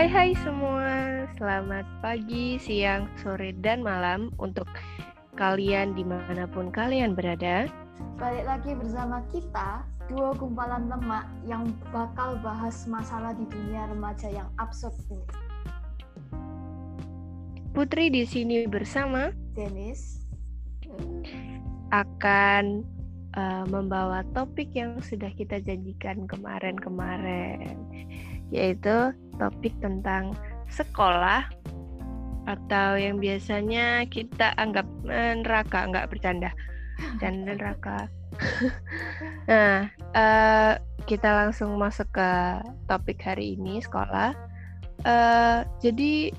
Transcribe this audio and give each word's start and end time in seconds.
Hai 0.00 0.08
hai 0.08 0.32
semua, 0.32 1.28
selamat 1.36 1.84
pagi, 2.00 2.56
siang, 2.56 3.04
sore, 3.20 3.52
dan 3.60 3.84
malam 3.84 4.32
untuk 4.40 4.64
kalian 5.36 5.92
di 5.92 6.08
mana 6.08 6.48
pun 6.48 6.72
kalian 6.72 7.12
berada. 7.12 7.68
Balik 8.16 8.48
lagi 8.48 8.72
bersama 8.80 9.20
kita, 9.28 9.84
dua 10.08 10.32
gumpalan 10.40 10.88
lemak 10.88 11.28
yang 11.44 11.68
bakal 11.92 12.40
bahas 12.40 12.88
masalah 12.88 13.36
di 13.36 13.44
dunia 13.52 13.92
remaja 13.92 14.32
yang 14.32 14.48
absurd 14.56 14.96
ini. 15.12 15.20
Putri 17.76 18.08
di 18.08 18.24
sini 18.24 18.64
bersama 18.64 19.36
Dennis 19.52 20.24
akan 21.92 22.88
uh, 23.36 23.68
membawa 23.68 24.24
topik 24.32 24.72
yang 24.72 24.96
sudah 25.04 25.28
kita 25.36 25.60
janjikan 25.60 26.24
kemarin-kemarin, 26.24 27.76
yaitu 28.50 29.14
topik 29.38 29.72
tentang 29.80 30.36
sekolah 30.70 31.46
atau 32.46 32.98
yang 32.98 33.22
biasanya 33.22 34.06
kita 34.10 34.54
anggap 34.58 34.86
neraka, 35.06 35.86
nggak 35.86 36.08
bercanda, 36.10 36.50
dan 37.22 37.42
neraka. 37.48 38.10
nah, 39.50 39.90
uh, 40.14 40.72
kita 41.04 41.28
langsung 41.28 41.76
masuk 41.76 42.08
ke 42.14 42.30
topik 42.86 43.20
hari 43.22 43.58
ini 43.58 43.82
sekolah. 43.82 44.32
Uh, 45.04 45.64
jadi 45.80 46.32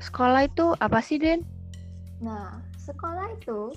sekolah 0.00 0.48
itu 0.48 0.72
apa 0.78 0.98
sih, 1.02 1.20
Den? 1.20 1.44
Nah, 2.22 2.60
sekolah 2.80 3.38
itu 3.38 3.72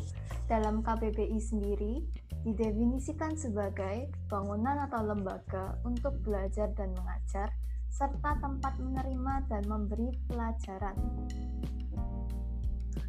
dalam 0.50 0.84
KBBI 0.84 1.40
sendiri 1.40 2.04
didefinisikan 2.42 3.38
sebagai 3.38 4.10
bangunan 4.26 4.90
atau 4.90 5.06
lembaga 5.06 5.78
untuk 5.86 6.18
belajar 6.26 6.74
dan 6.74 6.90
mengajar 6.98 7.54
serta 7.92 8.40
tempat 8.40 8.80
menerima 8.80 9.34
dan 9.52 9.64
memberi 9.68 10.16
pelajaran. 10.32 10.96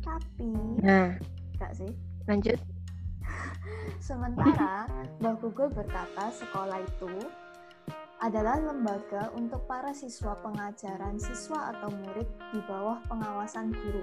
Tapi, 0.03 0.51
nah, 0.83 1.15
enggak 1.55 1.73
sih? 1.79 1.93
Lanjut. 2.27 2.59
Sementara 4.03 4.91
Mbak 5.23 5.35
Google 5.39 5.71
berkata 5.71 6.35
sekolah 6.35 6.83
itu 6.83 7.15
adalah 8.19 8.59
lembaga 8.59 9.31
untuk 9.39 9.67
para 9.71 9.95
siswa 9.95 10.35
pengajaran 10.43 11.19
siswa 11.19 11.75
atau 11.75 11.91
murid 11.91 12.27
di 12.55 12.61
bawah 12.67 12.99
pengawasan 13.07 13.71
guru 13.71 14.03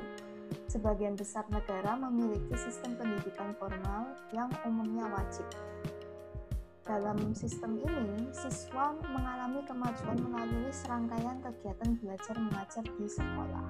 sebagian 0.69 1.13
besar 1.13 1.45
negara 1.49 1.97
memiliki 1.97 2.53
sistem 2.57 2.97
pendidikan 2.97 3.53
formal 3.57 4.17
yang 4.33 4.49
umumnya 4.65 5.05
wajib. 5.09 5.45
Dalam 6.89 7.37
sistem 7.37 7.77
ini, 7.85 8.33
siswa 8.33 8.97
mengalami 9.13 9.61
kemajuan 9.69 10.17
melalui 10.25 10.73
serangkaian 10.73 11.37
kegiatan 11.37 11.93
belajar 12.01 12.33
mengajar 12.41 12.81
di 12.81 13.05
sekolah. 13.05 13.67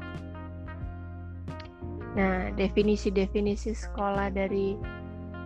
Nah, 2.16 2.48
definisi-definisi 2.56 3.76
sekolah 3.76 4.32
dari 4.32 4.80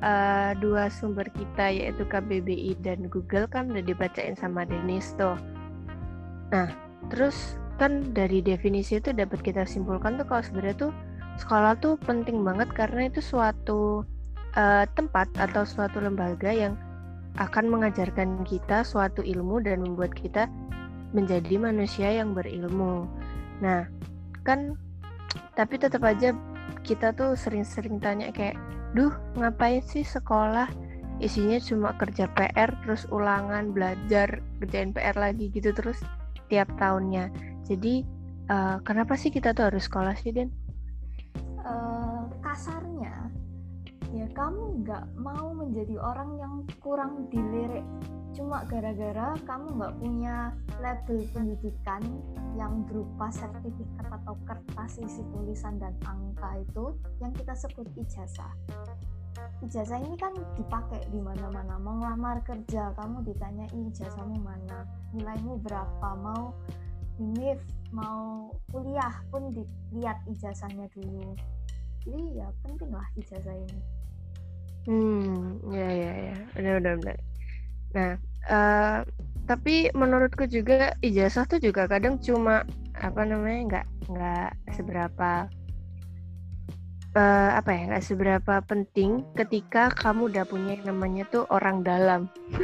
uh, 0.05 0.53
dua 0.61 0.85
sumber 0.93 1.25
kita 1.33 1.73
yaitu 1.73 2.05
KBBI 2.05 2.77
dan 2.85 3.09
Google 3.09 3.49
kan 3.49 3.73
udah 3.73 3.81
dibacain 3.81 4.37
sama 4.37 4.69
Denis 4.69 5.17
tuh. 5.17 5.33
Nah, 6.53 6.69
terus 7.09 7.57
kan 7.81 8.13
dari 8.13 8.45
definisi 8.45 9.01
itu 9.01 9.17
dapat 9.17 9.41
kita 9.41 9.65
simpulkan 9.65 10.21
tuh 10.21 10.29
kalau 10.29 10.45
sebenarnya 10.45 10.77
tuh 10.77 10.93
sekolah 11.41 11.73
tuh 11.81 11.97
penting 12.05 12.45
banget 12.45 12.69
karena 12.77 13.09
itu 13.09 13.17
suatu 13.17 14.05
uh, 14.53 14.85
tempat 14.93 15.25
atau 15.41 15.65
suatu 15.65 15.97
lembaga 15.97 16.53
yang 16.53 16.77
akan 17.41 17.65
mengajarkan 17.69 18.45
kita 18.45 18.85
suatu 18.85 19.25
ilmu 19.25 19.63
dan 19.65 19.81
membuat 19.81 20.13
kita 20.13 20.45
menjadi 21.13 21.57
manusia 21.61 22.09
yang 22.09 22.33
berilmu. 22.33 23.05
Nah, 23.61 23.89
kan 24.45 24.77
tapi 25.53 25.77
tetap 25.77 26.01
aja 26.05 26.33
kita 26.85 27.13
tuh 27.13 27.37
sering-sering 27.37 28.01
tanya 28.01 28.29
kayak, 28.33 28.57
"Duh, 28.97 29.13
ngapain 29.37 29.81
sih 29.85 30.05
sekolah? 30.05 30.69
Isinya 31.21 31.61
cuma 31.61 31.93
kerja 31.95 32.25
PR 32.33 32.73
terus 32.83 33.05
ulangan, 33.13 33.71
belajar, 33.71 34.41
kerjain 34.61 34.91
PR 34.91 35.15
lagi 35.15 35.53
gitu 35.53 35.73
terus 35.73 36.01
tiap 36.49 36.69
tahunnya." 36.81 37.29
Jadi, 37.63 38.03
uh, 38.49 38.81
kenapa 38.83 39.15
sih 39.15 39.29
kita 39.31 39.55
tuh 39.55 39.71
harus 39.71 39.85
sekolah 39.87 40.17
sih, 40.17 40.33
Den? 40.35 40.51
uh, 41.63 42.27
kasarnya 42.43 43.07
ya 43.07 43.22
kamu 44.33 44.81
nggak 44.81 45.05
mau 45.21 45.53
menjadi 45.53 45.95
orang 46.01 46.41
yang 46.41 46.53
kurang 46.81 47.29
dilirik. 47.29 47.85
Cuma 48.33 48.65
gara-gara 48.65 49.37
kamu 49.45 49.77
nggak 49.77 49.93
punya 50.01 50.49
label 50.81 51.21
pendidikan 51.29 52.01
yang 52.57 52.81
berupa 52.89 53.29
sertifikat 53.29 54.09
atau 54.09 54.33
kertas 54.49 54.97
isi 54.97 55.21
tulisan 55.29 55.77
dan 55.77 55.93
angka 56.01 56.65
itu 56.65 56.97
yang 57.21 57.29
kita 57.37 57.53
sebut 57.53 57.85
ijazah. 57.93 58.49
Ijazah 59.61 60.01
ini 60.01 60.17
kan 60.17 60.33
dipakai 60.57 61.05
di 61.13 61.21
mana-mana. 61.21 61.77
Mau 61.77 62.01
ngelamar 62.01 62.41
kerja 62.41 62.89
kamu 62.97 63.21
ditanya 63.29 63.69
ijazahmu 63.69 64.41
mana? 64.41 64.89
Nilaimu 65.13 65.61
berapa? 65.61 66.09
Mau 66.17 66.57
ini 67.21 67.53
mau 67.93 68.49
kuliah? 68.73 69.13
Pun 69.29 69.53
dilihat 69.53 70.25
ijazahnya 70.25 70.89
dulu. 70.89 71.37
Jadi 72.01 72.41
ya 72.41 72.49
penting 72.65 72.89
lah 72.89 73.05
ijazah 73.13 73.53
ini 73.53 74.02
hmm 74.83 75.63
ya 75.71 75.89
ya 75.89 76.13
ya 76.31 76.35
benar 76.55 76.73
benar 76.79 76.95
benar. 76.99 77.17
Nah 77.95 78.11
uh, 78.51 78.97
tapi 79.43 79.91
menurutku 79.91 80.47
juga 80.47 80.95
ijazah 81.03 81.43
tuh 81.47 81.59
juga 81.59 81.87
kadang 81.87 82.19
cuma 82.19 82.63
apa 82.95 83.21
namanya 83.27 83.59
nggak 83.67 83.85
nggak 84.11 84.51
seberapa 84.75 85.31
uh, 87.15 87.51
apa 87.59 87.69
ya 87.71 87.81
nggak 87.91 88.05
seberapa 88.05 88.55
penting 88.63 89.23
ketika 89.35 89.91
kamu 89.91 90.31
udah 90.31 90.45
punya 90.47 90.79
yang 90.79 90.95
namanya 90.95 91.23
tuh 91.31 91.43
orang 91.51 91.83
dalam. 91.83 92.27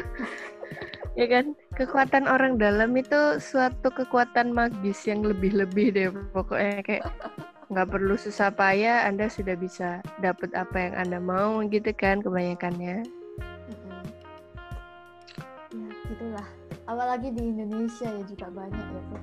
Ya 1.17 1.27
kan? 1.27 1.51
Kekuatan 1.75 2.31
orang 2.31 2.55
dalam 2.55 2.95
itu 2.95 3.43
suatu 3.43 3.91
kekuatan 3.91 4.55
magis 4.55 5.03
yang 5.03 5.19
lebih-lebih 5.19 5.87
deh 5.91 6.07
pokoknya 6.31 6.79
kayak 6.79 7.11
nggak 7.69 7.85
perlu 7.93 8.17
susah 8.17 8.49
payah 8.49 9.05
Anda 9.05 9.29
sudah 9.29 9.53
bisa 9.53 10.01
dapat 10.25 10.57
apa 10.57 10.73
yang 10.89 10.93
Anda 10.97 11.21
mau 11.21 11.61
gitu 11.69 11.93
kan 11.93 12.17
kebanyakannya. 12.25 13.05
Mm-hmm. 13.69 14.01
ya 15.77 15.89
gitulah. 16.09 16.47
Apalagi 16.89 17.29
di 17.29 17.53
Indonesia 17.53 18.09
ya 18.09 18.23
juga 18.25 18.49
banyak 18.49 18.85
ya 18.89 19.01
tuh 19.05 19.21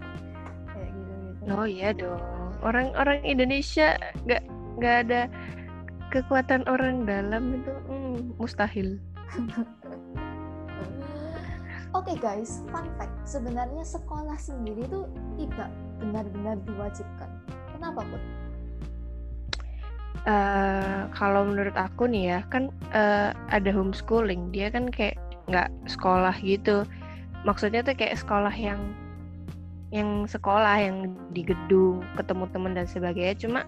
kayak 0.70 0.90
gitu 0.94 1.12
gitu 1.42 1.50
oh 1.58 1.66
iya 1.66 1.90
dong. 1.90 2.22
Orang-orang 2.62 3.26
Indonesia 3.26 3.98
nggak 4.22 4.42
nggak 4.78 4.96
ada 5.10 5.26
kekuatan 6.14 6.62
orang 6.70 7.02
dalam 7.02 7.58
itu 7.58 7.74
hmm, 7.90 8.38
mustahil. 8.38 9.02
Oke 11.98 12.14
okay 12.14 12.16
guys, 12.22 12.62
fun 12.70 12.86
fact. 12.94 13.10
Sebenarnya 13.26 13.82
sekolah 13.82 14.38
sendiri 14.38 14.86
itu 14.86 15.02
tidak 15.34 15.74
benar-benar 15.98 16.60
diwajibkan. 16.62 17.45
Kenapa, 17.86 18.02
Put? 18.10 18.22
Uh, 20.26 21.06
kalau 21.14 21.46
menurut 21.46 21.78
aku 21.78 22.10
nih 22.10 22.34
ya, 22.34 22.40
kan 22.50 22.74
uh, 22.90 23.30
ada 23.46 23.70
homeschooling. 23.70 24.50
Dia 24.50 24.74
kan 24.74 24.90
kayak 24.90 25.14
nggak 25.46 25.70
sekolah 25.86 26.34
gitu. 26.42 26.82
Maksudnya 27.46 27.86
tuh 27.86 27.94
kayak 27.94 28.18
sekolah 28.18 28.50
yang 28.50 28.82
yang 29.94 30.26
sekolah 30.26 30.82
yang 30.82 31.14
di 31.30 31.46
gedung, 31.46 32.02
ketemu 32.18 32.50
teman 32.50 32.74
dan 32.74 32.90
sebagainya. 32.90 33.38
Cuma 33.38 33.60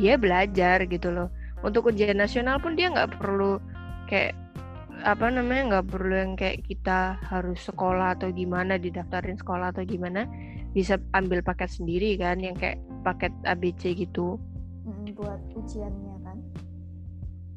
dia 0.00 0.16
belajar 0.16 0.80
gitu 0.88 1.12
loh. 1.12 1.28
Untuk 1.60 1.92
ujian 1.92 2.16
nasional 2.16 2.64
pun 2.64 2.80
dia 2.80 2.88
nggak 2.88 3.20
perlu 3.20 3.60
kayak 4.08 4.32
apa 5.04 5.28
namanya 5.28 5.68
nggak 5.68 5.86
perlu 5.92 6.16
yang 6.16 6.32
kayak 6.32 6.64
kita 6.64 7.20
harus 7.28 7.60
sekolah 7.68 8.16
atau 8.16 8.32
gimana 8.32 8.80
didaftarin 8.80 9.36
sekolah 9.36 9.76
atau 9.76 9.84
gimana 9.84 10.24
bisa 10.70 10.98
ambil 11.18 11.42
paket 11.42 11.70
sendiri 11.70 12.14
kan 12.14 12.38
yang 12.38 12.54
kayak 12.54 12.78
paket 13.02 13.34
ABC 13.42 13.94
gitu. 13.98 14.38
Mm, 14.86 15.14
buat 15.18 15.40
ujiannya 15.58 16.14
kan? 16.22 16.38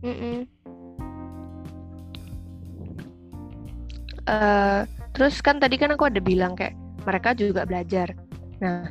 Mm 0.03 0.15
-mm. 0.17 0.37
Uh, 4.23 4.87
terus 5.11 5.43
kan 5.43 5.59
tadi 5.59 5.75
kan 5.75 5.91
aku 5.91 6.07
ada 6.07 6.23
bilang 6.23 6.55
kayak 6.55 6.73
mereka 7.03 7.35
juga 7.35 7.67
belajar. 7.67 8.15
Nah 8.63 8.87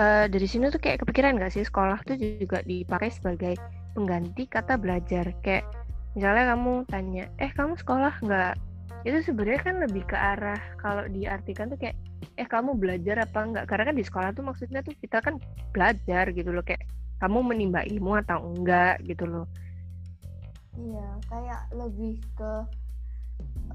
uh, 0.00 0.24
dari 0.26 0.48
sini 0.48 0.72
tuh 0.72 0.80
kayak 0.80 1.04
kepikiran 1.04 1.36
gak 1.36 1.52
sih 1.52 1.64
sekolah 1.64 2.00
tuh 2.08 2.16
juga 2.16 2.64
dipakai 2.64 3.12
sebagai 3.12 3.54
pengganti 3.92 4.48
kata 4.48 4.80
belajar? 4.80 5.30
Kayak 5.44 5.68
misalnya 6.16 6.56
kamu 6.56 6.72
tanya 6.88 7.24
eh 7.38 7.52
kamu 7.52 7.76
sekolah 7.76 8.14
nggak? 8.24 8.54
Itu 9.04 9.18
sebenarnya 9.24 9.62
kan 9.62 9.76
lebih 9.84 10.04
ke 10.08 10.16
arah 10.16 10.60
kalau 10.80 11.04
diartikan 11.12 11.68
tuh 11.72 11.78
kayak 11.80 11.96
eh 12.36 12.46
kamu 12.48 12.76
belajar 12.76 13.24
apa 13.24 13.38
enggak? 13.44 13.64
Karena 13.68 13.84
kan 13.92 13.96
di 13.96 14.04
sekolah 14.04 14.30
tuh 14.32 14.44
maksudnya 14.44 14.80
tuh 14.84 14.94
kita 14.96 15.20
kan 15.20 15.36
belajar 15.72 16.30
gitu 16.32 16.50
loh 16.52 16.64
kayak 16.64 16.84
kamu 17.20 17.38
menimba 17.44 17.84
ilmu 17.84 18.16
atau 18.20 18.40
enggak 18.52 19.00
gitu 19.04 19.24
loh. 19.28 19.46
Iya 20.76 21.08
kayak 21.28 21.60
lebih 21.76 22.16
ke 22.36 22.52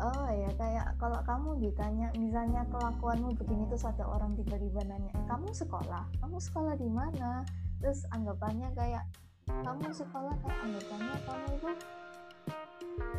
oh 0.01 0.27
ya 0.27 0.50
kayak 0.59 0.88
kalau 1.00 1.19
kamu 1.24 1.50
ditanya 1.63 2.12
misalnya 2.19 2.68
kelakuanmu 2.68 3.31
begini 3.39 3.63
terus 3.71 3.88
ada 3.88 4.03
orang 4.03 4.36
tiba-tiba 4.36 4.81
nanya 4.86 5.13
kamu 5.30 5.50
sekolah? 5.53 6.03
Kamu 6.21 6.38
sekolah 6.41 6.74
di 6.77 6.89
mana? 6.89 7.45
Terus 7.80 8.03
anggapannya 8.12 8.74
kayak 8.74 9.06
kamu 9.45 9.94
sekolah 9.94 10.33
kayak 10.41 10.59
anggapannya 10.65 11.15
kamu 11.21 11.48
itu 11.53 11.71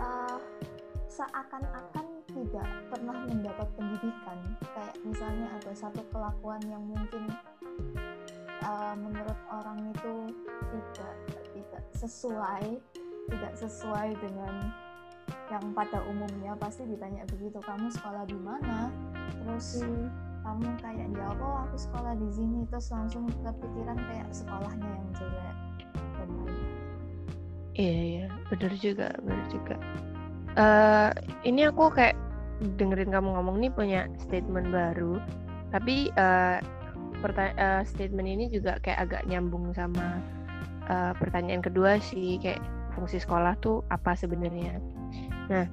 uh, 0.03 0.39
seakan-akan 1.07 2.06
tidak 2.37 2.69
pernah 2.93 3.17
mendapat 3.25 3.69
pendidikan. 3.79 4.39
Kayak 4.77 4.97
misalnya 5.03 5.47
ada 5.57 5.73
satu 5.73 6.03
kelakuan 6.13 6.61
yang 6.69 6.85
mungkin 6.85 7.33
uh, 8.61 8.95
menurut 8.99 9.39
orang 9.49 9.93
itu 9.97 10.15
tidak 10.71 11.15
tidak 11.57 11.85
sesuai 11.97 12.65
tidak 13.27 13.53
sesuai 13.59 14.15
dengan 14.23 14.71
yang 15.51 15.75
pada 15.75 15.99
umumnya 16.07 16.55
pasti 16.55 16.87
ditanya 16.87 17.27
begitu 17.27 17.59
kamu 17.65 17.91
sekolah 17.91 18.23
di 18.29 18.39
mana? 18.39 18.93
Terus 19.43 19.83
hmm. 19.83 20.07
kamu 20.47 20.69
kayak 20.79 21.09
jawab 21.15 21.39
oh 21.43 21.59
aku 21.67 21.77
sekolah 21.79 22.15
di 22.15 22.29
sini. 22.31 22.63
Terus 22.71 22.87
langsung 22.95 23.27
kepikiran 23.43 23.99
kayak 23.99 24.29
sekolahnya 24.31 24.87
yang 24.87 25.09
jelek 25.19 25.57
dan 26.21 26.29
lain 26.31 26.69
iya 27.75 27.99
iya. 28.03 28.27
Benar 28.47 28.73
juga 28.79 29.09
benar 29.23 29.47
juga 29.51 29.77
uh, 30.57 31.11
ini 31.45 31.69
aku 31.69 31.93
kayak 31.93 32.17
dengerin 32.81 33.13
kamu 33.13 33.37
ngomong 33.37 33.57
nih 33.61 33.73
punya 33.73 34.01
statement 34.17 34.73
baru 34.73 35.21
tapi 35.71 36.09
uh, 36.17 36.59
uh, 37.23 37.83
statement 37.85 38.29
ini 38.29 38.49
juga 38.49 38.81
kayak 38.81 39.09
agak 39.09 39.23
nyambung 39.29 39.71
sama 39.77 40.21
uh, 40.89 41.13
pertanyaan 41.21 41.61
kedua 41.61 42.01
sih 42.01 42.41
kayak 42.41 42.61
fungsi 42.97 43.21
sekolah 43.21 43.53
tuh 43.61 43.85
apa 43.93 44.17
sebenarnya 44.17 44.81
Nah, 45.47 45.67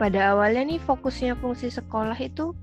pada 0.00 0.32
awalnya 0.32 0.64
nih 0.64 0.80
fokusnya 0.80 1.36
fungsi 1.38 1.68
sekolah 1.68 2.16
itu 2.20 2.56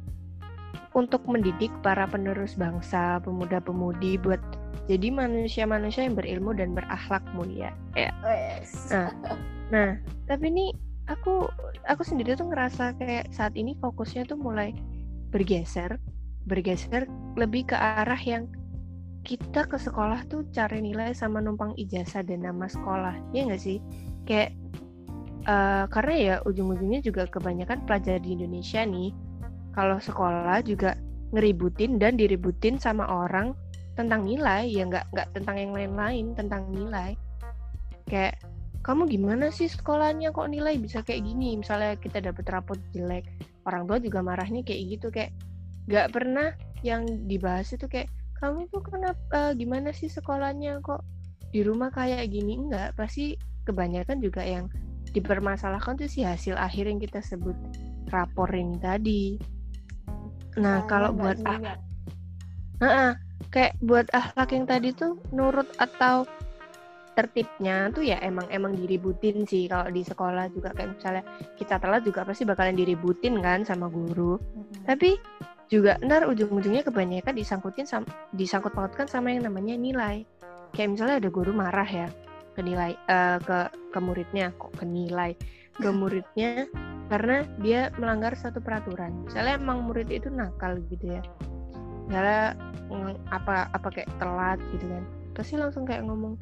untuk 0.95 1.27
mendidik 1.27 1.69
para 1.83 2.07
penerus 2.07 2.55
bangsa, 2.55 3.19
pemuda-pemudi 3.21 4.15
buat 4.23 4.39
jadi 4.87 5.11
manusia-manusia 5.11 6.07
yang 6.07 6.15
berilmu 6.15 6.55
dan 6.55 6.71
berakhlak 6.71 7.21
mulia. 7.35 7.73
Ya. 7.97 8.13
Nah, 8.89 9.11
nah, 9.73 9.89
tapi 10.29 10.45
ini 10.53 10.71
aku 11.05 11.49
aku 11.85 12.01
sendiri 12.01 12.33
tuh 12.33 12.49
ngerasa 12.49 12.97
kayak 12.97 13.29
saat 13.29 13.53
ini 13.53 13.77
fokusnya 13.77 14.25
tuh 14.25 14.37
mulai 14.37 14.73
bergeser, 15.29 15.97
bergeser 16.49 17.05
lebih 17.37 17.69
ke 17.69 17.75
arah 17.77 18.19
yang 18.19 18.49
kita 19.25 19.65
ke 19.65 19.77
sekolah 19.81 20.21
tuh 20.29 20.45
cari 20.53 20.85
nilai 20.85 21.13
sama 21.17 21.41
numpang 21.41 21.73
ijazah 21.81 22.21
dan 22.21 22.45
nama 22.45 22.69
sekolah, 22.69 23.17
ya 23.33 23.49
nggak 23.49 23.61
sih? 23.61 23.81
Kayak 24.29 24.53
uh, 25.49 25.85
karena 25.89 26.13
ya 26.13 26.35
ujung-ujungnya 26.45 27.01
juga 27.01 27.25
kebanyakan 27.29 27.85
pelajar 27.85 28.21
di 28.21 28.37
Indonesia 28.37 28.85
nih 28.85 29.13
kalau 29.73 29.97
sekolah 29.97 30.61
juga 30.65 30.97
ngeributin 31.33 31.97
dan 31.97 32.15
diributin 32.15 32.77
sama 32.77 33.05
orang 33.05 33.57
tentang 33.95 34.27
nilai 34.27 34.67
ya 34.67 34.83
nggak 34.85 35.05
nggak 35.15 35.27
tentang 35.33 35.55
yang 35.57 35.71
lain-lain 35.71 36.25
tentang 36.35 36.67
nilai 36.69 37.15
kayak 38.05 38.37
kamu 38.85 39.09
gimana 39.09 39.49
sih 39.49 39.65
sekolahnya? 39.65 40.29
Kok 40.29 40.53
nilai 40.53 40.77
bisa 40.77 41.01
kayak 41.01 41.25
gini? 41.25 41.57
Misalnya 41.57 41.97
kita 41.97 42.21
dapat 42.21 42.45
rapot 42.53 42.77
jelek 42.93 43.25
orang 43.65 43.89
tua 43.89 43.97
juga 43.97 44.21
marahnya 44.21 44.61
kayak 44.61 44.81
gitu 44.93 45.07
kayak 45.09 45.33
nggak 45.89 46.13
pernah 46.13 46.53
yang 46.85 47.01
dibahas 47.25 47.73
itu 47.73 47.89
kayak 47.89 48.13
kamu 48.37 48.69
tuh 48.69 48.85
kenapa 48.85 49.17
uh, 49.33 49.51
gimana 49.57 49.89
sih 49.89 50.05
sekolahnya? 50.05 50.85
Kok 50.85 51.01
di 51.49 51.65
rumah 51.65 51.89
kayak 51.89 52.29
gini? 52.29 52.61
Enggak 52.61 52.93
pasti 52.93 53.33
kebanyakan 53.65 54.21
juga 54.21 54.45
yang 54.45 54.69
dipermasalahkan 55.17 55.97
tuh 55.97 56.05
si 56.05 56.21
hasil 56.21 56.53
akhir 56.53 56.85
yang 56.85 57.01
kita 57.01 57.25
sebut 57.25 57.57
rapor 58.13 58.53
ini 58.53 58.77
tadi. 58.77 59.23
Nah, 60.61 60.85
Saya 60.85 60.89
kalau 60.91 61.09
buat 61.09 61.41
ah, 61.41 61.57
uh 62.85 63.13
kayak 63.49 63.73
buat 63.81 64.05
akhlak 64.11 64.51
yang 64.51 64.65
tadi 64.67 64.89
tuh 64.91 65.17
nurut 65.31 65.67
atau 65.79 66.27
tertibnya 67.15 67.89
tuh 67.95 68.03
ya 68.03 68.19
emang 68.19 68.45
emang 68.51 68.75
diributin 68.75 69.47
sih 69.47 69.71
kalau 69.71 69.87
di 69.87 70.03
sekolah 70.03 70.51
juga 70.51 70.75
kayak 70.75 70.99
misalnya 70.99 71.23
kita 71.55 71.79
telat 71.79 72.03
juga 72.03 72.27
pasti 72.27 72.43
bakalan 72.43 72.75
diributin 72.75 73.39
kan 73.39 73.63
sama 73.63 73.87
guru. 73.87 74.35
Mm-hmm. 74.37 74.83
Tapi 74.85 75.09
juga 75.71 75.97
ntar 76.03 76.29
ujung-ujungnya 76.29 76.85
kebanyakan 76.85 77.33
disangkutin 77.33 77.89
sama 77.89 78.05
disangkut 78.35 78.75
pautkan 78.75 79.09
sama 79.09 79.33
yang 79.33 79.47
namanya 79.47 79.73
nilai. 79.79 80.27
Kayak 80.75 80.99
misalnya 80.99 81.15
ada 81.23 81.29
guru 81.31 81.55
marah 81.55 81.87
ya, 81.87 82.07
ke 82.55 82.61
nilai 82.63 82.95
uh, 83.11 83.37
ke 83.43 83.69
ke 83.91 83.99
muridnya 83.99 84.55
kok 84.55 84.71
ke 84.79 84.87
nilai 84.87 85.35
ke 85.75 85.89
muridnya 85.99 86.71
karena 87.11 87.45
dia 87.61 87.93
melanggar 88.01 88.33
satu 88.33 88.63
peraturan 88.63 89.13
misalnya 89.27 89.61
emang 89.61 89.85
murid 89.85 90.09
itu 90.09 90.31
nakal 90.31 90.79
gitu 90.89 91.19
ya 91.19 91.21
misalnya 92.09 92.57
apa 93.29 93.69
apa 93.69 93.87
kayak 93.93 94.09
telat 94.17 94.57
gitu 94.73 94.89
kan 94.89 95.03
pasti 95.35 95.53
langsung 95.59 95.83
kayak 95.85 96.07
ngomong 96.07 96.39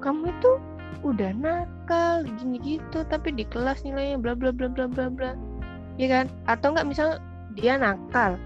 kamu 0.00 0.32
itu 0.32 0.52
udah 1.00 1.32
nakal 1.32 2.24
gini 2.40 2.60
gitu 2.60 3.00
tapi 3.08 3.32
di 3.32 3.44
kelas 3.48 3.84
nilainya 3.84 4.20
bla 4.20 4.36
bla 4.36 4.52
bla 4.52 4.68
bla 4.68 4.88
bla 4.88 5.08
bla. 5.08 5.32
Ya 5.96 6.08
kan? 6.08 6.26
Atau 6.48 6.72
enggak 6.72 6.88
misal 6.88 7.08
dia 7.56 7.76
nakal 7.76 8.40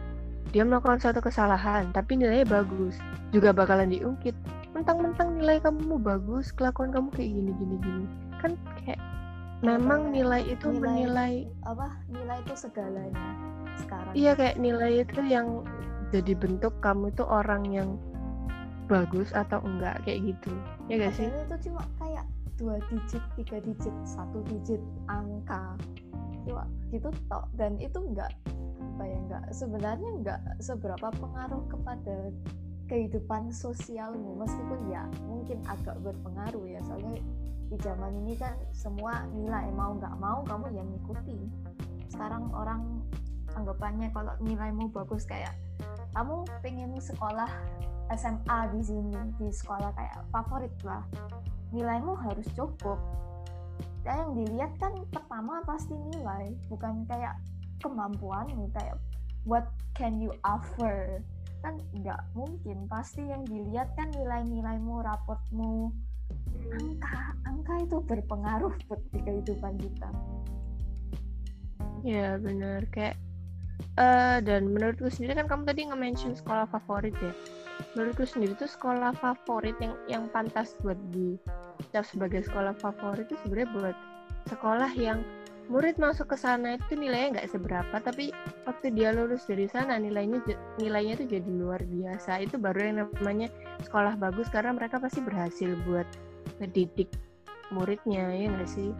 dia 0.54 0.62
melakukan 0.62 1.02
suatu 1.02 1.18
kesalahan 1.18 1.90
tapi 1.90 2.14
nilainya 2.14 2.46
bagus 2.46 2.98
juga 3.34 3.50
bakalan 3.50 3.90
diungkit. 3.90 4.34
Mentang-mentang 4.74 5.38
nilai 5.38 5.62
kamu 5.62 5.98
bagus 5.98 6.50
kelakuan 6.54 6.90
kamu 6.94 7.10
kayak 7.14 7.30
gini 7.30 7.50
gini 7.58 7.76
gini. 7.82 8.04
Kan 8.38 8.58
kayak 8.82 9.00
memang 9.62 10.14
nilai 10.14 10.46
itu 10.46 10.70
nilai, 10.70 10.82
menilai 10.82 11.34
apa? 11.66 11.98
Nilai 12.10 12.38
itu 12.46 12.54
segalanya 12.54 13.26
sekarang. 13.82 14.14
Iya 14.14 14.32
kayak 14.38 14.56
nilai 14.62 15.02
itu 15.02 15.20
yang 15.26 15.66
jadi 16.14 16.32
bentuk 16.38 16.74
kamu 16.78 17.10
itu 17.10 17.26
orang 17.26 17.66
yang 17.74 17.98
bagus 18.86 19.32
atau 19.32 19.60
enggak 19.64 20.00
kayak 20.04 20.34
gitu. 20.34 20.52
Ya 20.88 21.00
gak 21.00 21.14
sih? 21.16 21.28
Itu 21.28 21.56
cuma 21.70 21.82
kayak 22.00 22.24
dua 22.54 22.78
digit 22.92 23.24
tiga 23.34 23.58
digit 23.64 23.94
satu 24.04 24.44
digit 24.48 24.80
angka. 25.08 25.76
Cuma 26.44 26.68
gitu 26.92 27.08
tok. 27.28 27.48
Dan 27.56 27.80
itu 27.80 27.98
enggak 27.98 28.32
apa 28.94 29.04
ya 29.08 29.18
enggak 29.26 29.44
sebenarnya 29.50 30.10
enggak 30.20 30.40
seberapa 30.60 31.08
pengaruh 31.18 31.64
kepada 31.72 32.30
kehidupan 32.86 33.50
sosialmu. 33.50 34.36
Meskipun 34.38 34.80
ya 34.92 35.08
mungkin 35.24 35.58
agak 35.66 35.96
berpengaruh 36.04 36.64
ya. 36.68 36.80
Soalnya 36.84 37.20
di 37.72 37.76
zaman 37.80 38.12
ini 38.24 38.36
kan 38.36 38.54
semua 38.76 39.24
nilai 39.32 39.72
mau 39.72 39.96
nggak 39.96 40.14
mau 40.20 40.44
kamu 40.44 40.76
yang 40.76 40.86
ngikuti 40.94 41.48
sekarang 42.12 42.46
orang 42.54 43.02
anggapannya 43.58 44.12
kalau 44.14 44.34
nilaimu 44.38 44.86
bagus 44.94 45.26
kayak 45.26 45.50
kamu 46.14 46.46
pengen 46.62 46.94
sekolah 47.02 47.50
SMA 48.12 48.58
di 48.76 48.80
sini 48.84 49.16
di 49.40 49.48
sekolah 49.48 49.90
kayak 49.96 50.28
favorit 50.28 50.74
lah. 50.84 51.00
Nilaimu 51.72 52.12
harus 52.20 52.44
cukup. 52.52 53.00
Ya 54.04 54.20
yang 54.20 54.36
dilihat 54.36 54.72
kan 54.76 54.92
pertama 55.08 55.64
pasti 55.64 55.96
nilai 55.96 56.52
bukan 56.68 57.08
kayak 57.08 57.40
kemampuanmu 57.80 58.68
kayak 58.76 59.00
what 59.48 59.72
can 59.96 60.20
you 60.20 60.30
offer? 60.44 61.24
Kan 61.64 61.80
nggak 61.96 62.20
mungkin 62.36 62.84
pasti 62.92 63.24
yang 63.24 63.48
dilihat 63.48 63.88
kan 63.96 64.12
nilai-nilaimu 64.12 65.00
raportmu 65.00 65.88
angka 66.64 67.16
angka 67.48 67.74
itu 67.80 67.96
berpengaruh 68.04 68.72
buat 68.88 69.00
di 69.08 69.20
kehidupan 69.24 69.74
kita. 69.80 70.08
Ya 72.04 72.36
benar. 72.36 72.84
Kayak 72.92 73.16
uh, 73.96 74.38
dan 74.44 74.68
menurutku 74.68 75.08
sendiri 75.08 75.40
kan 75.40 75.48
kamu 75.48 75.62
tadi 75.64 75.80
nge-mention 75.88 76.32
sekolah 76.36 76.68
favorit 76.68 77.16
ya 77.18 77.32
menurutku 77.94 78.26
sendiri 78.26 78.54
tuh 78.58 78.70
sekolah 78.70 79.14
favorit 79.18 79.74
yang 79.82 79.94
yang 80.06 80.24
pantas 80.30 80.74
buat 80.82 80.98
di 81.10 81.38
sebagai 81.94 82.42
sekolah 82.46 82.74
favorit 82.78 83.30
itu 83.30 83.38
sebenarnya 83.46 83.70
buat 83.74 83.96
sekolah 84.50 84.90
yang 84.98 85.22
murid 85.72 85.96
masuk 85.96 86.28
ke 86.28 86.36
sana 86.36 86.76
itu 86.76 86.92
nilainya 86.92 87.40
nggak 87.40 87.50
seberapa 87.56 87.96
tapi 88.04 88.28
waktu 88.68 88.92
dia 88.92 89.16
lulus 89.16 89.48
dari 89.48 89.64
sana 89.64 89.96
nilainya 89.96 90.44
nilainya 90.76 91.16
itu 91.22 91.40
jadi 91.40 91.50
luar 91.50 91.80
biasa. 91.80 92.44
Itu 92.44 92.60
baru 92.60 92.78
yang 92.84 92.96
namanya 93.08 93.48
sekolah 93.80 94.20
bagus 94.20 94.52
karena 94.52 94.76
mereka 94.76 95.00
pasti 95.00 95.24
berhasil 95.24 95.72
buat 95.88 96.04
mendidik 96.60 97.08
muridnya 97.72 98.28
ya 98.28 98.52
nggak 98.52 98.68
sih 98.68 98.92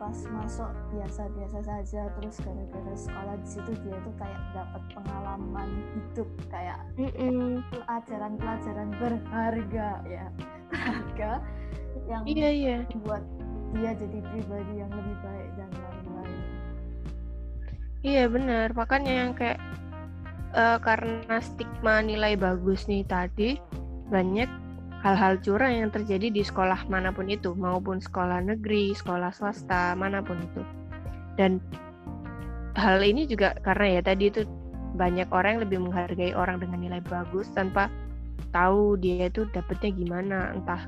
pas 0.00 0.16
masuk 0.32 0.72
biasa-biasa 0.96 1.60
saja 1.60 2.08
terus 2.16 2.40
gara-gara 2.40 2.96
sekolah 2.96 3.36
di 3.36 3.48
situ 3.52 3.72
dia 3.84 3.96
tuh 4.00 4.14
kayak 4.16 4.40
dapat 4.56 4.82
pengalaman 4.96 5.68
hidup 5.92 6.28
kayak 6.48 6.80
pelajaran-pelajaran 7.68 8.88
berharga 8.96 9.88
ya 10.08 10.24
berharga 10.72 11.32
yang 12.08 12.22
iya, 12.24 12.48
iya. 12.48 12.76
buat 13.04 13.22
dia 13.76 13.94
jadi 13.94 14.18
pribadi 14.18 14.74
yang 14.82 14.90
lebih 14.90 15.16
baik 15.22 15.50
dan 15.54 15.70
lain-lain. 15.70 16.40
Iya 18.00 18.24
benar. 18.26 18.68
Makanya 18.74 19.12
yang 19.12 19.32
kayak 19.36 19.60
uh, 20.56 20.78
karena 20.82 21.36
stigma 21.38 22.02
nilai 22.02 22.34
bagus 22.34 22.90
nih 22.90 23.06
tadi 23.06 23.60
banyak 24.10 24.50
hal-hal 25.00 25.40
curang 25.40 25.72
yang 25.72 25.88
terjadi 25.88 26.28
di 26.28 26.42
sekolah 26.44 26.84
mana 26.92 27.08
pun 27.08 27.24
itu 27.32 27.56
maupun 27.56 28.04
sekolah 28.04 28.44
negeri 28.44 28.92
sekolah 28.92 29.32
swasta 29.32 29.96
mana 29.96 30.20
pun 30.20 30.36
itu. 30.36 30.62
Dan 31.40 31.56
hal 32.76 33.00
ini 33.00 33.24
juga 33.24 33.56
karena 33.64 34.00
ya 34.00 34.02
tadi 34.04 34.28
itu 34.28 34.44
banyak 34.94 35.32
orang 35.32 35.56
yang 35.56 35.62
lebih 35.64 35.78
menghargai 35.88 36.32
orang 36.36 36.60
dengan 36.60 36.84
nilai 36.84 37.00
bagus 37.00 37.48
tanpa 37.56 37.88
tahu 38.52 39.00
dia 39.00 39.32
itu 39.32 39.48
dapetnya 39.56 39.88
gimana. 39.96 40.52
Entah 40.52 40.84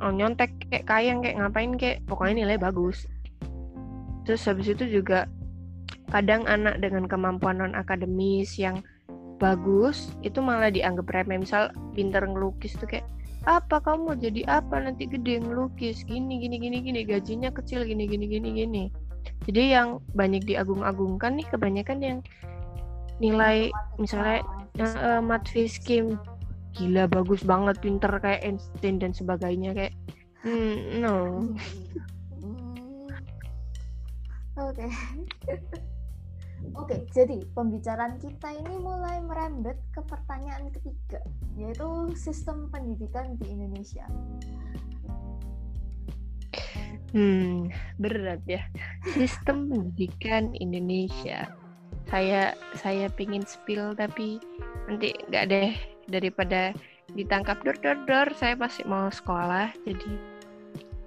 oh, 0.00 0.12
nyontek 0.12 0.56
kayak 0.72 0.88
kayang 0.88 1.20
kayak 1.20 1.36
ngapain 1.36 1.72
kayak 1.76 1.98
pokoknya 2.08 2.48
nilai 2.48 2.56
bagus. 2.56 3.04
Terus 4.24 4.42
habis 4.48 4.72
itu 4.72 4.88
juga 4.88 5.28
kadang 6.08 6.48
anak 6.48 6.80
dengan 6.80 7.04
kemampuan 7.04 7.60
non 7.60 7.76
akademis 7.76 8.56
yang 8.56 8.80
bagus 9.36 10.16
itu 10.24 10.40
malah 10.40 10.72
dianggap 10.72 11.04
remeh. 11.12 11.44
Misal 11.44 11.68
pinter 11.92 12.24
ngelukis 12.24 12.72
tuh 12.80 12.88
kayak 12.88 13.04
apa? 13.46 13.78
Kamu 13.80 14.18
jadi 14.18 14.42
apa? 14.50 14.82
Nanti 14.82 15.06
gede 15.06 15.40
ngelukis. 15.40 16.02
Gini 16.04 16.42
gini 16.42 16.58
gini 16.58 16.82
gini. 16.82 17.00
Gajinya 17.06 17.50
kecil. 17.54 17.86
Gini 17.86 18.04
gini 18.10 18.26
gini 18.26 18.48
gini. 18.52 18.84
Jadi 19.46 19.74
yang 19.74 20.02
banyak 20.14 20.42
diagung-agungkan 20.46 21.38
nih 21.38 21.46
kebanyakan 21.50 21.98
yang 22.02 22.18
nilai 23.22 23.72
misalnya 23.96 24.44
uh, 24.78 25.22
mat 25.22 25.46
fiskim 25.48 26.18
gila 26.74 27.06
bagus 27.08 27.46
banget. 27.46 27.78
Pinter 27.80 28.10
kayak 28.18 28.42
Einstein 28.44 28.98
dan 28.98 29.14
sebagainya. 29.14 29.72
Kayak 29.72 29.94
hmm, 30.44 31.00
no. 31.00 31.46
Oke 34.56 34.88
oke 36.74 36.96
jadi 37.14 37.38
pembicaraan 37.54 38.18
kita 38.18 38.50
ini 38.50 38.74
mulai 38.82 39.22
merembet 39.22 39.78
ke 39.94 40.00
pertanyaan 40.02 40.72
ketiga 40.74 41.22
yaitu 41.54 42.12
sistem 42.18 42.66
pendidikan 42.72 43.38
di 43.38 43.46
Indonesia. 43.52 44.04
Hmm, 47.14 47.72
berat 47.96 48.42
ya. 48.44 48.60
Sistem 49.16 49.70
pendidikan 49.70 50.52
Indonesia. 50.58 51.48
Saya 52.10 52.52
saya 52.76 53.08
pingin 53.08 53.46
spill 53.46 53.96
tapi 53.96 54.42
nanti 54.90 55.14
nggak 55.30 55.44
deh. 55.48 55.72
Daripada 56.06 56.70
ditangkap 57.16 57.58
dor 57.66 57.78
dor 57.82 57.98
dor 58.04 58.28
saya 58.36 58.58
masih 58.58 58.84
mau 58.84 59.08
sekolah. 59.08 59.72
Jadi 59.86 60.12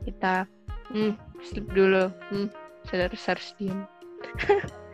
kita 0.07 0.49
hmm 0.95 1.13
sleep 1.45 1.67
dulu. 1.75 2.09
Hmm 2.33 2.49
saya 2.87 3.05
harus 3.05 3.23
harus 3.27 3.49
diam 3.59 3.85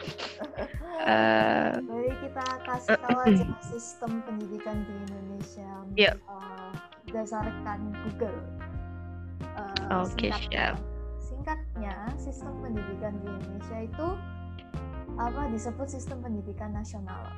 uh, 1.06 1.72
Mari 1.82 2.12
kita 2.22 2.46
kasih 2.66 2.98
tahu 3.00 3.20
aja 3.26 3.46
sistem 3.74 4.12
pendidikan 4.26 4.78
di 4.86 4.94
Indonesia 5.10 5.70
yeah. 5.96 6.16
uh, 6.28 6.72
berdasarkan 7.08 7.80
Google. 8.06 8.40
Uh, 9.56 10.04
Oke 10.04 10.30
okay, 10.30 10.32
siap. 10.50 10.76
Singkatnya 11.22 11.96
sistem 12.18 12.54
pendidikan 12.62 13.14
di 13.22 13.28
Indonesia 13.30 13.78
itu 13.86 14.08
apa 15.16 15.48
disebut 15.48 15.88
sistem 15.88 16.20
pendidikan 16.20 16.76
nasional 16.76 17.32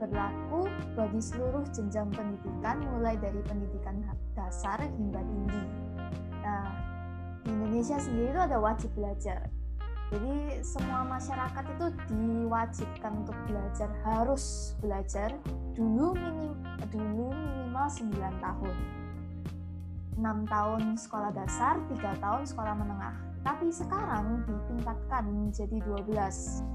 berlaku 0.00 0.64
bagi 0.96 1.20
seluruh 1.20 1.60
jenjang 1.76 2.08
pendidikan 2.08 2.80
mulai 2.96 3.20
dari 3.20 3.36
pendidikan 3.44 4.00
dasar 4.32 4.80
hingga 4.80 5.20
tinggi. 5.20 5.64
Nah, 6.40 6.68
di 7.44 7.52
Indonesia 7.52 8.00
sendiri 8.00 8.32
itu 8.32 8.40
ada 8.40 8.56
wajib 8.56 8.90
belajar. 8.96 9.52
Jadi 10.10 10.58
semua 10.66 11.06
masyarakat 11.06 11.64
itu 11.78 11.86
diwajibkan 12.10 13.22
untuk 13.22 13.38
belajar, 13.46 13.88
harus 14.02 14.74
belajar 14.82 15.30
dulu 15.78 16.18
minim 16.18 16.58
dulu 16.90 17.30
minimal 17.30 17.86
9 17.86 18.18
tahun. 18.42 18.76
6 20.18 20.52
tahun 20.52 20.82
sekolah 20.98 21.30
dasar, 21.30 21.78
3 21.86 22.18
tahun 22.18 22.42
sekolah 22.42 22.74
menengah. 22.74 23.14
Tapi 23.40 23.70
sekarang 23.70 24.42
ditingkatkan 24.44 25.24
menjadi 25.30 25.78
12. 25.78 26.66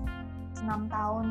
6 0.63 0.87
tahun 0.87 1.25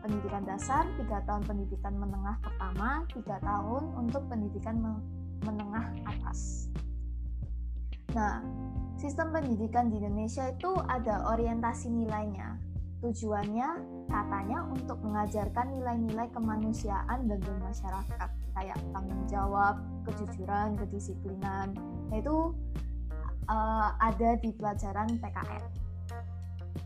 pendidikan 0.00 0.42
dasar, 0.48 0.88
tiga 0.96 1.20
tahun 1.28 1.44
pendidikan 1.44 1.94
menengah 1.96 2.36
pertama, 2.40 3.04
tiga 3.12 3.36
tahun 3.44 3.82
untuk 4.00 4.24
pendidikan 4.32 4.80
menengah 5.44 5.86
atas. 6.08 6.72
Nah, 8.10 8.42
sistem 8.98 9.30
pendidikan 9.30 9.86
di 9.86 10.02
Indonesia 10.02 10.50
itu 10.50 10.70
ada 10.90 11.30
orientasi 11.30 11.90
nilainya. 11.90 12.58
Tujuannya 13.00 13.68
katanya 14.10 14.66
untuk 14.68 15.00
mengajarkan 15.00 15.78
nilai-nilai 15.78 16.28
kemanusiaan 16.34 17.30
bagi 17.30 17.52
masyarakat, 17.62 18.30
kayak 18.58 18.78
tanggung 18.92 19.24
jawab, 19.30 19.80
kejujuran, 20.04 20.76
kedisiplinan. 20.76 21.72
Nah, 22.10 22.16
itu 22.18 22.52
uh, 23.48 23.96
ada 24.02 24.36
di 24.42 24.52
pelajaran 24.52 25.16
PKN. 25.16 25.64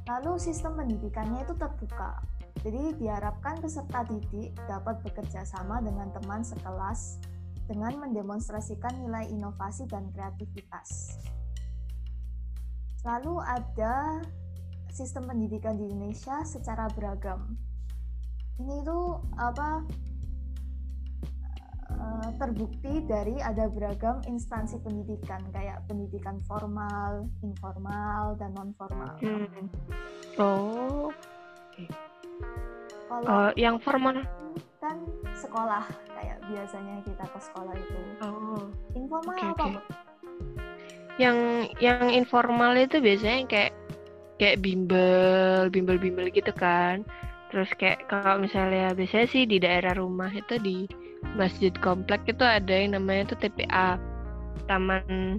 Lalu 0.05 0.37
sistem 0.37 0.77
pendidikannya 0.77 1.49
itu 1.49 1.57
terbuka, 1.57 2.21
jadi 2.65 2.97
diharapkan 2.97 3.61
peserta 3.61 4.09
didik 4.09 4.57
dapat 4.65 5.01
bekerja 5.05 5.45
sama 5.45 5.85
dengan 5.85 6.09
teman 6.17 6.41
sekelas 6.41 7.21
dengan 7.65 7.97
mendemonstrasikan 7.97 8.93
nilai 9.01 9.29
inovasi 9.33 9.89
dan 9.89 10.09
kreativitas. 10.13 11.17
Lalu 13.05 13.37
ada 13.45 14.25
sistem 14.89 15.29
pendidikan 15.29 15.77
di 15.77 15.91
Indonesia 15.91 16.41
secara 16.47 16.89
beragam. 16.93 17.59
Ini 18.63 18.87
itu 18.87 19.01
apa 19.35 19.83
eh, 21.91 22.29
terbukti 22.39 23.03
dari 23.05 23.37
ada 23.43 23.67
beragam 23.69 24.23
instansi 24.25 24.79
pendidikan 24.81 25.43
kayak 25.51 25.85
pendidikan 25.91 26.41
formal, 26.47 27.29
informal, 27.43 28.39
dan 28.39 28.55
non 28.57 28.71
formal. 28.79 29.19
Hmm. 29.21 29.69
Oh, 30.39 31.11
kalau 33.09 33.27
uh, 33.29 33.51
yang 33.55 33.77
formal 33.79 34.23
kan 34.81 34.97
sekolah 35.35 35.85
biasanya 36.51 37.01
kita 37.05 37.25
ke 37.25 37.39
sekolah 37.41 37.75
itu. 37.77 37.99
Oh. 38.25 38.69
Informal 38.97 39.35
okay, 39.37 39.49
apa? 39.51 39.65
Okay. 39.65 39.75
Yang 41.15 41.39
yang 41.79 42.03
informal 42.11 42.73
itu 42.75 42.99
biasanya 42.99 43.47
kayak 43.47 43.73
kayak 44.39 44.61
bimbel, 44.61 45.71
bimbel-bimbel 45.71 46.29
gitu 46.35 46.51
kan. 46.57 47.07
Terus 47.55 47.71
kayak 47.79 48.11
kalau 48.11 48.43
misalnya 48.43 48.91
biasanya 48.93 49.31
sih 49.31 49.47
di 49.47 49.63
daerah 49.63 49.95
rumah 49.95 50.31
itu 50.35 50.59
di 50.59 50.91
masjid 51.39 51.71
komplek 51.79 52.27
itu 52.27 52.43
ada 52.43 52.75
yang 52.75 52.99
namanya 52.99 53.31
itu 53.31 53.37
TPA. 53.47 53.97
Taman 54.67 55.39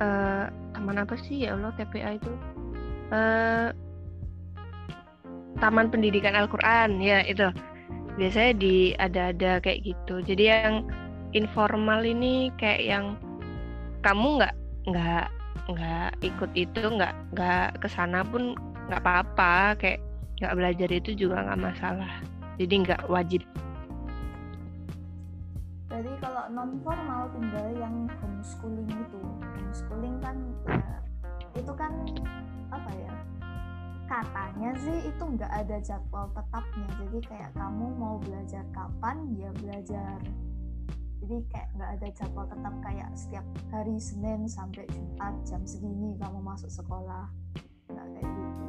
uh, 0.00 0.46
taman 0.72 0.96
apa 0.96 1.14
sih 1.20 1.44
ya 1.44 1.54
Allah 1.54 1.76
TPA 1.76 2.16
itu? 2.16 2.32
Uh, 3.10 3.68
Taman 5.60 5.92
Pendidikan 5.92 6.32
Al-Qur'an 6.32 7.02
ya 7.04 7.20
itu. 7.26 7.52
Biasanya 8.18 8.52
di 8.58 8.94
ada-ada 8.98 9.62
kayak 9.62 9.86
gitu. 9.86 10.22
Jadi 10.24 10.44
yang 10.50 10.86
informal 11.34 12.02
ini 12.02 12.50
kayak 12.58 12.82
yang 12.82 13.06
kamu 14.02 14.40
nggak 14.40 14.54
nggak 14.90 15.26
nggak 15.70 16.10
ikut 16.24 16.50
itu 16.58 16.82
nggak 16.82 17.14
nggak 17.36 17.68
ke 17.78 17.88
sana 17.90 18.26
pun 18.26 18.56
nggak 18.90 19.02
apa-apa. 19.02 19.78
Kayak 19.78 20.00
nggak 20.40 20.56
belajar 20.56 20.88
itu 20.90 21.10
juga 21.14 21.44
nggak 21.46 21.60
masalah. 21.60 22.12
Jadi 22.58 22.74
nggak 22.86 23.02
wajib. 23.06 23.42
Jadi 25.90 26.12
kalau 26.22 26.46
non 26.54 26.78
formal 26.86 27.28
tinggal 27.34 27.66
yang 27.76 28.06
homeschooling 28.22 28.88
itu 28.88 29.20
homeschooling 29.42 30.16
kan 30.22 30.36
ya, 30.70 30.78
itu 31.58 31.72
kan 31.74 31.92
apa 32.70 32.90
ya 32.94 33.12
katanya 34.10 34.74
sih 34.82 34.98
itu 35.06 35.22
nggak 35.22 35.52
ada 35.54 35.78
jadwal 35.78 36.26
tetapnya. 36.34 36.88
Jadi 36.98 37.18
kayak 37.30 37.50
kamu 37.54 37.86
mau 37.94 38.18
belajar 38.18 38.66
kapan 38.74 39.16
ya 39.38 39.54
belajar. 39.54 40.18
Jadi 41.22 41.36
kayak 41.46 41.68
nggak 41.78 41.90
ada 41.94 42.08
jadwal 42.18 42.46
tetap 42.50 42.74
kayak 42.82 43.08
setiap 43.14 43.46
hari 43.70 43.96
Senin 44.02 44.50
sampai 44.50 44.82
Jumat 44.90 45.34
jam 45.46 45.62
segini 45.62 46.18
kamu 46.18 46.42
masuk 46.42 46.70
sekolah. 46.74 47.30
Nggak 47.86 48.06
kayak 48.18 48.30
gitu. 48.34 48.64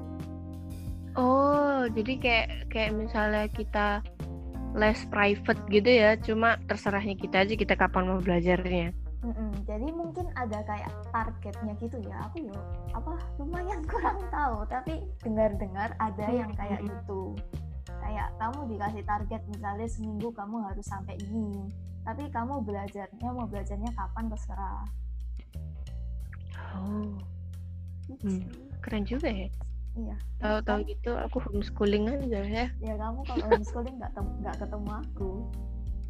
Oh 1.18 1.82
jadi 1.90 2.14
kayak 2.22 2.48
kayak 2.70 2.92
misalnya 2.94 3.50
kita 3.50 4.06
les 4.78 5.04
private 5.12 5.62
gitu 5.68 5.90
ya 5.90 6.16
cuma 6.22 6.56
terserahnya 6.70 7.20
kita 7.20 7.44
aja 7.44 7.54
kita 7.60 7.76
kapan 7.76 8.08
mau 8.08 8.24
belajarnya 8.24 8.96
Mm-mm, 9.22 9.54
jadi 9.70 9.86
mungkin 9.94 10.34
ada 10.34 10.66
kayak 10.66 10.90
targetnya 11.14 11.78
gitu 11.78 12.02
ya. 12.02 12.26
Aku 12.26 12.42
yo 12.42 12.58
apa 12.98 13.22
lumayan 13.38 13.86
kurang 13.92 14.18
tahu. 14.34 14.66
Tapi 14.66 15.06
dengar-dengar 15.22 15.94
ada 16.02 16.26
yang 16.26 16.50
kayak 16.58 16.82
gitu. 16.82 17.38
Kayak 18.02 18.34
kamu 18.42 18.60
dikasih 18.74 19.04
target 19.06 19.42
misalnya 19.46 19.86
seminggu 19.86 20.34
kamu 20.34 20.66
harus 20.66 20.86
sampai 20.90 21.22
ini. 21.30 21.70
Tapi 22.02 22.34
kamu 22.34 22.66
belajarnya 22.66 23.30
mau 23.30 23.46
belajarnya 23.46 23.94
kapan 23.94 24.26
terserah. 24.26 24.84
Oh. 26.82 27.14
Gitu. 28.10 28.26
hmm, 28.26 28.42
keren 28.82 29.06
juga 29.06 29.30
ya. 29.30 29.50
Iya. 29.92 30.16
Tahu-tahu 30.42 30.80
gitu 30.90 31.12
aku 31.14 31.38
homeschooling 31.46 32.10
aja 32.10 32.42
ya. 32.42 32.66
Ya 32.82 32.94
kamu 32.98 33.22
kalau 33.28 33.46
homeschooling 33.54 33.96
nggak 34.02 34.18
nggak 34.18 34.56
ketemu 34.58 34.92
aku 34.98 35.32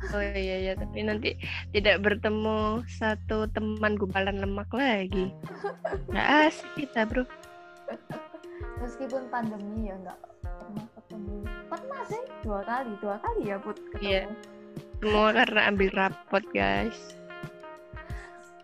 Oh 0.10 0.22
iya 0.22 0.56
iya. 0.58 0.74
Tapi 0.74 1.06
nanti 1.06 1.38
tidak 1.70 2.02
bertemu 2.02 2.82
satu 2.90 3.46
teman 3.54 3.94
gumpalan 3.96 4.42
lemak 4.42 4.70
lagi. 4.74 5.30
Nggak 6.10 6.28
asik 6.50 6.70
kita 6.78 7.06
bro. 7.06 7.24
meskipun 8.82 9.30
pandemi 9.30 9.94
ya 9.94 9.96
nggak 10.02 10.18
pernah 10.42 10.86
ketemu. 10.98 11.36
Pernah 11.70 12.02
sih 12.10 12.24
dua 12.42 12.60
kali. 12.66 12.92
Dua 12.98 13.16
kali 13.22 13.42
ya 13.46 13.58
put 13.62 13.78
ketemu. 13.78 14.02
Iya. 14.02 14.24
semua 15.02 15.34
karena 15.34 15.62
ambil 15.70 15.90
rapot 15.98 16.44
guys. 16.54 17.00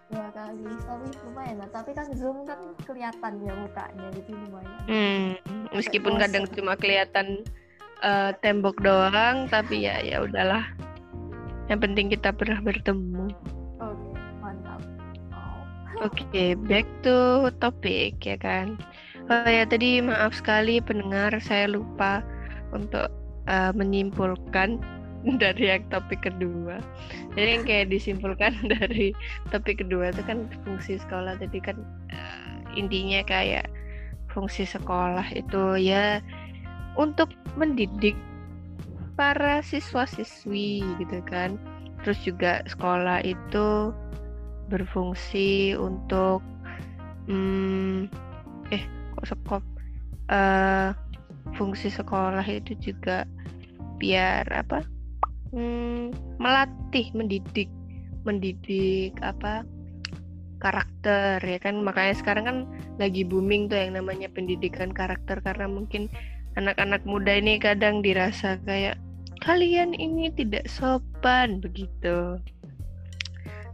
Dua 0.10 0.28
kali. 0.34 0.66
Tapi 0.66 1.08
lumayan 1.22 1.56
lah. 1.62 1.70
Tapi 1.70 1.92
kan 1.94 2.08
zoom 2.18 2.46
kan 2.50 2.60
kelihatan 2.82 3.34
ya 3.46 3.54
mukanya 3.54 4.08
jadi 4.18 4.32
lumayan. 4.34 4.78
Hmm, 4.90 5.28
meskipun 5.74 6.14
kadang 6.18 6.46
cuma 6.50 6.74
kelihatan 6.74 7.46
eh, 8.02 8.32
tembok 8.42 8.82
doang 8.82 9.46
tapi 9.50 9.86
ya 9.86 10.02
ya 10.02 10.22
udahlah 10.26 10.66
yang 11.68 11.80
penting 11.84 12.12
kita 12.12 12.32
pernah 12.32 12.60
bertemu 12.64 13.32
oke 13.80 14.20
mantap 14.40 14.82
oh. 15.34 15.64
Oke, 16.06 16.54
back 16.70 16.86
to 17.02 17.50
topic 17.58 18.22
ya 18.22 18.38
kan. 18.38 18.78
Oh 19.28 19.50
ya 19.50 19.66
tadi 19.66 19.98
maaf 20.00 20.38
sekali 20.38 20.78
pendengar 20.78 21.34
saya 21.42 21.66
lupa 21.68 22.22
untuk 22.70 23.10
uh, 23.50 23.74
menyimpulkan 23.74 24.78
dari 25.42 25.74
yang 25.74 25.84
topik 25.90 26.24
kedua. 26.24 26.80
Jadi 27.34 27.50
yang 27.60 27.66
kayak 27.66 27.88
disimpulkan 27.90 28.54
dari 28.78 29.12
topik 29.50 29.82
kedua 29.82 30.14
itu 30.14 30.22
kan 30.24 30.46
fungsi 30.64 31.02
sekolah. 31.02 31.36
Jadi 31.42 31.60
kan 31.60 31.78
uh, 32.14 32.56
intinya 32.78 33.26
kayak 33.26 33.68
fungsi 34.32 34.70
sekolah 34.70 35.26
itu 35.34 35.82
ya 35.82 36.22
untuk 36.94 37.34
mendidik 37.58 38.14
para 39.18 39.66
siswa-siswi 39.66 40.86
gitu 41.02 41.20
kan. 41.26 41.58
Terus 42.06 42.22
juga 42.24 42.62
sekolah 42.70 43.26
itu 43.26 43.92
berfungsi 44.70 45.74
untuk 45.76 46.46
hmm, 47.26 48.08
eh 48.72 48.84
kok 49.18 49.26
sekop 49.28 49.64
eh 50.30 50.92
fungsi 51.56 51.88
sekolah 51.88 52.44
itu 52.44 52.76
juga 52.78 53.24
biar 53.98 54.46
apa 54.52 54.84
hmm, 55.56 56.38
melatih 56.38 57.08
mendidik 57.16 57.72
mendidik 58.28 59.16
apa 59.24 59.64
karakter 60.60 61.40
ya 61.40 61.60
kan 61.62 61.80
makanya 61.86 62.14
sekarang 62.18 62.46
kan 62.46 62.58
lagi 63.00 63.24
booming 63.24 63.70
tuh 63.72 63.78
yang 63.78 63.96
namanya 63.96 64.28
pendidikan 64.28 64.92
karakter 64.92 65.40
karena 65.46 65.70
mungkin 65.70 66.12
anak-anak 66.58 67.06
muda 67.06 67.38
ini 67.38 67.62
kadang 67.62 68.02
dirasa 68.02 68.58
kayak 68.66 68.98
kalian 69.42 69.94
ini 69.98 70.34
tidak 70.34 70.66
sopan 70.70 71.62
begitu. 71.62 72.42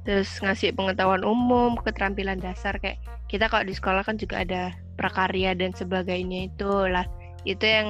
Terus 0.03 0.29
ngasih 0.43 0.75
pengetahuan 0.75 1.23
umum, 1.23 1.79
keterampilan 1.79 2.39
dasar 2.39 2.75
kayak 2.79 2.99
kita 3.31 3.47
kalau 3.47 3.63
di 3.63 3.75
sekolah 3.75 4.03
kan 4.03 4.19
juga 4.19 4.43
ada 4.43 4.75
prakarya 4.99 5.55
dan 5.55 5.71
sebagainya 5.71 6.51
itu 6.53 6.69
lah 6.91 7.07
itu 7.47 7.63
yang 7.63 7.87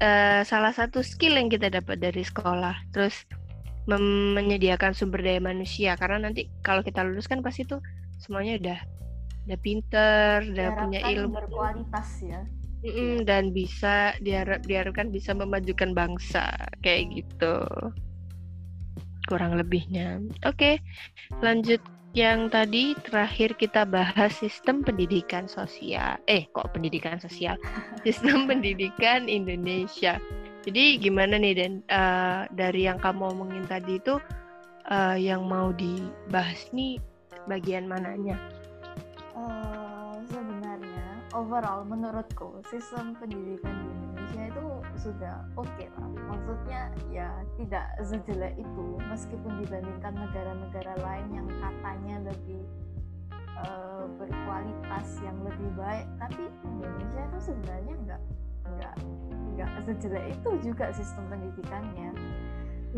eh, 0.00 0.40
salah 0.42 0.72
satu 0.72 1.04
skill 1.04 1.36
yang 1.36 1.52
kita 1.52 1.68
dapat 1.68 2.00
dari 2.00 2.24
sekolah. 2.24 2.74
Terus 2.96 3.28
menyediakan 3.88 4.92
sumber 4.92 5.24
daya 5.24 5.40
manusia. 5.40 5.96
Karena 5.96 6.28
nanti 6.28 6.48
kalau 6.60 6.84
kita 6.84 7.04
lulus 7.04 7.28
kan 7.28 7.40
pasti 7.40 7.64
tuh 7.64 7.80
semuanya 8.20 8.60
udah 8.60 8.78
udah 9.48 9.58
pinter, 9.64 10.44
udah 10.44 10.68
punya 10.76 11.00
ilmu. 11.08 11.32
berkualitas 11.32 12.20
ya 12.20 12.44
Mm-mm, 12.78 13.26
dan 13.26 13.50
bisa 13.50 14.14
diharap 14.22 14.62
diharapkan 14.62 15.10
bisa 15.10 15.34
memajukan 15.34 15.90
bangsa 15.98 16.54
kayak 16.78 17.10
gitu 17.10 17.58
kurang 19.28 19.60
lebihnya. 19.60 20.24
Oke, 20.48 20.80
lanjut 21.44 21.84
yang 22.16 22.48
tadi 22.48 22.96
terakhir 23.04 23.54
kita 23.60 23.84
bahas 23.84 24.32
sistem 24.40 24.80
pendidikan 24.80 25.44
sosial. 25.44 26.16
Eh, 26.24 26.48
kok 26.56 26.72
pendidikan 26.72 27.20
sosial? 27.20 27.60
Sistem 28.08 28.48
pendidikan 28.48 29.28
Indonesia. 29.28 30.16
Jadi 30.64 30.98
gimana 30.98 31.36
nih 31.36 31.54
dan 31.54 31.72
eh, 31.84 32.42
dari 32.56 32.88
yang 32.88 32.96
kamu 32.98 33.36
omongin 33.36 33.68
tadi 33.68 34.00
itu 34.00 34.16
eh, 34.88 35.16
yang 35.20 35.44
mau 35.44 35.70
dibahas 35.76 36.72
nih 36.72 36.96
bagian 37.44 37.84
mananya? 37.84 38.40
Overall 41.38 41.86
menurutku 41.86 42.58
sistem 42.66 43.14
pendidikan 43.14 43.70
di 43.70 43.86
Indonesia 43.94 44.42
itu 44.50 44.66
sudah 44.98 45.46
oke 45.54 45.84
lah. 45.86 46.08
Maksudnya 46.34 46.90
ya 47.14 47.30
tidak 47.54 47.86
sejelek 48.02 48.58
itu. 48.58 48.86
Meskipun 49.06 49.62
dibandingkan 49.62 50.18
negara-negara 50.18 50.98
lain 50.98 51.30
yang 51.30 51.46
katanya 51.62 52.34
lebih 52.34 52.66
eh, 53.54 54.04
berkualitas 54.18 55.06
yang 55.22 55.38
lebih 55.46 55.70
baik 55.78 56.10
tapi 56.18 56.50
Indonesia 56.66 57.22
itu 57.30 57.38
sebenarnya 57.38 57.94
nggak 58.02 58.22
nggak 58.74 58.94
nggak 59.54 59.70
sejelek 59.86 60.24
itu 60.34 60.50
juga 60.58 60.90
sistem 60.90 61.22
pendidikannya. 61.30 62.10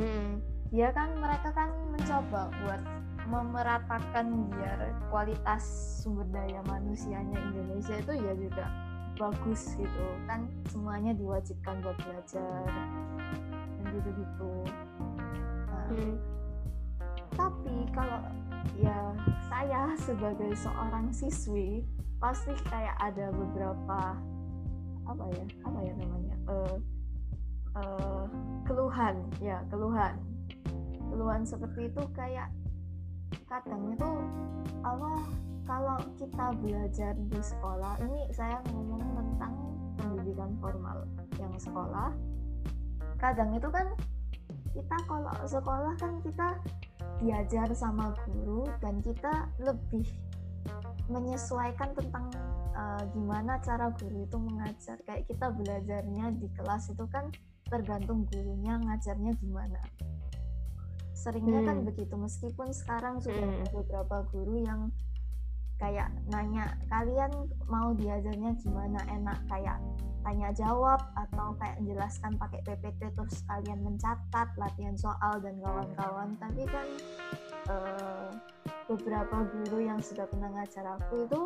Hmm. 0.00 0.40
ya 0.72 0.88
kan 0.96 1.12
mereka 1.18 1.52
kan 1.52 1.68
mencoba 1.92 2.48
buat 2.64 2.80
memeratakan 3.28 4.48
biar 4.52 4.94
kualitas 5.12 5.62
sumber 6.00 6.24
daya 6.32 6.62
manusianya 6.64 7.36
Indonesia 7.52 7.98
itu 7.98 8.12
ya 8.16 8.32
juga 8.38 8.64
bagus 9.20 9.76
gitu. 9.76 10.06
Kan 10.24 10.48
semuanya 10.72 11.12
diwajibkan 11.12 11.84
buat 11.84 11.98
belajar 12.00 12.64
dan 13.80 13.96
gitu 13.96 14.10
gitu 14.14 14.52
nah, 15.66 15.86
Hmm. 15.90 16.14
tapi 17.34 17.74
kalau 17.90 18.20
ya 18.78 19.10
saya 19.50 19.90
sebagai 19.98 20.54
seorang 20.54 21.10
siswi 21.10 21.82
pasti 22.22 22.54
kayak 22.70 22.94
ada 23.02 23.32
beberapa 23.34 24.14
apa 25.08 25.24
ya 25.34 25.44
apa 25.66 25.78
ya 25.82 25.92
namanya 25.98 26.34
eh 26.46 26.76
eh, 27.74 28.24
keluhan 28.66 29.16
ya 29.42 29.58
keluhan. 29.66 30.14
Keluhan 31.10 31.42
seperti 31.42 31.90
itu 31.90 32.02
kayak 32.14 32.54
kadang 33.50 33.90
itu 33.90 34.10
apa 34.80 35.12
kalau 35.68 35.98
kita 36.18 36.46
belajar 36.58 37.14
di 37.14 37.40
sekolah 37.40 37.94
ini 38.02 38.26
saya 38.34 38.58
ngomong 38.74 39.02
tentang 39.14 39.54
pendidikan 39.98 40.50
formal 40.58 41.06
yang 41.38 41.54
sekolah. 41.60 42.10
Kadang 43.20 43.54
itu 43.54 43.68
kan 43.70 43.86
kita 44.74 44.96
kalau 45.06 45.34
sekolah 45.46 45.94
kan 46.00 46.18
kita 46.24 46.58
diajar 47.20 47.68
sama 47.76 48.16
guru 48.26 48.66
dan 48.80 48.98
kita 49.04 49.46
lebih 49.60 50.08
menyesuaikan 51.10 51.92
tentang 51.92 52.32
uh, 52.74 53.02
gimana 53.12 53.60
cara 53.62 53.92
guru 53.94 54.26
itu 54.26 54.38
mengajar. 54.40 54.96
Kayak 55.06 55.28
kita 55.28 55.46
belajarnya 55.54 56.34
di 56.40 56.48
kelas 56.56 56.90
itu 56.90 57.04
kan 57.12 57.28
tergantung 57.70 58.26
gurunya 58.26 58.74
ngajarnya 58.82 59.38
gimana 59.38 59.78
seringnya 61.20 61.60
kan 61.62 61.84
Hmm. 61.84 61.86
begitu 61.86 62.16
meskipun 62.16 62.72
sekarang 62.72 63.20
sudah 63.20 63.36
Hmm. 63.36 63.60
ada 63.60 63.68
beberapa 63.70 64.16
guru 64.32 64.64
yang 64.64 64.88
kayak 65.76 66.08
nanya 66.28 66.76
kalian 66.88 67.32
mau 67.64 67.92
diajarnya 67.92 68.52
gimana 68.56 69.00
enak 69.08 69.40
kayak 69.48 69.80
tanya 70.20 70.52
jawab 70.52 71.00
atau 71.16 71.56
kayak 71.56 71.80
menjelaskan 71.80 72.36
pakai 72.36 72.60
PPT 72.60 73.00
terus 73.16 73.40
kalian 73.48 73.80
mencatat 73.80 74.48
latihan 74.60 74.92
soal 74.92 75.40
dan 75.40 75.56
kawan-kawan 75.60 76.36
tapi 76.36 76.68
kan 76.68 76.84
eh, 77.72 78.28
beberapa 78.84 79.48
guru 79.48 79.80
yang 79.80 80.00
sudah 80.00 80.28
pernah 80.28 80.52
ngajar 80.52 81.00
aku 81.00 81.24
itu 81.24 81.40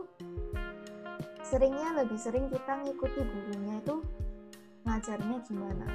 seringnya 1.46 2.02
lebih 2.02 2.18
sering 2.18 2.50
kita 2.50 2.82
ngikuti 2.82 3.20
gurunya 3.22 3.78
itu 3.78 4.02
ngajarnya 4.82 5.36
gimana 5.46 5.86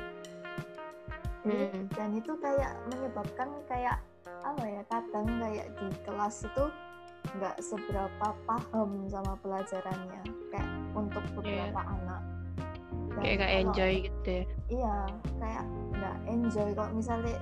Hmm. 1.39 1.88
dan 1.89 2.10
itu 2.12 2.36
kayak 2.38 2.75
menyebabkan 2.88 3.47
kayak 3.65 3.97
apa 4.43 4.63
ya 4.63 4.82
kadang 4.86 5.28
kayak 5.39 5.67
di 5.75 5.88
kelas 6.04 6.43
itu 6.43 6.65
nggak 7.36 7.56
seberapa 7.60 8.28
paham 8.43 8.89
sama 9.08 9.34
pelajarannya 9.39 10.19
kayak 10.49 10.67
untuk 10.91 11.23
beberapa 11.34 11.80
anak 11.80 12.21
Dan 13.10 13.19
Kayak 13.19 13.36
gak 13.36 13.49
kalau- 13.49 13.60
enjoy 13.63 13.93
gitu 14.02 14.30
ya. 14.30 14.43
iya 14.69 14.95
kayak 15.38 15.65
nggak 15.91 16.17
enjoy 16.28 16.69
kalau 16.73 16.91
misalnya 16.93 17.36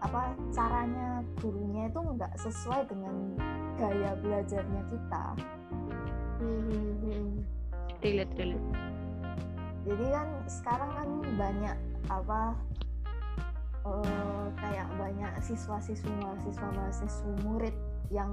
apa 0.00 0.22
caranya 0.50 1.08
gurunya 1.38 1.82
itu 1.86 2.00
nggak 2.02 2.32
sesuai 2.36 2.82
dengan 2.86 3.14
gaya 3.76 4.10
belajarnya 4.18 4.82
kita 4.88 5.24
Hmm. 6.38 7.38
Relate, 8.02 8.34
relate. 8.34 8.66
jadi 9.84 10.04
kan 10.10 10.28
sekarang 10.44 10.90
kan 10.90 11.08
banyak 11.36 11.76
apa 12.08 12.40
eh, 13.86 14.46
kayak 14.58 14.88
banyak 14.96 15.32
siswa-siswi 15.42 16.12
mahasiswa 16.22 16.68
mahasiswi 16.74 17.32
murid 17.42 17.74
yang 18.12 18.30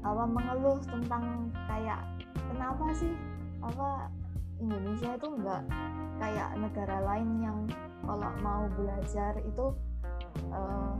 apa 0.00 0.24
mengeluh 0.24 0.80
tentang 0.88 1.52
kayak 1.68 2.00
kenapa 2.48 2.84
sih 2.96 3.12
apa 3.60 4.08
Indonesia 4.60 5.16
itu 5.16 5.28
enggak 5.28 5.62
kayak 6.20 6.50
negara 6.56 6.96
lain 7.04 7.28
yang 7.44 7.58
kalau 8.04 8.32
mau 8.40 8.64
belajar 8.76 9.36
itu 9.44 9.66
eh, 10.48 10.94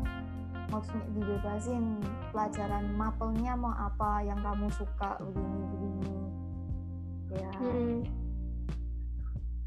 maksudnya 0.71 1.03
dibebasin 1.19 1.99
pelajaran 2.31 2.95
mapelnya 2.95 3.59
mau 3.59 3.75
apa 3.75 4.23
yang 4.23 4.39
kamu 4.39 4.71
suka 4.71 5.19
begini 5.19 5.61
begini 5.67 6.15
ya 7.35 7.53
Hmm. 7.61 8.20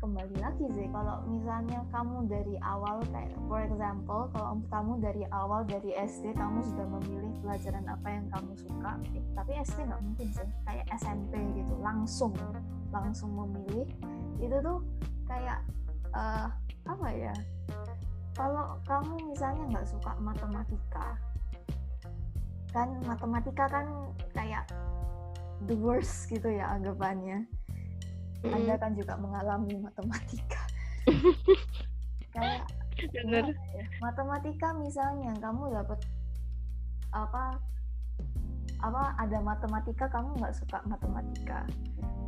Kembali 0.04 0.36
lagi 0.44 0.68
sih. 0.76 0.92
Kalau 0.92 1.24
misalnya 1.32 1.80
kamu 1.96 2.28
dari 2.28 2.60
awal 2.60 3.00
kayak 3.16 3.32
for 3.48 3.64
example 3.64 4.28
kalau 4.36 4.60
kamu 4.68 5.00
dari 5.00 5.24
awal 5.32 5.64
dari 5.64 5.96
SD 5.96 6.36
kamu 6.36 6.60
sudah 6.60 6.88
memilih 7.00 7.32
pelajaran 7.40 7.88
apa 7.88 8.08
yang 8.12 8.28
kamu 8.28 8.52
suka 8.60 8.92
eh, 9.16 9.24
tapi 9.32 9.52
SD 9.64 9.80
nggak 9.88 10.04
mungkin 10.04 10.28
sih. 10.36 10.50
Kayak 10.68 10.86
SMP 11.00 11.40
gitu 11.56 11.74
langsung 11.80 12.36
langsung 12.92 13.32
memilih. 13.32 13.88
Itu 14.44 14.60
tuh 14.60 14.84
kayak 15.24 15.64
uh, 16.12 16.52
apa 16.84 17.08
ya? 17.16 17.34
Kalau 18.36 18.76
kamu 18.84 19.32
misalnya 19.32 19.64
nggak 19.72 19.88
suka 19.88 20.12
matematika 20.20 21.16
kan 22.74 22.90
matematika 23.06 23.70
kan 23.70 23.86
kayak 24.34 24.66
the 25.70 25.78
worst 25.78 26.26
gitu 26.28 26.50
ya 26.50 26.74
anggapannya 26.74 27.46
anda 28.48 28.76
kan 28.76 28.92
juga 28.96 29.16
mengalami 29.16 29.80
matematika. 29.80 30.62
Kayak 32.34 32.68
Bener. 32.94 33.46
Ya, 33.74 33.84
matematika 34.00 34.70
misalnya 34.78 35.34
kamu 35.42 35.74
dapat 35.74 36.00
apa 37.14 37.58
apa 38.84 39.04
ada 39.18 39.40
matematika 39.42 40.06
kamu 40.12 40.38
nggak 40.40 40.56
suka 40.56 40.78
matematika. 40.86 41.66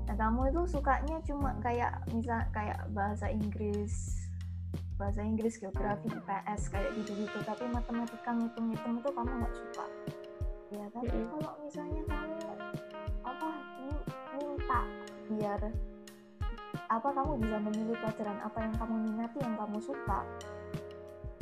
Nah 0.10 0.16
kamu 0.18 0.52
itu 0.52 0.62
sukanya 0.78 1.18
cuma 1.26 1.54
kayak 1.62 2.02
misal 2.12 2.42
kayak 2.52 2.80
bahasa 2.92 3.30
Inggris 3.30 4.26
bahasa 4.96 5.28
Inggris, 5.28 5.60
geografi, 5.60 6.08
IPS 6.08 6.72
kayak 6.72 6.92
gitu-gitu. 6.96 7.38
Tapi 7.44 7.68
matematika 7.68 8.32
ngitung-ngitung 8.32 9.04
itu 9.04 9.10
kamu 9.12 9.32
nggak 9.44 9.56
suka. 9.56 9.86
Ya 10.72 10.86
tapi 10.96 11.20
kalau 11.30 11.54
misalnya 11.60 12.04
kamu 12.08 12.40
apa 13.28 13.50
minta 14.40 14.82
biar 15.28 15.62
apa 16.90 17.10
kamu 17.10 17.42
bisa 17.42 17.58
memilih 17.58 17.96
pelajaran 17.98 18.40
apa 18.46 18.58
yang 18.62 18.74
kamu 18.78 18.96
minati 19.10 19.38
yang 19.42 19.56
kamu 19.58 19.78
suka? 19.82 20.20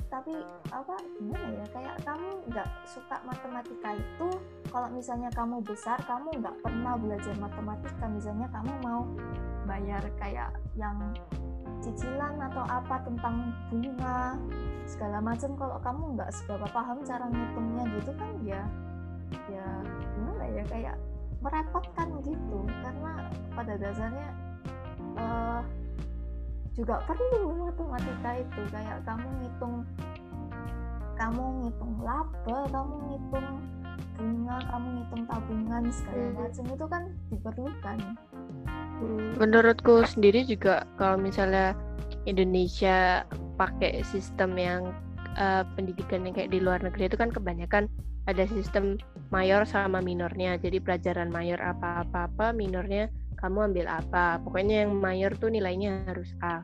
Tapi 0.07 0.35
apa 0.69 0.95
gimana 1.17 1.47
ya 1.57 1.65
kayak 1.73 1.95
kamu 2.05 2.29
nggak 2.53 2.69
suka 2.85 3.17
matematika 3.25 3.97
itu 3.97 4.29
kalau 4.69 4.87
misalnya 4.93 5.29
kamu 5.33 5.57
besar 5.65 5.97
kamu 6.05 6.29
nggak 6.37 6.55
pernah 6.61 6.93
belajar 6.95 7.33
matematika. 7.41 8.05
Misalnya 8.07 8.47
kamu 8.53 8.73
mau 8.85 9.01
bayar 9.65 10.03
kayak 10.21 10.53
yang 10.77 10.95
cicilan 11.81 12.39
atau 12.39 12.63
apa 12.69 13.01
tentang 13.03 13.51
bunga 13.73 14.37
segala 14.85 15.17
macam. 15.19 15.57
Kalau 15.57 15.77
kamu 15.81 16.03
nggak 16.15 16.29
seberapa 16.29 16.67
paham 16.71 16.97
cara 17.03 17.25
ngitungnya 17.27 17.83
gitu 17.99 18.11
kan 18.15 18.31
ya 18.45 18.63
ya 19.49 19.65
gimana 20.13 20.45
ya 20.45 20.63
kayak 20.69 20.95
merepotkan 21.41 22.07
gitu. 22.21 22.59
Karena 22.85 23.33
pada 23.57 23.73
dasarnya 23.81 24.29
uh, 25.17 25.61
juga 26.73 27.01
perlu 27.05 27.69
matematika 27.69 28.41
itu. 28.41 28.61
Kayak 28.73 28.97
kamu 29.05 29.27
ngitung 29.41 29.75
kamu 31.13 31.43
ngitung 31.61 31.93
laba 32.01 32.57
kamu 32.73 32.95
ngitung 33.07 33.47
bunga 34.13 34.57
kamu 34.69 34.87
ngitung 34.97 35.23
tabungan 35.29 35.83
segala 35.93 36.25
hmm. 36.25 36.35
macam. 36.37 36.63
Itu 36.73 36.85
kan 36.89 37.03
diperlukan. 37.29 37.97
Hmm, 39.03 39.29
menurutku 39.41 40.05
sendiri 40.05 40.45
juga 40.45 40.85
kalau 41.01 41.17
misalnya 41.17 41.77
Indonesia 42.23 43.27
pakai 43.57 44.01
sistem 44.05 44.55
yang 44.57 44.81
uh, 45.37 45.65
pendidikan 45.75 46.25
yang 46.25 46.33
kayak 46.33 46.53
di 46.53 46.59
luar 46.61 46.79
negeri 46.81 47.09
itu 47.09 47.17
kan 47.19 47.29
kebanyakan 47.29 47.89
ada 48.23 48.47
sistem 48.47 48.95
mayor 49.35 49.67
sama 49.67 49.99
minornya. 49.99 50.55
Jadi 50.55 50.79
pelajaran 50.79 51.27
mayor 51.33 51.59
apa-apa-apa 51.59 52.55
minornya 52.55 53.11
kamu 53.43 53.75
ambil 53.75 53.91
apa. 53.91 54.39
Pokoknya 54.39 54.87
yang 54.87 54.95
mayor 54.95 55.35
tuh 55.35 55.51
nilainya 55.51 56.07
harus 56.07 56.31
A 56.39 56.63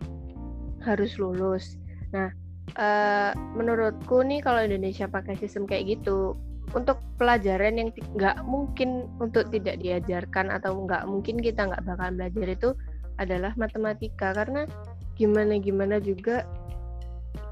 harus 0.88 1.20
lulus. 1.20 1.76
Nah 2.16 2.32
uh, 2.80 3.36
menurutku 3.60 4.24
nih 4.24 4.40
kalau 4.40 4.64
Indonesia 4.64 5.12
pakai 5.12 5.36
sistem 5.36 5.68
kayak 5.68 6.00
gitu 6.00 6.40
untuk 6.72 7.02
pelajaran 7.18 7.82
yang 7.82 7.90
nggak 8.16 8.46
mungkin 8.46 9.10
untuk 9.18 9.50
tidak 9.50 9.82
diajarkan 9.82 10.54
atau 10.54 10.86
nggak 10.86 11.04
mungkin 11.10 11.42
kita 11.42 11.66
nggak 11.66 11.84
bakal 11.84 12.10
belajar 12.14 12.48
itu 12.48 12.70
adalah 13.20 13.52
matematika. 13.60 14.32
Karena 14.32 14.64
gimana 15.20 15.60
gimana 15.60 16.00
juga 16.00 16.48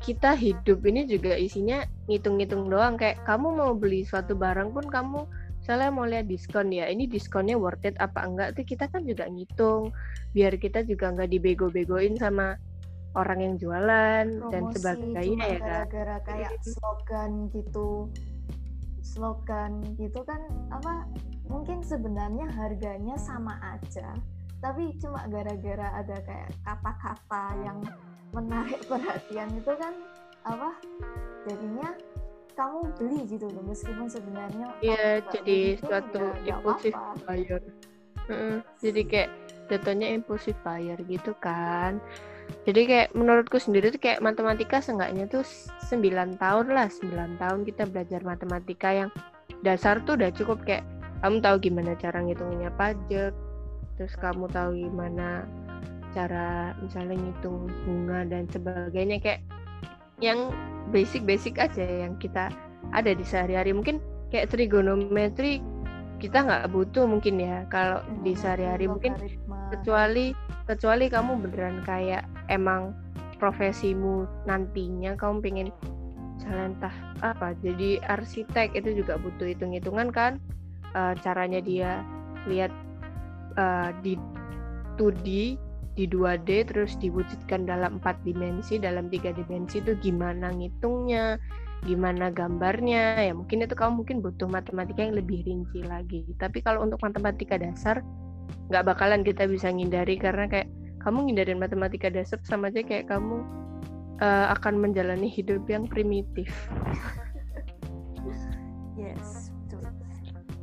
kita 0.01 0.37
hidup 0.37 0.85
ini 0.87 1.03
juga 1.09 1.35
isinya 1.35 1.83
ngitung-ngitung 2.07 2.69
doang. 2.71 2.95
Kayak 2.95 3.25
kamu 3.25 3.57
mau 3.57 3.71
beli 3.73 4.05
suatu 4.05 4.37
barang 4.37 4.71
pun 4.71 4.85
kamu 4.87 5.27
misalnya 5.67 5.91
mau 5.91 6.07
lihat 6.07 6.31
diskon 6.31 6.71
ya 6.71 6.87
ini 6.87 7.11
diskonnya 7.11 7.59
worth 7.59 7.83
it 7.83 7.99
apa 7.99 8.23
enggak? 8.23 8.55
Tuh 8.55 8.63
kita 8.63 8.87
kan 8.87 9.03
juga 9.03 9.27
ngitung 9.27 9.91
biar 10.31 10.55
kita 10.55 10.87
juga 10.87 11.11
nggak 11.11 11.27
dibego-begoin 11.27 12.15
sama 12.15 12.55
orang 13.19 13.43
yang 13.43 13.55
jualan 13.59 14.25
Promosi 14.31 14.47
dan 14.55 14.63
sebagainya 14.71 15.43
ya 15.43 15.59
kak 15.59 15.67
gara-gara 15.91 16.17
kayak 16.23 16.55
slogan 16.63 17.51
gitu. 17.51 18.07
Slogan 19.03 19.83
gitu 19.99 20.23
kan 20.23 20.39
apa 20.71 21.03
mungkin 21.51 21.83
sebenarnya 21.83 22.47
harganya 22.55 23.19
sama 23.19 23.59
aja 23.59 24.15
tapi 24.63 24.95
cuma 25.03 25.27
gara-gara 25.27 25.99
ada 25.99 26.15
kayak 26.23 26.47
kata-kata 26.63 27.43
yang 27.67 27.83
menarik 28.31 28.79
perhatian 28.87 29.51
itu 29.51 29.73
kan 29.75 29.91
apa 30.47 30.79
jadinya 31.43 31.91
kamu 32.57 32.79
beli 32.97 33.19
gitu 33.29 33.45
loh 33.53 33.63
meskipun 33.69 34.09
sebenarnya 34.09 34.67
iya 34.81 35.21
jadi 35.29 35.77
suatu 35.77 36.33
impulsif 36.41 36.93
buyer. 37.23 37.61
Uh, 38.27 38.59
jadi 38.81 39.01
kayak 39.07 39.29
jatuhnya 39.69 40.17
impulsif 40.17 40.57
buyer 40.65 40.97
gitu 41.05 41.31
kan. 41.39 42.01
Jadi 42.63 42.87
kayak 42.87 43.09
menurutku 43.11 43.59
sendiri 43.59 43.91
tuh 43.91 43.99
kayak 43.99 44.23
matematika 44.23 44.79
seenggaknya 44.79 45.27
tuh 45.27 45.43
9 45.91 46.39
tahun 46.39 46.65
lah 46.71 46.87
9 46.87 47.39
tahun 47.39 47.59
kita 47.67 47.83
belajar 47.91 48.23
matematika 48.23 48.89
yang 49.05 49.09
dasar 49.61 49.99
tuh 50.07 50.15
udah 50.15 50.31
cukup 50.31 50.63
kayak 50.63 50.83
kamu 51.23 51.43
tahu 51.43 51.55
gimana 51.59 51.91
cara 51.99 52.23
ngitungnya 52.23 52.71
pajak 52.79 53.35
terus 53.99 54.13
kamu 54.15 54.47
tahu 54.47 54.79
gimana 54.79 55.43
cara 56.15 56.71
misalnya 56.79 57.19
ngitung 57.19 57.67
bunga 57.83 58.23
dan 58.31 58.47
sebagainya 58.47 59.17
kayak 59.19 59.41
yang 60.23 60.55
basic-basic 60.91 61.59
aja 61.59 61.83
yang 61.83 62.15
kita 62.17 62.51
ada 62.95 63.11
di 63.11 63.23
sehari-hari. 63.23 63.75
Mungkin 63.75 63.99
kayak 64.31 64.51
trigonometri 64.51 65.63
kita 66.17 66.43
nggak 66.43 66.73
butuh 66.73 67.05
mungkin 67.05 67.37
ya. 67.37 67.63
Kalau 67.69 68.01
hmm, 68.01 68.25
di 68.25 68.33
sehari-hari 68.33 68.89
mungkin 68.89 69.13
kecuali 69.69 70.33
kecuali 70.65 71.05
kamu 71.07 71.31
beneran 71.47 71.83
kayak 71.85 72.25
emang 72.49 72.95
profesimu 73.37 74.25
nantinya 74.49 75.13
kamu 75.13 75.35
pengen 75.45 75.69
jalan 76.41 76.73
entah 76.73 76.93
apa 77.21 77.53
jadi 77.61 78.01
arsitek 78.09 78.73
itu 78.73 79.03
juga 79.03 79.19
butuh 79.21 79.47
hitung-hitungan 79.47 80.09
kan. 80.09 80.41
Uh, 80.95 81.13
caranya 81.19 81.59
dia 81.61 82.01
lihat 82.47 82.71
uh, 83.59 83.91
di 84.01 84.15
2D 84.97 85.59
di 85.97 86.05
2D 86.05 86.69
terus 86.69 86.93
diwujudkan 87.01 87.65
dalam 87.65 87.97
empat 87.97 88.21
dimensi. 88.21 88.77
Dalam 88.77 89.09
tiga 89.09 89.33
dimensi 89.33 89.81
itu 89.81 89.97
gimana 89.97 90.53
ngitungnya 90.53 91.41
gimana 91.83 92.29
gambarnya. 92.29 93.25
Ya 93.25 93.33
mungkin 93.33 93.65
itu 93.65 93.73
kamu 93.73 94.05
mungkin 94.05 94.17
butuh 94.21 94.45
matematika 94.45 95.01
yang 95.01 95.17
lebih 95.17 95.41
rinci 95.43 95.81
lagi. 95.81 96.21
Tapi 96.37 96.61
kalau 96.61 96.85
untuk 96.85 97.01
matematika 97.01 97.57
dasar 97.57 98.05
nggak 98.69 98.85
bakalan 98.85 99.25
kita 99.25 99.49
bisa 99.49 99.73
ngindari. 99.73 100.21
Karena 100.21 100.45
kayak 100.45 100.69
kamu 101.01 101.33
ngindarin 101.33 101.57
matematika 101.57 102.13
dasar 102.13 102.37
sama 102.45 102.69
aja 102.69 102.85
kayak 102.85 103.09
kamu 103.09 103.41
uh, 104.21 104.53
akan 104.53 104.77
menjalani 104.77 105.27
hidup 105.27 105.65
yang 105.65 105.89
primitif. 105.89 106.53
Yes 108.97 109.36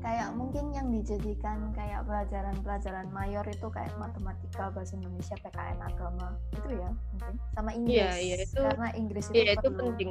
kayak 0.04 0.36
mungkin 0.36 0.68
yang 0.76 0.92
dijadikan 0.92 1.72
kayak 1.72 2.04
pelajaran-pelajaran 2.04 3.08
mayor 3.08 3.44
itu 3.48 3.66
kayak 3.72 3.88
matematika 3.96 4.68
bahasa 4.68 5.00
Indonesia 5.00 5.32
PKN 5.40 5.80
agama 5.80 6.36
itu 6.52 6.68
ya 6.76 6.90
mungkin. 6.92 7.34
Sama 7.56 7.70
iya, 7.72 7.80
Inggris 7.80 7.96
yeah, 7.96 8.12
yeah, 8.20 8.38
itu, 8.44 8.60
karena 8.60 8.88
Inggris 8.92 9.26
itu, 9.32 9.36
yeah, 9.40 9.54
itu 9.56 9.68
penting. 9.72 10.10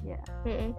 Ya 0.00 0.20
mm 0.48 0.56
-hmm. 0.56 0.70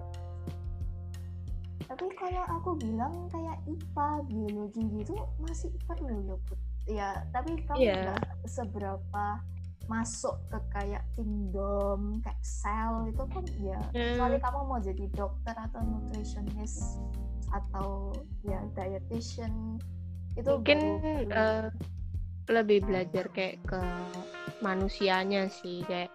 tapi 1.85 2.05
kalau 2.17 2.43
aku 2.49 2.71
bilang 2.81 3.13
kayak 3.29 3.61
IPA 3.69 4.09
biologi 4.25 4.83
gitu 4.89 5.13
masih 5.37 5.69
perlu 5.85 6.17
loh 6.33 6.41
ya 6.89 7.21
tapi 7.29 7.61
kamu 7.65 7.81
yeah. 7.81 8.17
seberapa 8.45 9.25
masuk 9.85 10.33
ke 10.49 10.57
kayak 10.73 11.05
kingdom 11.13 12.17
kayak 12.25 12.41
sel 12.41 13.05
itu 13.05 13.21
kan 13.29 13.45
ya 13.61 13.79
mm. 13.93 14.17
kecuali 14.17 14.37
kamu 14.41 14.59
mau 14.65 14.79
jadi 14.81 15.05
dokter 15.13 15.53
atau 15.53 15.81
nutritionist 15.85 16.97
atau 17.55 18.11
ya 18.43 18.59
dietitian 18.75 19.79
itu 20.35 20.49
mungkin 20.51 20.79
uh, 21.31 21.71
lebih 22.51 22.83
belajar 22.83 23.31
kayak 23.31 23.63
ke 23.63 23.81
manusianya 24.59 25.47
sih 25.47 25.79
kayak 25.87 26.11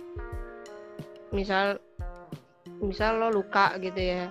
misal 1.33 1.81
misal 2.85 3.17
lo 3.17 3.29
luka 3.33 3.81
gitu 3.81 3.97
ya 3.97 4.29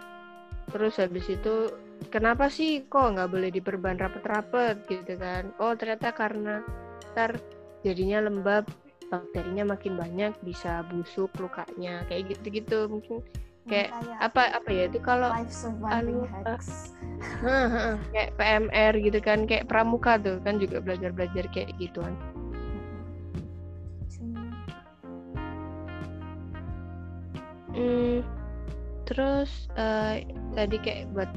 terus 0.69 1.02
habis 1.02 1.26
itu 1.26 1.74
kenapa 2.08 2.48
sih 2.48 2.88
kok 2.88 3.19
nggak 3.19 3.28
boleh 3.28 3.52
diperban 3.52 4.00
rapet-rapet? 4.00 4.88
gitu 4.88 5.19
kan. 5.19 5.52
Oh 5.60 5.76
ternyata 5.76 6.15
karena 6.15 6.63
ntar 7.12 7.36
jadinya 7.84 8.24
lembab 8.24 8.63
bakterinya 9.10 9.76
makin 9.76 9.98
banyak 9.98 10.32
bisa 10.45 10.86
busuk 10.88 11.34
lukanya 11.36 12.08
kayak 12.08 12.32
gitu-gitu. 12.32 12.88
Mungkin 12.88 13.19
kayak, 13.67 13.89
apa 14.24 14.56
apa 14.56 14.69
ya 14.72 14.84
itu 14.88 15.00
kalau 15.04 15.30
anu 15.89 16.24
uh, 17.43 17.98
kayak 18.15 18.32
PMR 18.39 18.93
gitu 19.04 19.19
kan 19.19 19.43
kayak 19.43 19.67
pramuka 19.67 20.15
tuh 20.22 20.39
kan 20.48 20.62
juga 20.62 20.80
belajar 20.80 21.12
belajar 21.12 21.45
kayak 21.52 21.76
gituan. 21.76 22.15
Hmm, 27.69 28.26
terus 29.08 29.72
uh, 29.80 30.19
tadi 30.52 30.76
kayak 30.84 31.08
buat 31.15 31.32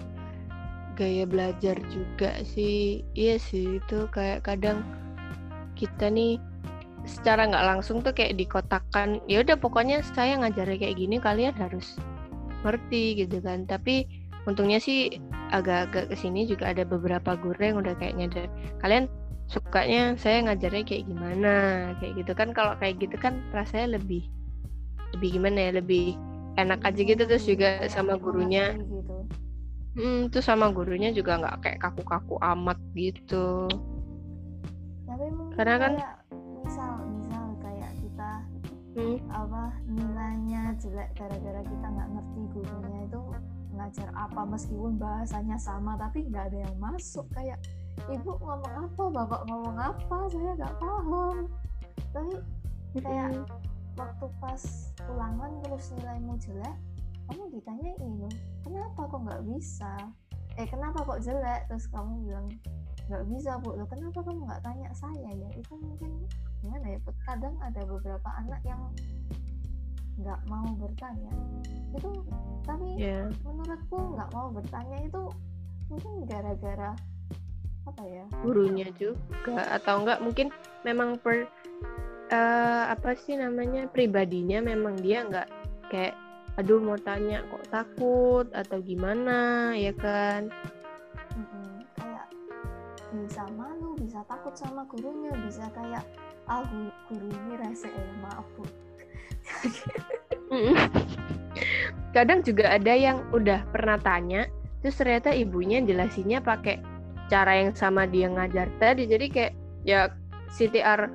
gaya 0.99 1.25
belajar 1.29 1.79
juga 1.91 2.43
sih. 2.43 3.07
Iya 3.15 3.39
sih 3.39 3.79
itu 3.79 3.99
kayak 4.11 4.47
kadang 4.47 4.83
kita 5.79 6.11
nih 6.11 6.43
secara 7.03 7.51
nggak 7.51 7.67
langsung 7.67 7.99
tuh 8.03 8.15
kayak 8.15 8.39
dikotakan 8.39 9.19
ya 9.27 9.43
udah 9.43 9.59
pokoknya 9.59 10.07
saya 10.15 10.39
ngajarnya 10.39 10.79
kayak 10.79 10.97
gini 10.99 11.17
kalian 11.19 11.55
harus 11.59 11.99
ngerti 12.63 13.27
gitu 13.27 13.39
kan. 13.43 13.67
Tapi 13.67 14.07
untungnya 14.49 14.83
sih 14.83 15.23
agak-agak 15.55 16.11
ke 16.11 16.17
sini 16.19 16.49
juga 16.49 16.73
ada 16.73 16.83
beberapa 16.83 17.39
guru 17.39 17.61
yang 17.61 17.79
udah 17.79 17.95
kayak 18.01 18.19
nyadar 18.19 18.47
kalian 18.83 19.07
sukanya 19.47 20.17
saya 20.17 20.49
ngajarnya 20.49 20.83
kayak 20.87 21.05
gimana? 21.07 21.55
Kayak 22.01 22.13
gitu 22.25 22.33
kan. 22.33 22.49
Kalau 22.57 22.73
kayak 22.79 22.99
gitu 23.03 23.17
kan 23.19 23.43
rasanya 23.53 23.99
lebih 24.01 24.27
lebih 25.19 25.29
gimana 25.39 25.59
ya 25.69 25.73
lebih 25.77 26.17
enak 26.57 26.81
aja 26.83 27.01
gitu. 27.03 27.23
Terus 27.27 27.45
juga 27.45 27.85
sama 27.91 28.17
gurunya 28.17 28.75
gitu. 28.79 29.17
hmm, 29.93 30.33
terus 30.33 30.49
sama 30.49 30.73
gurunya 30.73 31.13
juga 31.13 31.37
nggak 31.37 31.57
kayak 31.61 31.79
kaku-kaku 31.85 32.41
amat 32.41 32.79
gitu. 32.97 33.69
Tapi 35.05 35.27
karena 35.59 35.77
kan 35.77 35.93
misal 36.65 37.02
hmm? 38.97 39.19
apa 39.33 39.63
nilainya 39.89 40.77
jelek 40.81 41.11
gara-gara 41.17 41.61
kita 41.65 41.87
nggak 41.87 42.09
ngerti 42.13 42.41
gurunya 42.53 43.01
itu 43.09 43.21
ngajar 43.73 44.09
apa 44.13 44.41
meskipun 44.45 45.01
bahasanya 45.01 45.57
sama 45.57 45.97
tapi 45.97 46.29
nggak 46.29 46.53
ada 46.53 46.59
yang 46.69 46.77
masuk. 46.77 47.25
Kayak 47.33 47.59
ibu 48.13 48.37
ngomong 48.37 48.75
apa? 48.89 49.03
Bapak 49.09 49.41
ngomong 49.49 49.77
apa? 49.81 50.17
Saya 50.29 50.53
nggak 50.57 50.77
paham. 50.77 51.37
Tapi 52.13 52.35
kayak 53.01 53.49
waktu 53.97 54.27
pas 54.41 54.63
ulangan 55.09 55.53
terus 55.65 55.93
nilaimu 55.97 56.37
jelek 56.41 56.77
kamu 57.29 57.45
ditanya 57.55 57.91
ini 58.03 58.15
loh 58.25 58.35
kenapa 58.61 59.01
kok 59.09 59.21
nggak 59.25 59.43
bisa? 59.49 59.93
Eh 60.61 60.67
kenapa 60.69 61.01
kok 61.01 61.21
jelek? 61.25 61.65
Terus 61.71 61.87
kamu 61.89 62.29
bilang 62.29 62.47
nggak 63.09 63.25
bisa 63.31 63.57
bu. 63.63 63.73
Lo 63.73 63.85
kenapa 63.89 64.21
kamu 64.21 64.45
nggak 64.45 64.63
tanya 64.65 64.91
saya 64.93 65.31
ya? 65.33 65.49
Itu 65.57 65.81
mungkin 65.81 66.29
gimana 66.63 66.95
ya 66.95 66.99
kadang 67.27 67.59
ada 67.59 67.83
beberapa 67.83 68.29
anak 68.39 68.63
yang 68.63 68.79
nggak 70.23 70.41
mau 70.47 70.69
bertanya. 70.79 71.35
Itu 71.91 72.11
tapi 72.63 72.89
yeah. 72.95 73.27
menurutku 73.43 73.99
nggak 74.15 74.31
mau 74.31 74.49
bertanya 74.55 74.99
itu 75.03 75.23
mungkin 75.91 76.13
gara-gara 76.31 76.95
apa 77.83 78.03
ya? 78.07 78.25
Gurunya 78.47 78.89
juga 78.95 79.67
atau 79.75 80.07
enggak 80.07 80.23
mungkin 80.23 80.55
memang 80.87 81.19
per 81.19 81.51
uh, 82.31 82.85
apa 82.95 83.19
sih 83.19 83.35
namanya 83.35 83.91
pribadinya 83.91 84.63
memang 84.63 84.95
dia 85.03 85.27
nggak 85.27 85.49
kayak 85.91 86.15
aduh 86.61 86.79
mau 86.79 87.01
tanya 87.01 87.43
kok 87.49 87.67
takut 87.73 88.47
atau 88.55 88.79
gimana 88.79 89.73
ya 89.75 89.91
kan? 89.99 90.53
Hmm, 91.35 91.83
kayak 91.99 92.27
bisa 93.11 93.43
malu 93.59 93.99
bisa 93.99 94.21
takut 94.31 94.55
sama 94.55 94.87
gurunya 94.87 95.33
bisa 95.43 95.67
kayak 95.75 96.05
guru 97.09 97.29
ini 97.29 97.55
rese 97.61 97.89
eh, 97.89 98.13
maaf 98.21 98.47
bu. 98.57 98.65
Kadang 102.17 102.45
juga 102.45 102.77
ada 102.77 102.93
yang 102.93 103.25
udah 103.33 103.65
pernah 103.73 103.97
tanya 104.01 104.49
terus 104.83 104.99
ternyata 104.99 105.31
ibunya 105.31 105.79
jelasinnya 105.81 106.43
pakai 106.43 106.83
cara 107.31 107.65
yang 107.65 107.73
sama 107.73 108.05
dia 108.05 108.29
ngajar 108.29 108.69
tadi. 108.77 109.09
Jadi 109.09 109.27
kayak 109.33 109.53
ya 109.89 110.13
CTR 110.53 111.09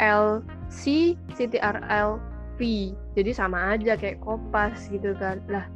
LC 0.00 1.14
CTRL 1.38 2.18
V. 2.58 2.60
Jadi 3.14 3.30
sama 3.30 3.76
aja 3.76 3.94
kayak 3.94 4.18
kopas 4.24 4.90
gitu 4.90 5.14
kan. 5.20 5.38
Lah 5.46 5.68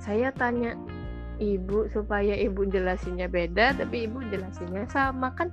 saya 0.00 0.32
tanya 0.32 0.78
ibu 1.42 1.90
supaya 1.90 2.38
ibu 2.38 2.64
jelasinnya 2.70 3.26
beda 3.26 3.76
tapi 3.76 4.08
ibu 4.08 4.22
jelasinnya 4.32 4.88
sama. 4.88 5.34
Kan 5.36 5.52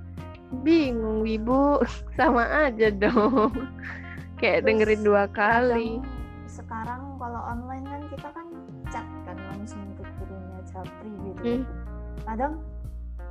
bingung 0.60 1.24
ibu. 1.24 1.80
Sama 2.20 2.44
aja 2.68 2.92
dong. 2.92 3.56
Kayak 4.36 4.62
Terus, 4.62 4.66
dengerin 4.68 5.02
dua 5.02 5.24
kali. 5.32 6.02
sekarang 6.52 7.16
kalau 7.16 7.40
online 7.48 7.86
kan 7.88 8.02
kita 8.12 8.28
kan 8.28 8.46
chat 8.92 9.06
kan 9.24 9.36
langsung 9.48 9.80
ke 9.96 10.04
gurunya 10.20 10.60
japri 10.68 11.08
gitu. 11.24 11.40
Hmm. 11.40 11.64
kadang 12.28 12.54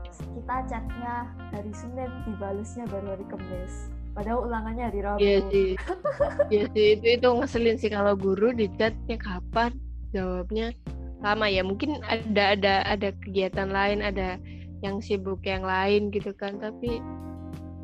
kita 0.09 0.55
chatnya 0.65 1.29
hari 1.53 1.71
Senin 1.71 2.09
dibalesnya 2.25 2.89
baru 2.89 3.13
hari 3.13 3.25
Kamis. 3.29 3.93
Padahal 4.11 4.43
ulangannya 4.49 4.83
hari 4.89 4.99
Rabu. 5.05 5.19
Iya 5.21 5.37
sih. 5.53 5.69
Iya 6.51 6.63
sih 6.75 6.85
itu 6.99 7.05
itu 7.15 7.27
ngeselin 7.31 7.77
sih 7.79 7.91
kalau 7.93 8.13
guru 8.17 8.51
di 8.51 8.67
chatnya 8.75 9.15
kapan? 9.21 9.71
Jawabnya 10.11 10.75
lama 11.23 11.45
ya. 11.47 11.61
Mungkin 11.63 12.03
ada 12.03 12.57
ada 12.57 12.75
ada 12.83 13.09
kegiatan 13.23 13.69
lain 13.71 14.03
ada 14.03 14.35
yang 14.81 14.99
sibuk 14.99 15.41
yang 15.45 15.65
lain 15.65 16.09
gitu 16.13 16.33
kan. 16.33 16.57
Tapi 16.57 17.01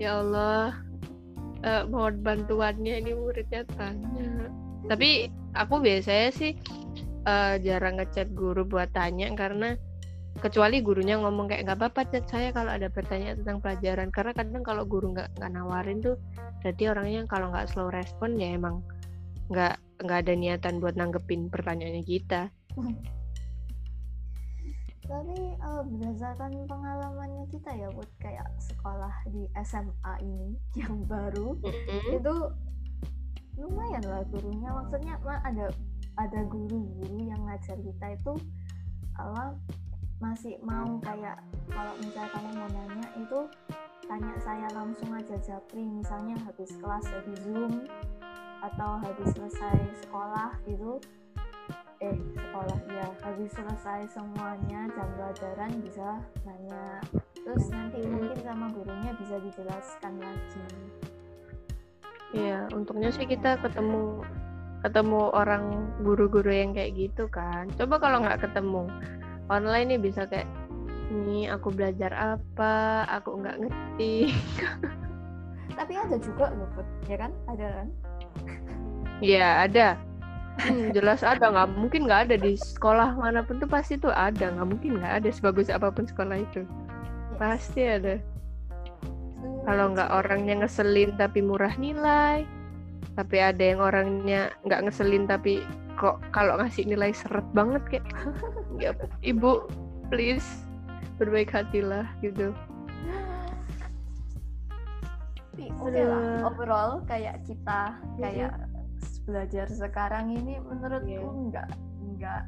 ya 0.02 0.22
Allah 0.22 0.78
uh, 1.66 1.84
mohon 1.90 2.22
bantuannya 2.22 3.02
ini 3.02 3.12
muridnya 3.14 3.64
tanya. 3.78 4.52
Tapi 4.88 5.32
aku 5.58 5.82
biasanya 5.82 6.30
sih 6.34 6.52
uh, 7.26 7.58
jarang 7.62 7.98
ngechat 8.02 8.34
guru 8.34 8.66
buat 8.66 8.94
tanya 8.94 9.30
karena 9.34 9.78
kecuali 10.38 10.86
gurunya 10.86 11.18
ngomong 11.18 11.50
kayak 11.50 11.66
nggak 11.66 11.80
apa-apa 11.82 12.02
chat 12.14 12.30
saya 12.30 12.54
kalau 12.54 12.70
ada 12.70 12.90
pertanyaan 12.94 13.42
tentang 13.42 13.58
pelajaran. 13.62 14.10
Karena 14.14 14.32
kadang 14.38 14.64
kalau 14.66 14.84
guru 14.86 15.14
nggak 15.18 15.38
nggak 15.42 15.52
nawarin 15.54 16.02
tuh 16.02 16.18
berarti 16.62 16.84
orangnya 16.90 17.26
kalau 17.26 17.50
nggak 17.54 17.70
slow 17.70 17.90
respon 17.90 18.38
ya 18.38 18.54
emang 18.54 18.86
nggak 19.48 19.80
nggak 20.04 20.20
ada 20.28 20.34
niatan 20.38 20.78
buat 20.78 20.94
nanggepin 20.94 21.50
pertanyaannya 21.50 22.04
kita 22.06 22.54
tapi 25.08 25.56
uh, 25.64 25.84
berdasarkan 25.88 26.68
pengalamannya 26.68 27.48
kita 27.48 27.72
ya 27.72 27.88
buat 27.96 28.12
kayak 28.20 28.48
sekolah 28.60 29.16
di 29.32 29.48
SMA 29.64 30.14
ini 30.20 30.60
yang 30.84 31.08
baru 31.08 31.56
mm-hmm. 31.64 32.20
itu 32.20 32.36
lumayan 33.58 34.04
lah 34.06 34.22
gurunya 34.30 34.70
maksudnya 34.70 35.16
ada 35.24 35.74
ada 36.20 36.40
guru-guru 36.46 37.26
yang 37.26 37.42
ngajar 37.48 37.80
kita 37.82 38.14
itu 38.14 38.34
ala 39.18 39.56
masih 40.22 40.58
mau 40.62 40.98
kayak 41.02 41.42
kalau 41.70 41.94
misalnya 42.02 42.30
kamu 42.34 42.50
mau 42.54 42.70
nanya 42.70 43.10
itu 43.18 43.40
tanya 44.06 44.34
saya 44.42 44.68
langsung 44.74 45.10
aja 45.14 45.38
japri 45.42 45.86
misalnya 45.86 46.38
habis 46.46 46.74
kelas 46.78 47.06
dari 47.06 47.34
zoom 47.46 47.86
atau 48.66 48.98
habis 49.02 49.30
selesai 49.38 49.78
sekolah 50.06 50.58
gitu 50.66 50.98
eh 52.02 52.18
sekolah 52.38 52.80
ya. 52.94 53.08
Habis 53.26 53.52
selesai 53.58 54.02
semuanya 54.14 54.86
jam 54.94 55.10
pelajaran 55.18 55.72
bisa 55.82 56.22
nanya. 56.46 57.02
Terus 57.34 57.66
nanti 57.74 58.06
mungkin 58.06 58.38
sama 58.46 58.70
gurunya 58.74 59.12
bisa 59.18 59.36
dijelaskan 59.42 60.14
lagi. 60.22 60.66
Iya 62.36 62.68
untungnya 62.76 63.10
sih 63.10 63.26
kita 63.26 63.58
ketemu 63.64 64.22
ketemu 64.86 65.34
orang 65.34 65.90
guru-guru 66.06 66.54
yang 66.54 66.76
kayak 66.78 66.94
gitu 66.94 67.26
kan. 67.32 67.72
Coba 67.80 67.98
kalau 67.98 68.22
nggak 68.22 68.46
ketemu 68.46 68.86
online 69.50 69.96
nih 69.96 70.02
bisa 70.02 70.30
kayak 70.30 70.46
ini 71.08 71.48
aku 71.50 71.72
belajar 71.72 72.12
apa? 72.14 73.08
Aku 73.20 73.42
nggak 73.42 73.58
ngerti. 73.64 74.36
Tapi 75.78 75.94
ada 75.94 76.18
juga 76.20 76.52
loh 76.54 76.70
ya 77.10 77.18
kan? 77.26 77.32
Ada 77.50 77.66
kan? 77.82 77.88
Iya 79.18 79.66
ada 79.66 80.07
hmm, 80.64 80.96
jelas 80.96 81.22
ada. 81.22 81.54
Nggak 81.54 81.70
mungkin 81.78 82.02
nggak 82.10 82.22
ada 82.30 82.36
di 82.40 82.58
sekolah 82.58 83.18
mana 83.18 83.46
pun 83.46 83.62
tuh 83.62 83.70
pasti 83.70 84.00
tuh 84.00 84.14
ada. 84.14 84.50
Nggak 84.54 84.68
mungkin 84.68 84.92
nggak 85.02 85.14
ada 85.24 85.30
sebagus 85.30 85.70
apa 85.70 85.94
pun 85.94 86.06
sekolah 86.10 86.38
itu. 86.42 86.64
Yes. 86.64 87.38
pasti 87.38 87.82
ada. 87.86 88.16
Kalau 89.68 89.94
nggak 89.94 90.10
orangnya 90.10 90.66
ngeselin 90.66 91.14
tapi 91.20 91.44
murah 91.44 91.76
nilai 91.78 92.48
tapi 93.18 93.42
ada 93.42 93.64
yang 93.74 93.82
orangnya 93.82 94.54
nggak 94.62 94.88
ngeselin 94.88 95.26
tapi 95.26 95.66
kok 95.98 96.22
kalau 96.30 96.62
ngasih 96.62 96.86
nilai 96.86 97.10
seret 97.10 97.46
banget 97.58 97.82
kayak 97.90 98.06
ya 98.84 98.94
ibu 99.26 99.66
please 100.14 100.46
berbaik 101.18 101.50
hatilah 101.50 102.06
gitu. 102.22 102.54
Oke 105.58 105.90
okay 105.90 106.06
lah 106.06 106.46
overall 106.46 107.02
kayak 107.10 107.42
kita 107.50 107.98
kayak 108.22 108.54
belajar 109.28 109.68
sekarang 109.68 110.32
ini 110.32 110.58
menurutku 110.64 111.12
yeah. 111.12 111.28
enggak 111.28 111.68
enggak 112.00 112.44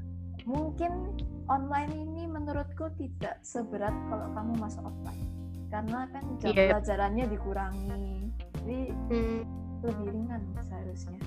mungkin 0.50 1.14
online 1.46 1.92
ini 1.94 2.24
menurutku 2.30 2.94
tidak 2.98 3.38
seberat 3.46 3.94
kalau 4.10 4.28
kamu 4.34 4.54
masuk 4.58 4.84
offline. 4.86 5.24
Karena 5.70 6.10
kan 6.10 6.24
jam 6.42 6.54
yeah. 6.58 6.70
pelajarannya 6.74 7.26
dikurangi 7.30 8.10
jadi 8.58 8.80
hmm. 9.14 9.42
lebih 9.86 10.08
ringan 10.14 10.42
seharusnya. 10.66 11.20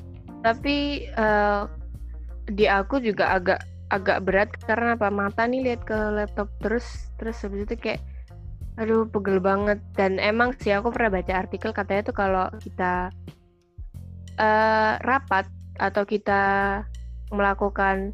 Tapi 0.42 0.76
uh, 1.14 1.70
di 2.50 2.66
aku 2.66 2.98
juga 2.98 3.38
agak 3.38 3.60
agak 3.94 4.18
berat 4.26 4.50
karena 4.66 4.98
apa? 4.98 5.10
Mata 5.12 5.46
nih 5.46 5.70
lihat 5.70 5.86
ke 5.86 5.94
laptop 5.94 6.50
terus 6.58 7.12
terus 7.20 7.38
habis 7.46 7.66
itu 7.70 7.74
kayak 7.78 8.02
aduh 8.80 9.06
pegel 9.06 9.38
banget. 9.38 9.78
Dan 9.94 10.18
emang 10.18 10.54
sih 10.58 10.74
aku 10.74 10.90
pernah 10.90 11.22
baca 11.22 11.32
artikel 11.38 11.70
katanya 11.70 12.02
tuh 12.10 12.16
kalau 12.16 12.46
kita 12.58 13.14
uh, 14.38 15.00
rapat 15.02 15.48
atau 15.80 16.04
kita 16.04 16.42
melakukan 17.32 18.12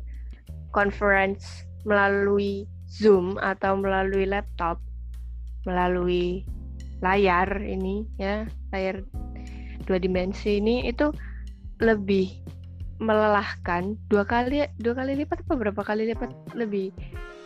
conference 0.71 1.67
melalui 1.83 2.65
Zoom 2.89 3.37
atau 3.43 3.77
melalui 3.77 4.25
laptop, 4.25 4.81
melalui 5.69 6.47
layar 7.05 7.61
ini 7.61 8.09
ya, 8.17 8.49
layar 8.73 9.05
dua 9.85 9.99
dimensi 10.01 10.57
ini 10.59 10.89
itu 10.89 11.13
lebih 11.79 12.33
melelahkan. 12.99 13.95
Dua 14.11 14.27
kali 14.27 14.67
dua 14.81 14.95
kali 14.99 15.21
lipat 15.23 15.47
atau 15.47 15.57
berapa 15.61 15.83
kali 15.85 16.11
lipat 16.11 16.31
lebih 16.59 16.91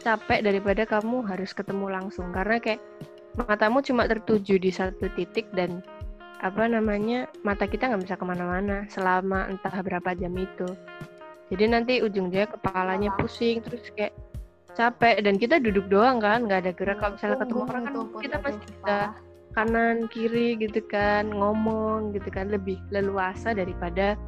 capek 0.02 0.42
daripada 0.42 0.82
kamu 0.88 1.26
harus 1.26 1.52
ketemu 1.52 1.92
langsung. 1.92 2.32
Karena 2.32 2.58
kayak 2.58 2.80
matamu 3.36 3.80
cuma 3.84 4.08
tertuju 4.08 4.58
di 4.58 4.70
satu 4.72 5.08
titik 5.14 5.48
dan 5.52 5.84
apa 6.42 6.66
namanya 6.66 7.30
mata 7.46 7.70
kita 7.70 7.86
nggak 7.86 8.02
bisa 8.02 8.18
ke 8.18 8.26
mana-mana 8.26 8.84
selama 8.90 9.46
entah 9.46 9.72
berapa 9.78 10.10
jam 10.18 10.34
itu. 10.34 10.66
Jadi 11.54 11.64
nanti 11.70 11.94
ujungnya 12.02 12.50
kepalanya 12.50 13.14
pusing 13.14 13.62
terus 13.62 13.86
kayak 13.94 14.10
capek 14.74 15.22
dan 15.22 15.38
kita 15.38 15.62
duduk 15.62 15.86
doang 15.86 16.18
kan 16.18 16.42
nggak 16.50 16.66
ada 16.66 16.72
gerak. 16.74 16.98
Kalau 16.98 17.14
misalnya 17.14 17.38
ketemu 17.46 17.62
orang 17.70 17.84
kan 17.86 17.94
kita 18.18 18.36
masih 18.42 18.62
bisa 18.66 18.98
kanan 19.52 19.96
kiri 20.10 20.48
gitu 20.58 20.80
kan 20.90 21.30
ngomong 21.30 22.10
gitu 22.10 22.26
kan. 22.34 22.50
Lebih 22.50 22.82
leluasa 22.90 23.54
daripada 23.54 24.18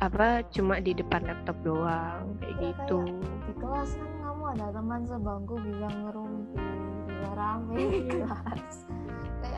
apa 0.00 0.40
cuma 0.48 0.80
di 0.80 0.96
depan 0.96 1.28
laptop 1.28 1.60
doang 1.60 2.32
kayak 2.40 2.56
ya, 2.56 2.72
gitu. 2.72 3.04
kayak 3.04 3.44
di 3.44 3.52
kelas 3.60 3.90
kan 4.00 4.10
kamu 4.24 4.44
ada 4.56 4.66
teman 4.72 5.00
sebangku 5.04 5.54
bisa 5.60 5.88
ngerumpi 5.92 6.64
bisa 7.04 7.28
rame 7.36 7.76
di 7.76 8.00
kelas 8.08 8.76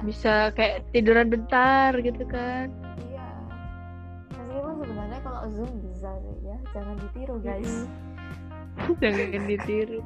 bisa 0.02 0.50
kayak 0.58 0.86
tiduran 0.90 1.30
bentar 1.30 1.94
gitu 2.02 2.22
kan. 2.26 2.68
Iya. 3.06 3.28
Meskipun 4.34 4.74
sebenarnya 4.82 5.18
kalau 5.22 5.42
zoom 5.54 5.72
bisa 5.82 6.10
ya. 6.42 6.56
Jangan 6.74 6.96
ditiru 6.98 7.36
guys. 7.38 7.74
Jangan 9.02 9.44
ditiru. 9.46 10.00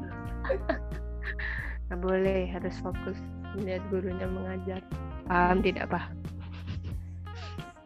Nggak 1.88 2.00
boleh 2.00 2.40
harus 2.52 2.76
fokus. 2.84 3.18
Lihat 3.56 3.82
gurunya 3.88 4.28
mengajar. 4.28 4.80
Paham 5.26 5.64
tidak 5.64 5.88
pak? 5.88 6.12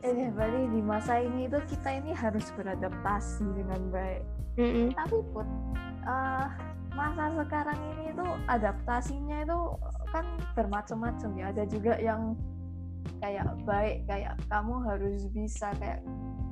Ini 0.01 0.33
berarti 0.33 0.61
di 0.73 0.81
masa 0.81 1.20
ini 1.20 1.44
itu 1.44 1.61
kita 1.68 2.01
ini 2.01 2.16
harus 2.16 2.49
beradaptasi 2.57 3.44
dengan 3.55 3.81
baik. 3.92 4.25
Mm 4.59 4.66
-hmm. 4.66 4.87
tapi 4.99 5.18
pun 5.31 5.46
uh, 6.05 6.51
masa 7.00 7.32
sekarang 7.32 7.80
ini 7.96 8.12
itu 8.12 8.26
adaptasinya 8.44 9.36
itu 9.40 9.58
kan 10.12 10.24
bermacam-macam 10.52 11.30
ya. 11.40 11.44
Ada 11.48 11.64
juga 11.72 11.96
yang 11.96 12.36
kayak 13.24 13.48
baik 13.64 14.04
kayak 14.04 14.36
kamu 14.52 14.84
harus 14.84 15.24
bisa 15.32 15.72
kayak 15.80 16.04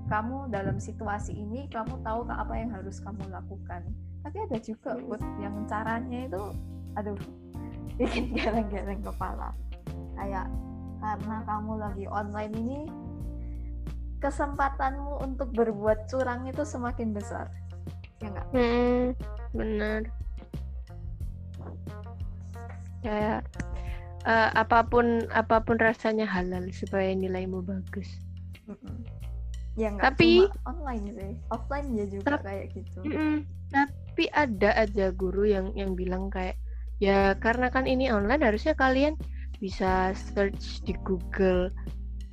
kamu 0.08 0.48
dalam 0.48 0.80
situasi 0.80 1.37
ini 1.37 1.68
kamu 1.68 2.00
tahu 2.00 2.24
apa 2.32 2.54
yang 2.56 2.72
harus 2.72 2.96
kamu 3.04 3.28
lakukan. 3.28 3.84
Tapi 4.24 4.37
ada 4.48 4.58
juga 4.64 4.96
buat 5.04 5.20
yang 5.37 5.68
caranya 5.68 6.24
itu 6.24 6.42
aduh 6.96 7.18
bikin 8.00 8.32
geleng-geleng 8.40 9.04
kepala. 9.04 9.52
Kayak 10.16 10.48
karena 10.98 11.37
kamu 11.44 11.72
lagi 11.76 12.04
online 12.08 12.54
ini 12.56 12.80
kesempatanmu 14.18 15.22
untuk 15.22 15.52
berbuat 15.52 16.08
curang 16.08 16.48
itu 16.48 16.64
semakin 16.64 17.12
besar. 17.12 17.52
Ya 18.18 18.32
enggak 18.32 18.46
hmm, 18.50 19.04
benar 19.54 20.02
kayak 23.02 23.46
uh, 24.26 24.50
apa 24.54 24.84
pun 24.87 25.26
apa 25.30 25.62
pun 25.62 25.78
rasanya 25.78 26.26
halal 26.26 26.66
supaya 26.74 27.14
nilaimu 27.14 27.62
bagus. 27.62 28.08
Ya 29.78 29.94
tapi 29.94 30.50
online 30.66 31.14
sih, 31.14 31.32
offline 31.54 31.88
ya 31.94 32.06
juga 32.11 32.42
kayak 32.42 32.74
gitu. 32.74 32.98
Mm, 33.06 33.46
tapi 33.70 34.26
ada 34.34 34.74
aja 34.74 35.14
guru 35.14 35.46
yang 35.46 35.70
yang 35.78 35.94
bilang 35.94 36.28
kayak 36.28 36.58
ya 36.98 37.38
karena 37.38 37.70
kan 37.70 37.87
ini 37.87 38.11
online 38.11 38.42
harusnya 38.42 38.74
kalian 38.74 39.14
bisa 39.62 40.14
search 40.14 40.82
di 40.82 40.94
Google 41.06 41.70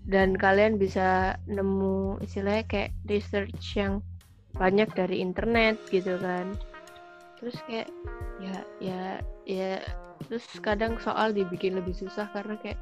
dan 0.06 0.38
kalian 0.38 0.78
bisa 0.78 1.38
nemu 1.50 2.22
istilahnya 2.22 2.66
kayak 2.70 2.92
research 3.10 3.78
yang 3.78 4.02
banyak 4.54 4.90
dari 4.94 5.22
internet 5.22 5.78
gitu 5.90 6.18
kan 6.22 6.54
terus 7.42 7.58
kayak 7.68 7.90
ya 8.40 8.58
ya 8.80 9.02
ya 9.46 9.72
terus 10.28 10.46
kadang 10.64 10.98
soal 11.04 11.36
dibikin 11.36 11.76
lebih 11.76 11.94
susah 11.94 12.32
karena 12.32 12.56
kayak 12.64 12.80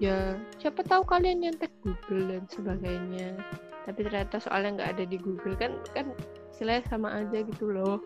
ya 0.00 0.32
siapa 0.56 0.80
tahu 0.80 1.04
kalian 1.04 1.44
nyentek 1.44 1.70
Google 1.84 2.32
dan 2.32 2.44
sebagainya. 2.48 3.36
Tapi 3.84 4.00
ternyata 4.06 4.40
soalnya 4.40 4.80
nggak 4.80 4.90
ada 4.96 5.04
di 5.04 5.18
Google. 5.20 5.54
Kan 5.60 5.76
kan 5.92 6.12
istilahnya 6.52 6.84
sama 6.88 7.08
aja 7.20 7.44
gitu 7.44 7.68
loh. 7.68 8.00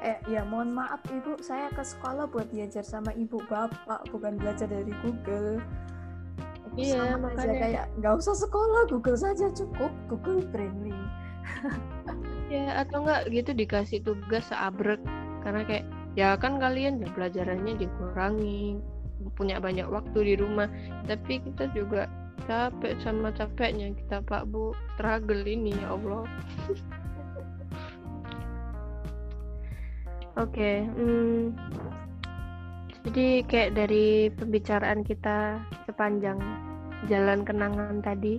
Eh 0.00 0.18
ya 0.30 0.46
mohon 0.46 0.70
maaf 0.74 1.02
ibu. 1.10 1.38
Saya 1.42 1.70
ke 1.74 1.82
sekolah 1.82 2.30
buat 2.30 2.50
belajar 2.54 2.86
sama 2.86 3.10
ibu 3.18 3.42
bapak 3.50 4.06
bukan 4.14 4.38
belajar 4.38 4.70
dari 4.70 4.94
Google. 5.02 5.58
Iya 6.76 7.16
sama 7.16 7.32
makanya. 7.32 7.40
aja 7.40 7.54
kayak 7.56 7.84
nggak 7.98 8.14
usah 8.20 8.36
sekolah 8.36 8.82
Google 8.92 9.18
saja 9.18 9.46
cukup. 9.50 9.92
Google 10.06 10.44
friendly. 10.54 10.94
Ya 12.46 12.86
atau 12.86 13.02
enggak 13.02 13.26
gitu 13.34 13.50
dikasih 13.58 14.06
tugas 14.06 14.46
seabrek. 14.46 15.02
Karena 15.42 15.66
kayak 15.66 15.86
ya 16.16 16.34
kan 16.40 16.58
kalian 16.58 17.04
ya 17.04 17.08
pelajarannya 17.12 17.76
dikurangi 17.76 18.80
punya 19.36 19.60
banyak 19.60 19.86
waktu 19.86 20.34
di 20.34 20.34
rumah. 20.40 20.66
Tapi 21.04 21.44
kita 21.44 21.68
juga 21.76 22.08
capek 22.48 22.96
sama 23.04 23.30
capeknya 23.36 23.92
kita 23.94 24.24
Pak 24.24 24.48
Bu. 24.48 24.72
Struggle 24.96 25.44
ini 25.44 25.76
ya 25.76 25.94
Allah. 25.94 26.24
Oke 30.36 30.52
okay, 30.52 30.76
hmm, 30.84 31.56
jadi 33.08 33.40
kayak 33.48 33.72
dari 33.72 34.28
pembicaraan 34.34 35.00
kita 35.00 35.62
sepanjang 35.88 36.42
jalan 37.08 37.40
kenangan 37.46 38.02
tadi 38.02 38.36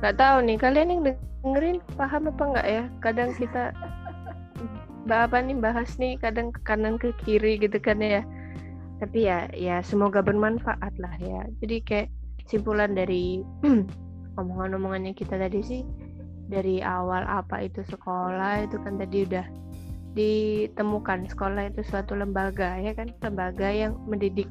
nggak 0.00 0.16
tahu 0.16 0.46
nih 0.48 0.56
kalian 0.56 0.88
yang 0.88 1.02
dengerin 1.04 1.78
paham 1.98 2.30
apa 2.32 2.42
nggak 2.54 2.68
ya? 2.70 2.84
Kadang 3.04 3.30
kita 3.36 3.74
apa 5.12 5.42
nih 5.42 5.58
bahas 5.58 5.98
nih 5.98 6.14
kadang 6.20 6.54
ke 6.54 6.60
kanan 6.62 6.94
ke 7.00 7.10
kiri 7.26 7.58
gitu 7.58 7.78
kan 7.82 7.98
ya. 7.98 8.22
Tapi 9.00 9.26
ya 9.26 9.48
ya 9.56 9.80
semoga 9.82 10.20
bermanfaat 10.22 10.94
lah 11.00 11.14
ya. 11.18 11.42
Jadi 11.62 11.76
kayak 11.82 12.08
simpulan 12.46 12.92
dari 12.94 13.40
omongan-omongannya 14.40 15.14
kita 15.16 15.38
tadi 15.38 15.60
sih 15.62 15.82
dari 16.50 16.82
awal 16.82 17.22
apa 17.26 17.62
itu 17.62 17.86
sekolah 17.86 18.66
itu 18.66 18.76
kan 18.82 18.98
tadi 18.98 19.26
udah 19.26 19.46
ditemukan. 20.14 21.30
Sekolah 21.30 21.70
itu 21.70 21.80
suatu 21.86 22.18
lembaga 22.18 22.76
ya 22.78 22.92
kan 22.92 23.14
lembaga 23.22 23.70
yang 23.70 23.96
mendidik 24.06 24.50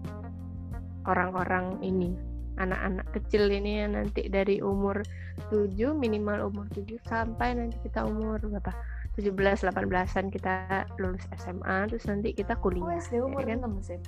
orang-orang 1.06 1.78
ini. 1.86 2.16
Anak-anak 2.60 3.08
kecil 3.16 3.48
ini 3.48 3.84
yang 3.86 3.96
nanti 3.96 4.28
dari 4.28 4.60
umur 4.60 5.00
7 5.48 5.96
minimal 5.96 6.52
umur 6.52 6.68
7 6.76 7.00
sampai 7.08 7.56
nanti 7.56 7.80
kita 7.88 8.04
umur 8.04 8.36
berapa 8.44 8.76
17 9.20 9.36
18-an 9.68 10.26
kita 10.32 10.88
lulus 10.96 11.28
SMA 11.36 11.92
terus 11.92 12.08
nanti 12.08 12.32
kita 12.32 12.56
kuliah. 12.58 12.88
Oh, 12.88 12.96
SD 12.96 13.20
umur 13.20 13.44
ya, 13.44 13.60
kan? 13.60 13.68
6 13.84 13.88
sih. 13.92 14.00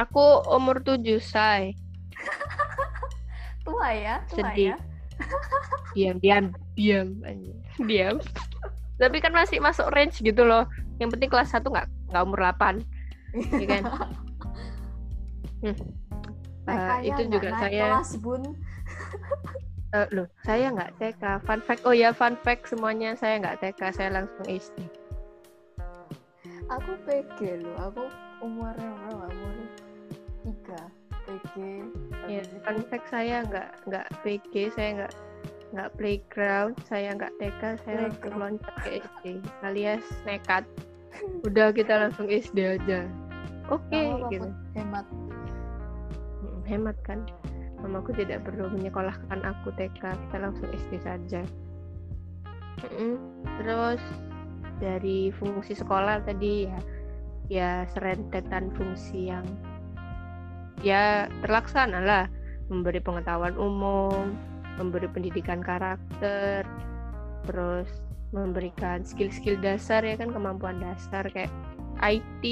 Aku 0.00 0.40
umur 0.48 0.80
7, 0.80 1.20
say. 1.20 1.76
tua 3.68 3.88
ya, 3.92 4.24
tua 4.32 4.50
Sedih. 4.50 4.72
ya. 4.72 4.76
diam, 5.94 6.16
diam, 6.18 6.44
diam, 6.74 7.08
diam. 7.84 8.16
Tapi 8.96 9.16
kan 9.20 9.36
masih 9.36 9.60
masuk 9.60 9.92
range 9.92 10.24
gitu 10.24 10.42
loh. 10.42 10.64
Yang 10.96 11.18
penting 11.18 11.30
kelas 11.30 11.52
1 11.52 11.62
nggak 11.62 11.86
nggak 12.10 12.22
umur 12.24 12.40
8. 12.40 12.80
ya 13.60 13.66
kan? 13.68 13.84
Hmm. 15.62 15.78
Uh, 16.66 16.98
itu 17.06 17.22
juga 17.30 17.54
saya 17.54 18.02
kelas 18.02 18.18
bun 18.18 18.58
uh, 19.94 20.08
loh 20.12 20.28
saya 20.44 20.72
nggak 20.72 20.92
TK 20.98 21.22
fun 21.44 21.60
fact 21.60 21.82
oh 21.84 21.94
ya 21.94 22.10
fun 22.10 22.34
fact 22.40 22.68
semuanya 22.68 23.16
saya 23.16 23.40
nggak 23.40 23.60
TK 23.60 23.80
saya 23.92 24.10
langsung 24.20 24.44
SD 24.48 25.02
aku 26.72 26.92
PG 27.04 27.38
loh 27.62 27.76
aku 27.90 28.04
umurnya 28.44 28.90
berapa? 29.04 29.26
Umur 29.28 29.54
tiga. 30.42 30.82
PG 31.22 31.54
ya 32.26 32.42
fun 32.66 32.82
fact 32.90 33.06
saya 33.12 33.46
nggak 33.46 33.70
nggak 33.86 34.06
PG 34.26 34.74
saya 34.74 34.88
nggak 34.98 35.14
nggak 35.72 35.90
playground 35.96 36.74
saya 36.84 37.14
nggak 37.14 37.32
TK 37.38 37.62
saya 37.86 37.96
langsung 38.08 38.34
loncat 38.36 38.74
ke 38.82 38.90
SD 39.00 39.24
alias 39.62 40.04
nekat. 40.26 40.64
Udah 41.46 41.70
kita 41.70 42.08
langsung 42.08 42.26
SD 42.26 42.80
aja. 42.80 43.06
Oke 43.70 43.86
okay, 43.94 44.06
gitu. 44.34 44.48
hemat. 44.74 45.06
Hemat 46.66 46.96
kan 47.06 47.22
mamaku 47.82 48.14
tidak 48.14 48.46
perlu 48.46 48.70
menyekolahkan 48.70 49.40
aku 49.42 49.74
TK 49.74 50.00
kita 50.00 50.36
langsung 50.38 50.70
SD 50.70 51.02
saja. 51.02 51.42
Terus 53.60 54.02
dari 54.78 55.30
fungsi 55.34 55.74
sekolah 55.76 56.24
tadi 56.26 56.66
ya 56.66 56.78
ya 57.50 57.70
serentetan 57.92 58.70
fungsi 58.78 59.28
yang 59.28 59.44
ya 60.80 61.26
terlaksana 61.42 62.00
lah. 62.02 62.26
Memberi 62.70 63.02
pengetahuan 63.04 63.52
umum 63.58 64.32
memberi 64.80 65.08
pendidikan 65.10 65.60
karakter 65.60 66.64
terus 67.44 67.88
memberikan 68.32 69.04
skill-skill 69.04 69.60
dasar 69.60 70.00
ya 70.00 70.16
kan 70.16 70.32
kemampuan 70.32 70.80
dasar 70.80 71.28
kayak 71.28 71.52
IT 72.00 72.42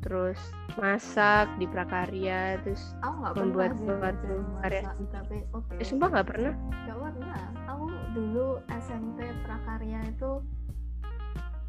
terus 0.00 0.40
masak 0.80 1.46
di 1.60 1.68
prakarya 1.68 2.56
terus 2.64 2.80
aku 3.04 3.14
nggak 3.20 3.34
membuat 3.36 3.72
suatu 3.76 4.34
karya. 4.64 4.82
tapi 5.12 5.36
oke. 5.52 5.72
Eh, 5.76 5.86
sumpah 5.86 6.08
nggak 6.08 6.28
pernah. 6.28 6.54
Nggak 6.88 6.98
pernah. 6.98 7.40
Aku 7.68 7.84
dulu 8.16 8.46
SMP 8.80 9.18
prakarya 9.44 10.00
itu 10.08 10.40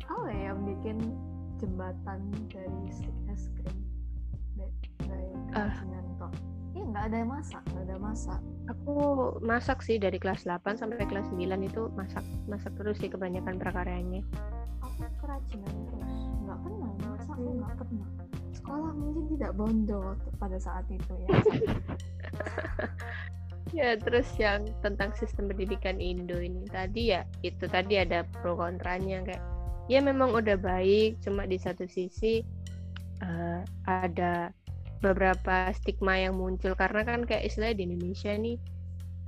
apa 0.08 0.28
ya 0.28 0.52
bikin 0.56 0.98
jembatan 1.60 2.20
dari 2.52 2.92
stick 2.92 3.16
es 3.32 3.48
krim 3.56 3.78
dari 5.08 6.12
tok 6.20 6.34
iya 6.72 6.84
nggak 6.88 7.04
ada 7.12 7.16
yang 7.20 7.32
masak 7.32 7.64
nggak 7.72 7.84
ada 7.90 7.98
masak. 8.00 8.40
Aku 8.72 8.96
masak 9.44 9.80
sih 9.84 10.00
dari 10.00 10.16
kelas 10.22 10.48
8 10.48 10.80
sampai 10.80 11.04
kelas 11.04 11.28
9 11.28 11.44
itu 11.68 11.92
masak 11.98 12.24
masak 12.48 12.72
terus 12.80 12.96
sih 13.02 13.12
kebanyakan 13.12 13.60
prakaryanya. 13.60 14.24
Aku 14.80 15.04
kerajinan 15.20 15.76
terus. 15.92 16.16
Nggak 16.48 16.60
pernah 16.64 16.92
masak 17.04 17.36
aku 17.36 17.42
Hmm. 17.44 17.60
nggak 17.60 17.76
pernah 17.76 18.08
sekolah 18.72 18.96
mungkin 18.96 19.24
tidak 19.36 19.52
bondo 19.60 20.16
pada 20.40 20.56
saat 20.56 20.88
itu 20.88 21.14
ya. 21.28 21.30
Ya 23.72 23.96
terus 23.96 24.28
yang 24.36 24.68
tentang 24.84 25.16
sistem 25.16 25.48
pendidikan 25.48 25.96
Indo 25.96 26.36
ini 26.36 26.68
tadi 26.68 27.16
ya 27.16 27.24
itu 27.40 27.72
tadi 27.72 28.04
ada 28.04 28.28
pro 28.44 28.60
kontranya 28.60 29.24
kayak 29.24 29.40
ya 29.88 30.04
memang 30.04 30.36
udah 30.36 30.60
baik 30.60 31.24
cuma 31.24 31.48
di 31.48 31.56
satu 31.56 31.88
sisi 31.88 32.44
eh, 33.24 33.60
ada 33.88 34.52
beberapa 35.00 35.72
stigma 35.72 36.20
yang 36.20 36.36
muncul 36.36 36.76
karena 36.76 37.08
kan 37.08 37.24
kayak 37.24 37.48
istilahnya 37.48 37.80
di 37.80 37.84
Indonesia 37.88 38.36
nih 38.36 38.60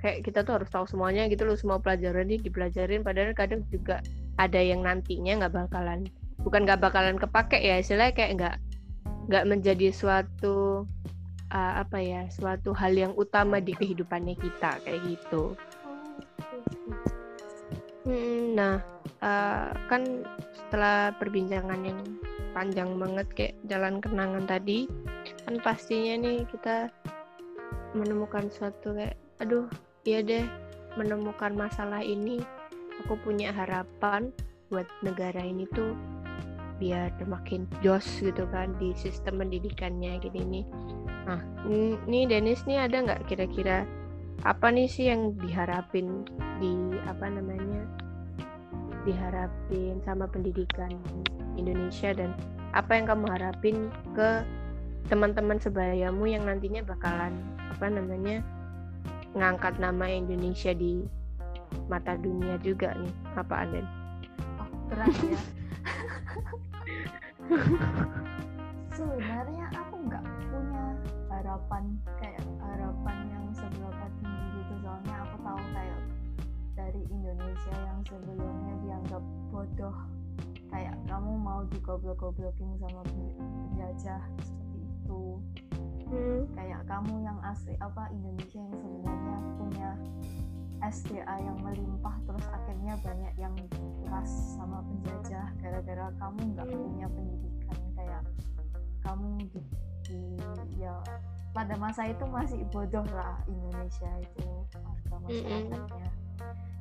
kayak 0.03 0.27
kita 0.27 0.43
tuh 0.43 0.59
harus 0.59 0.67
tahu 0.67 0.91
semuanya 0.91 1.31
gitu 1.31 1.47
loh 1.47 1.55
semua 1.55 1.79
pelajaran 1.79 2.27
ini 2.27 2.43
dipelajarin 2.43 2.99
padahal 2.99 3.31
kadang 3.31 3.63
juga 3.71 4.03
ada 4.35 4.59
yang 4.59 4.83
nantinya 4.83 5.39
nggak 5.39 5.55
bakalan 5.55 6.03
bukan 6.43 6.67
nggak 6.67 6.83
bakalan 6.83 7.15
kepake 7.15 7.63
ya 7.63 7.79
istilahnya 7.79 8.11
kayak 8.11 8.31
nggak 8.35 8.55
nggak 9.27 9.47
menjadi 9.47 9.93
suatu 9.93 10.83
uh, 11.53 11.73
apa 11.79 11.97
ya 12.01 12.27
suatu 12.27 12.73
hal 12.75 12.93
yang 12.97 13.13
utama 13.15 13.61
di 13.61 13.71
kehidupannya 13.77 14.35
kita 14.35 14.81
kayak 14.83 15.01
gitu. 15.07 15.55
Hmm, 18.03 18.57
nah 18.57 18.83
uh, 19.23 19.71
kan 19.87 20.27
setelah 20.51 21.15
perbincangan 21.15 21.81
yang 21.87 21.99
panjang 22.51 22.99
banget 22.99 23.27
kayak 23.33 23.55
jalan 23.65 23.97
kenangan 24.03 24.45
tadi 24.45 24.85
kan 25.47 25.57
pastinya 25.63 26.19
nih 26.19 26.45
kita 26.51 26.91
menemukan 27.97 28.51
suatu 28.51 28.93
kayak 28.93 29.17
aduh 29.41 29.65
iya 30.05 30.21
deh 30.21 30.45
menemukan 30.99 31.57
masalah 31.57 32.03
ini 32.05 32.43
aku 33.01 33.17
punya 33.25 33.49
harapan 33.49 34.29
buat 34.69 34.85
negara 35.01 35.41
ini 35.41 35.65
tuh 35.73 35.97
biar 36.83 37.15
makin 37.23 37.63
jos 37.79 38.03
gitu 38.19 38.43
kan 38.51 38.75
di 38.75 38.91
sistem 38.99 39.39
pendidikannya 39.39 40.19
gini 40.19 40.43
nih. 40.43 40.65
Nah, 41.23 41.39
nih 42.03 42.27
Dennis 42.27 42.67
nih 42.67 42.83
ada 42.83 42.99
nggak 42.99 43.31
kira-kira 43.31 43.87
apa 44.43 44.67
nih 44.67 44.91
sih 44.91 45.07
yang 45.07 45.31
diharapin 45.39 46.27
di 46.59 46.99
apa 47.07 47.31
namanya 47.31 47.87
diharapin 49.07 50.03
sama 50.03 50.27
pendidikan 50.27 50.91
Indonesia 51.55 52.11
dan 52.11 52.35
apa 52.75 52.99
yang 52.99 53.07
kamu 53.07 53.25
harapin 53.31 53.87
ke 54.11 54.43
teman-teman 55.07 55.63
sebayamu 55.63 56.27
yang 56.27 56.43
nantinya 56.43 56.83
bakalan 56.83 57.31
apa 57.71 57.87
namanya 57.87 58.43
ngangkat 59.31 59.79
nama 59.79 60.11
Indonesia 60.11 60.75
di 60.75 61.07
mata 61.87 62.19
dunia 62.19 62.59
juga 62.59 62.91
nih? 62.99 63.13
Apa 63.39 63.63
Anden? 63.63 63.87
oh, 64.59 64.67
berat 64.91 65.15
ya 65.23 65.39
sebenarnya 68.95 69.65
aku 69.75 69.95
nggak 70.07 70.25
punya 70.47 70.85
harapan 71.27 71.83
kayak 72.21 72.43
harapan 72.61 73.17
yang 73.29 73.45
seberapa 73.51 74.05
tinggi 74.21 74.47
gitu. 74.59 74.73
Soalnya 74.83 75.15
aku 75.27 75.35
tahu 75.43 75.61
kayak 75.75 76.01
dari 76.73 77.01
Indonesia 77.11 77.75
yang 77.83 77.99
sebelumnya 78.07 78.73
dianggap 78.83 79.23
bodoh 79.51 79.95
kayak 80.73 80.97
kamu 81.05 81.31
mau 81.37 81.61
digoblok-goblokin 81.69 82.73
sama 82.81 83.01
penjajah 83.05 84.21
seperti 84.41 84.79
itu. 84.81 85.23
Hmm, 86.09 86.41
kayak 86.53 86.81
kamu 86.89 87.25
yang 87.25 87.37
asli 87.41 87.73
apa 87.81 88.09
Indonesia 88.13 88.57
yang 88.61 88.75
sebenarnya 88.77 89.37
punya 89.57 89.89
SDA 90.91 91.35
yang 91.39 91.57
melimpah 91.63 92.15
terus 92.27 92.45
akhirnya 92.51 92.99
banyak 92.99 93.33
yang 93.39 93.55
keras 94.03 94.31
sama 94.59 94.83
penjajah 94.83 95.47
gara-gara 95.63 96.07
kamu 96.19 96.39
nggak 96.55 96.67
punya 96.67 97.07
pendidikan 97.07 97.79
kayak 97.95 98.21
kamu 99.03 99.27
di, 99.51 99.61
di- 100.07 100.79
ya 100.79 100.95
pada 101.53 101.77
masa 101.77 102.09
itu 102.09 102.25
masih 102.25 102.65
bodoh 102.73 103.05
lah 103.13 103.37
Indonesia 103.45 104.09
itu 104.19 104.65
warga 104.73 105.15
masyarakatnya. 105.21 106.09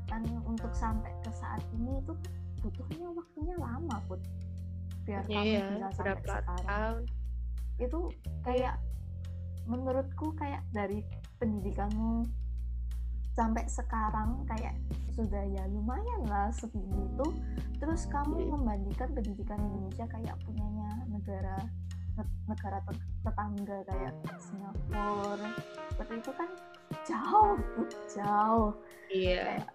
Kan 0.08 0.22
untuk 0.48 0.72
sampai 0.72 1.12
ke 1.20 1.30
saat 1.36 1.60
ini 1.76 2.00
itu 2.00 2.16
butuhnya 2.64 3.08
waktunya 3.12 3.54
lama 3.60 3.96
put. 4.08 4.20
Biar 5.04 5.22
kamu 5.28 5.44
iya, 5.44 5.64
bisa 5.76 5.88
sampai 5.92 6.24
sekarang. 6.24 6.58
tahun? 6.64 7.00
itu 7.80 8.00
kayak 8.46 8.76
menurutku 9.66 10.32
kayak 10.38 10.62
dari 10.70 11.02
pendidikanmu 11.40 12.26
sampai 13.32 13.64
sekarang 13.64 14.44
kayak 14.44 14.76
sudah 15.12 15.44
ya 15.44 15.64
lumayan 15.68 16.24
lah 16.28 16.48
segini 16.52 17.08
itu. 17.08 17.26
Terus 17.80 18.08
kamu 18.08 18.36
Hmm. 18.38 18.50
membandingkan 18.60 19.08
pendidikan 19.12 19.60
Indonesia 19.60 20.06
kayak 20.08 20.36
punyanya 20.44 20.90
negara 21.08 21.56
ne- 22.16 22.34
negara 22.48 22.78
te- 22.84 23.08
tetangga 23.24 23.78
kayak 23.88 24.14
Singapura. 24.40 25.50
Seperti 25.92 26.14
itu 26.20 26.32
kan 26.36 26.48
jauh 27.08 27.56
jauh. 28.08 28.72
Iya. 29.12 29.60
kayak 29.60 29.68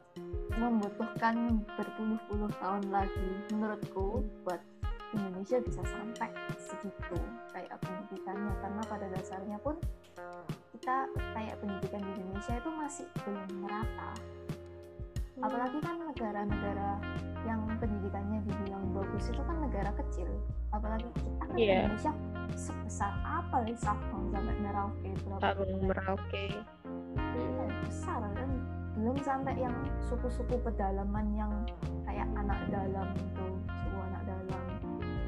membutuhkan 0.58 1.62
berpuluh-puluh 1.78 2.50
tahun 2.58 2.90
lagi. 2.90 3.30
Menurutku 3.54 4.26
buat 4.42 4.62
Indonesia 5.14 5.62
bisa 5.62 5.82
sampai 5.86 6.34
segitu 6.58 7.22
kayak 7.54 7.78
pendidikannya. 7.86 8.54
Karena 8.58 8.82
pada 8.90 9.06
dasarnya 9.14 9.58
pun 9.62 9.78
kita 10.74 10.98
kayak 11.34 11.56
pendidikan 11.60 12.02
di 12.02 12.12
Indonesia 12.16 12.54
itu 12.58 12.70
masih 12.70 13.06
belum 13.22 13.50
merata 13.62 14.12
apalagi 15.38 15.78
kan 15.78 16.02
negara-negara 16.02 16.98
yang 17.46 17.62
pendidikannya 17.78 18.42
dibilang 18.42 18.82
bagus 18.90 19.30
itu 19.30 19.38
kan 19.38 19.58
negara 19.62 19.94
kecil 19.94 20.26
apalagi 20.74 21.06
kita 21.14 21.44
kan 21.46 21.56
Iya. 21.56 21.78
Indonesia 21.86 22.12
sebesar 22.58 23.12
apa 23.22 23.62
ya 23.70 23.76
Sabang 23.78 24.34
sampai 24.34 24.56
Merauke 24.58 25.10
berapa 25.22 25.42
Sabang? 25.46 25.70
Merauke. 25.86 26.46
Hmm, 26.82 27.54
Kayak 27.54 27.78
besar 27.86 28.22
kan 28.34 28.50
belum 28.98 29.18
sampai 29.22 29.54
yang 29.62 29.76
suku-suku 30.02 30.58
pedalaman 30.66 31.26
yang 31.38 31.54
kayak 32.02 32.26
anak 32.34 32.58
dalam 32.74 33.08
itu 33.14 33.46
suku 33.70 33.98
anak 34.10 34.22
dalam 34.26 34.64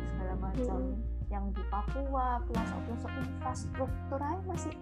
segala 0.10 0.34
macam 0.42 0.80
yang 1.30 1.46
di 1.54 1.62
Papua 1.70 2.42
pelosok-pelosok 2.50 3.12
infrastruktur 3.22 4.20
aja 4.20 4.42
masih 4.50 4.74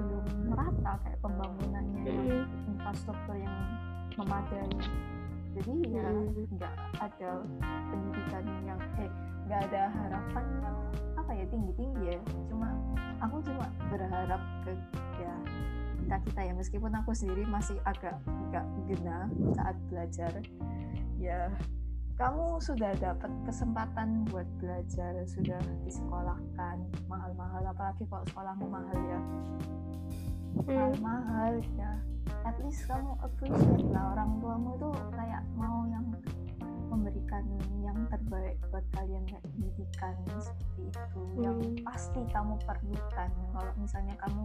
belum 0.00 0.24
merata 0.48 0.92
kayak 1.04 1.18
pembangunannya. 1.20 2.02
Yang 2.08 2.18
Hmm. 2.24 2.68
infrastruktur 2.72 3.36
yang 3.36 3.56
memadai. 4.16 4.72
Jadi 5.58 5.74
ya 5.90 6.08
nggak 6.54 6.74
ada 7.02 7.30
pendidikan 7.90 8.44
yang 8.64 8.80
eh 9.00 9.10
nggak 9.48 9.60
ada 9.72 9.82
harapan 9.90 10.44
yang 10.62 10.76
apa 11.18 11.30
ya 11.34 11.44
tinggi 11.50 11.72
tinggi 11.76 12.02
ya. 12.14 12.20
Cuma 12.48 12.68
aku 13.20 13.42
cuma 13.44 13.66
berharap 13.92 14.40
ke 14.64 14.72
ya 15.20 15.34
kita 16.04 16.16
kita 16.30 16.40
ya. 16.48 16.52
Meskipun 16.56 16.92
aku 16.94 17.10
sendiri 17.12 17.44
masih 17.44 17.76
agak 17.84 18.16
nggak 18.48 18.64
gena 18.88 19.28
saat 19.52 19.76
belajar 19.90 20.32
ya 21.18 21.50
kamu 22.18 22.58
sudah 22.58 22.98
dapat 22.98 23.30
kesempatan 23.46 24.26
buat 24.26 24.44
belajar 24.58 25.22
sudah 25.22 25.62
disekolahkan. 25.86 26.82
Mahal-mahal 27.06 27.62
apalagi 27.70 28.02
kalau 28.10 28.26
sekolahmu 28.26 28.66
mahal 28.66 28.98
ya. 29.06 29.20
Hmm. 30.66 30.92
mahal 30.98 31.62
ya. 31.78 31.92
At 32.42 32.58
least 32.58 32.90
kamu 32.90 33.14
appreciate 33.22 33.86
lah 33.94 34.18
orang 34.18 34.42
tuamu 34.42 34.74
itu 34.74 34.90
kayak 35.14 35.46
mau 35.54 35.86
yang 35.86 36.10
memberikan 36.90 37.44
yang 37.86 37.98
terbaik 38.10 38.58
buat 38.74 38.82
kalian 38.98 39.22
kayak 39.30 39.44
pendidikan 39.54 40.14
seperti 40.26 40.42
seperti 40.42 40.80
itu 40.90 41.20
hmm. 41.22 41.38
yang 41.38 41.58
pasti 41.86 42.20
kamu 42.34 42.58
perlukan. 42.66 43.30
Kalau 43.30 43.72
misalnya 43.78 44.18
kamu 44.18 44.42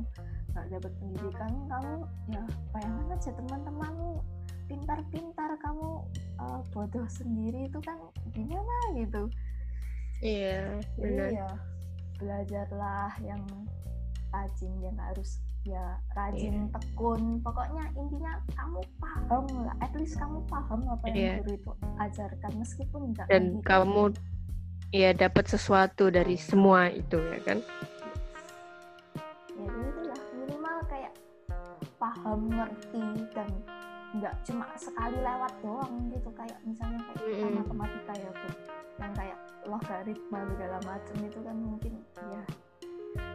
nggak 0.54 0.66
dapat 0.78 0.92
pendidikan 1.02 1.52
kamu 1.66 1.94
ya 2.30 2.44
bayangkan 2.70 3.18
aja 3.18 3.32
teman-temanmu 3.34 4.22
pintar-pintar 4.68 5.56
kamu 5.60 6.04
uh, 6.40 6.62
bodoh 6.72 7.08
sendiri 7.10 7.68
itu 7.68 7.80
kan 7.84 7.98
gimana 8.32 8.76
gitu 8.96 9.30
iya 10.24 10.80
benar 10.96 11.30
ya 11.30 11.50
belajarlah 12.22 13.12
yang 13.22 13.44
rajin 14.34 14.74
yang 14.82 14.98
harus 14.98 15.44
ya 15.64 15.96
rajin 16.12 16.68
yeah. 16.68 16.72
tekun 16.76 17.40
pokoknya 17.40 17.84
intinya 17.96 18.34
kamu 18.52 18.80
paham 19.00 19.46
lah 19.64 19.76
at 19.80 19.92
least 19.96 20.20
kamu 20.20 20.44
paham 20.52 20.84
apa 20.92 21.06
yang 21.12 21.16
yeah. 21.16 21.36
guru 21.40 21.56
itu 21.56 21.72
ajarkan 22.04 22.52
meskipun 22.60 23.02
enggak 23.12 23.26
dan 23.32 23.44
gitu. 23.60 23.64
kamu 23.64 24.04
ya 24.92 25.10
dapat 25.16 25.46
sesuatu 25.48 26.12
dari 26.12 26.36
semua 26.36 26.92
itu 26.92 27.16
ya 27.16 27.40
kan 27.48 27.60
ya 29.56 29.72
itu 29.72 30.02
lah 30.04 30.22
minimal 30.36 30.78
kayak 30.92 31.14
paham 31.96 32.40
ngerti 32.52 33.06
dan 33.32 33.50
nggak 34.14 34.34
cuma 34.46 34.66
sekali 34.78 35.18
lewat 35.18 35.54
doang 35.66 35.94
gitu 36.14 36.30
kayak 36.38 36.60
misalnya 36.62 37.02
kayak 37.10 37.22
mm 37.26 37.34
-hmm. 37.34 37.56
matematika 37.66 38.14
ya 38.14 38.30
tuh 38.30 38.54
yang 39.02 39.14
kayak 39.18 39.38
logaritma 39.66 40.40
segala 40.54 40.78
macam 40.86 41.18
itu 41.26 41.40
kan 41.42 41.58
mungkin 41.58 41.94
ya 42.30 42.42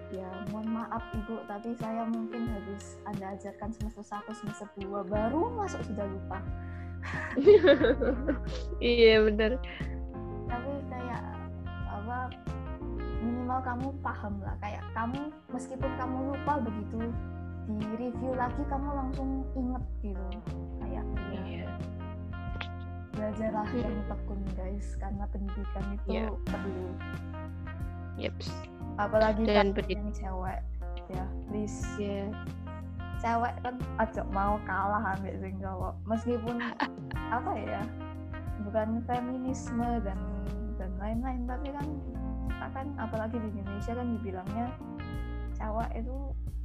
ya 0.09 0.29
mohon 0.51 0.69
maaf 0.73 1.05
ibu 1.13 1.37
tapi 1.45 1.77
saya 1.77 2.03
mungkin 2.09 2.49
habis 2.49 2.97
anda 3.05 3.37
ajarkan 3.37 3.71
semester 3.77 4.05
satu 4.07 4.33
semester 4.33 4.67
dua 4.81 5.05
baru 5.05 5.53
masuk 5.55 5.83
sudah 5.85 6.07
lupa. 6.09 6.39
Iya 8.83 9.23
benar. 9.31 9.55
Tapi 10.51 10.73
kayak 10.91 11.23
apa 11.87 12.19
minimal 13.23 13.61
kamu 13.63 13.89
paham 14.03 14.35
lah 14.43 14.55
kayak 14.59 14.83
kamu 14.97 15.31
meskipun 15.51 15.91
kamu 15.99 16.17
lupa 16.35 16.53
begitu 16.63 16.99
di 17.69 17.89
review 18.01 18.33
lagi 18.33 18.63
kamu 18.73 18.89
langsung 18.97 19.45
inget 19.53 19.85
gitu 20.01 20.27
kayak 20.81 21.05
ya, 21.29 21.41
iya. 21.45 21.69
belajarlah 23.13 23.69
hmm. 23.69 23.83
yang 23.85 23.97
tekun 24.09 24.41
guys 24.57 24.89
karena 24.97 25.25
pendidikan 25.29 25.85
itu 25.93 26.09
yeah. 26.09 26.33
perlu 26.49 26.89
yep 28.17 28.33
apalagi 28.97 29.45
dan 29.45 29.77
yang 29.85 30.09
cewek 30.17 30.65
ya 31.13 31.25
please 31.53 31.85
yeah. 32.01 32.33
cewek 33.21 33.53
kan 33.61 33.77
aja 34.01 34.25
mau 34.33 34.57
kalah 34.65 35.21
ambil 35.21 35.37
sing 35.37 35.61
cowok 35.61 35.95
meskipun 36.09 36.57
apa 37.37 37.53
ya 37.53 37.81
bukan 38.65 39.05
feminisme 39.05 39.89
dan 40.01 40.19
dan 40.81 40.91
lain-lain 40.97 41.45
tapi 41.45 41.69
kan 41.69 41.89
akan 42.59 42.87
apalagi 42.97 43.37
di 43.37 43.49
Indonesia 43.61 43.93
kan 43.93 44.07
dibilangnya 44.17 44.67
cewek 45.59 45.91
itu 46.01 46.17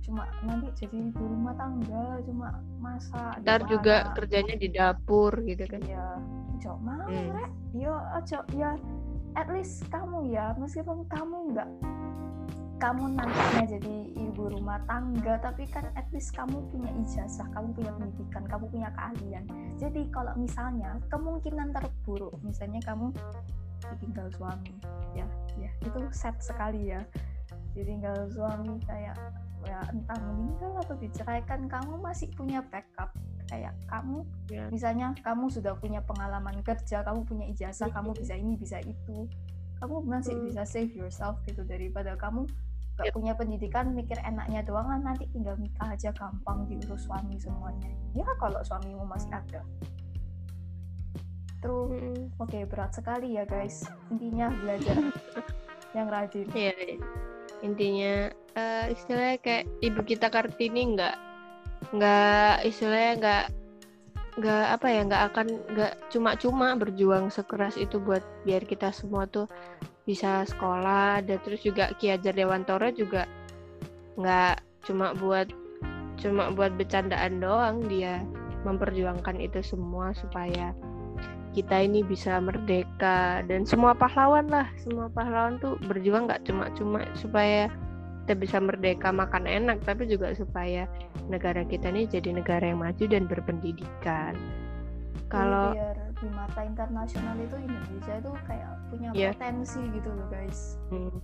cuma 0.03 0.27
nanti 0.43 0.67
jadi 0.83 0.97
ibu 1.09 1.23
rumah 1.23 1.55
tangga 1.55 2.19
cuma 2.27 2.59
masak 2.83 3.39
ntar 3.39 3.63
juga 3.71 4.11
kerjanya 4.11 4.55
di 4.59 4.67
dapur 4.67 5.31
gitu 5.47 5.63
kan. 5.63 5.81
Ya 5.87 6.19
cok 6.59 6.77
mau 6.83 7.07
hmm. 7.07 7.31
rek? 7.31 7.51
Yo 7.71 7.95
ya 8.59 8.75
at 9.33 9.47
least 9.49 9.87
kamu 9.89 10.29
ya 10.29 10.53
meskipun 10.59 11.07
kamu 11.09 11.55
nggak 11.55 11.69
kamu 12.83 13.15
nantinya 13.15 13.63
jadi 13.79 13.95
ibu 14.27 14.51
rumah 14.51 14.75
tangga 14.91 15.39
tapi 15.39 15.63
kan 15.71 15.87
at 15.95 16.03
least 16.11 16.35
kamu 16.35 16.59
punya 16.67 16.91
ijazah 16.99 17.47
kamu 17.55 17.71
punya 17.71 17.91
pendidikan 17.95 18.43
kamu 18.43 18.65
punya 18.67 18.89
keahlian. 18.91 19.43
Jadi 19.79 20.11
kalau 20.11 20.35
misalnya 20.35 20.99
kemungkinan 21.07 21.71
terburuk 21.71 22.35
misalnya 22.43 22.83
kamu 22.83 23.15
ditinggal 23.83 24.27
suami 24.35 24.75
ya 25.15 25.27
ya 25.55 25.71
itu 25.79 25.99
set 26.11 26.35
sekali 26.43 26.91
ya. 26.91 26.99
Ditinggal 27.71 28.27
suami 28.35 28.83
kayak 28.83 29.15
ya 29.63 29.79
entah 29.91 30.19
meninggal 30.19 30.71
atau 30.83 30.95
diceraikan 30.99 31.65
kamu 31.71 31.99
masih 31.99 32.29
punya 32.35 32.63
backup. 32.67 33.11
Kayak 33.47 33.75
kamu 33.91 34.23
yeah. 34.49 34.67
misalnya 34.71 35.13
kamu 35.21 35.51
sudah 35.51 35.75
punya 35.77 35.99
pengalaman 36.03 36.63
kerja 36.63 37.03
kamu 37.03 37.27
punya 37.27 37.45
ijazah 37.51 37.91
kamu 37.91 38.15
bisa 38.15 38.33
ini 38.35 38.55
bisa 38.55 38.79
itu. 38.83 39.27
Kamu 39.79 40.03
masih 40.07 40.39
hmm. 40.39 40.45
bisa 40.47 40.63
save 40.63 40.93
yourself 40.95 41.39
gitu 41.43 41.63
daripada 41.67 42.15
kamu 42.15 42.47
gak 42.93 43.09
yep. 43.09 43.13
punya 43.17 43.33
pendidikan 43.33 43.89
mikir 43.89 44.21
enaknya 44.21 44.61
doang 44.61 44.85
kan 44.85 45.01
nanti 45.01 45.25
tinggal 45.33 45.57
nikah 45.57 45.89
aja 45.89 46.13
gampang 46.13 46.69
diurus 46.69 47.09
suami 47.09 47.35
semuanya. 47.41 47.89
Ya 48.13 48.27
kalau 48.37 48.61
suamimu 48.61 49.03
masih 49.03 49.33
ada. 49.33 49.61
Terus 51.63 51.89
hmm. 51.95 52.37
oke 52.37 52.51
okay, 52.51 52.63
berat 52.67 52.91
sekali 52.91 53.39
ya 53.39 53.47
guys 53.47 53.87
intinya 54.11 54.51
belajar 54.51 54.97
yang 55.97 56.07
rajin. 56.11 56.47
Iya 56.53 56.71
yeah, 56.75 57.31
intinya 57.63 58.29
uh, 58.59 58.85
istilahnya 58.91 59.39
kayak 59.39 59.65
ibu 59.79 60.01
kita 60.03 60.27
kartini 60.27 60.93
nggak 60.93 61.15
nggak 61.95 62.67
istilahnya 62.67 63.13
nggak 63.19 63.45
nggak 64.33 64.65
apa 64.73 64.87
ya 64.89 65.01
nggak 65.05 65.23
akan 65.31 65.47
nggak 65.77 65.93
cuma-cuma 66.09 66.67
berjuang 66.73 67.29
sekeras 67.29 67.77
itu 67.77 68.01
buat 68.01 68.25
biar 68.43 68.65
kita 68.65 68.89
semua 68.89 69.29
tuh 69.29 69.45
bisa 70.03 70.43
sekolah 70.43 71.23
dan 71.23 71.39
terus 71.45 71.63
juga 71.63 71.93
Ki 71.95 72.11
Hajar 72.11 72.35
Dewantoro 72.35 72.89
juga 72.91 73.29
nggak 74.19 74.83
cuma 74.89 75.15
buat 75.15 75.47
cuma 76.19 76.49
buat 76.51 76.75
bercandaan 76.75 77.39
doang 77.39 77.85
dia 77.87 78.25
memperjuangkan 78.67 79.37
itu 79.39 79.63
semua 79.63 80.11
supaya 80.17 80.73
kita 81.53 81.85
ini 81.85 82.01
bisa 82.01 82.41
merdeka 82.41 83.45
dan 83.45 83.63
semua 83.63 83.93
pahlawan 83.93 84.49
lah 84.49 84.67
semua 84.81 85.07
pahlawan 85.13 85.61
tuh 85.61 85.77
berjuang 85.85 86.25
nggak 86.25 86.43
cuma-cuma 86.49 87.05
supaya 87.13 87.69
kita 88.25 88.33
bisa 88.39 88.57
merdeka 88.57 89.13
makan 89.13 89.45
enak 89.45 89.83
tapi 89.85 90.09
juga 90.09 90.33
supaya 90.33 90.89
negara 91.29 91.61
kita 91.63 91.93
ini 91.93 92.09
jadi 92.09 92.33
negara 92.33 92.73
yang 92.73 92.81
maju 92.81 93.05
dan 93.05 93.29
berpendidikan 93.29 94.33
kalau 95.33 95.73
di 96.21 96.29
mata 96.29 96.61
internasional 96.61 97.35
itu 97.41 97.55
Indonesia 97.57 98.13
itu 98.21 98.31
kayak 98.45 98.71
punya 98.93 99.09
yeah. 99.11 99.33
potensi 99.33 99.81
gitu 99.91 100.09
loh 100.13 100.27
guys. 100.29 100.77
Hmm. 100.93 101.17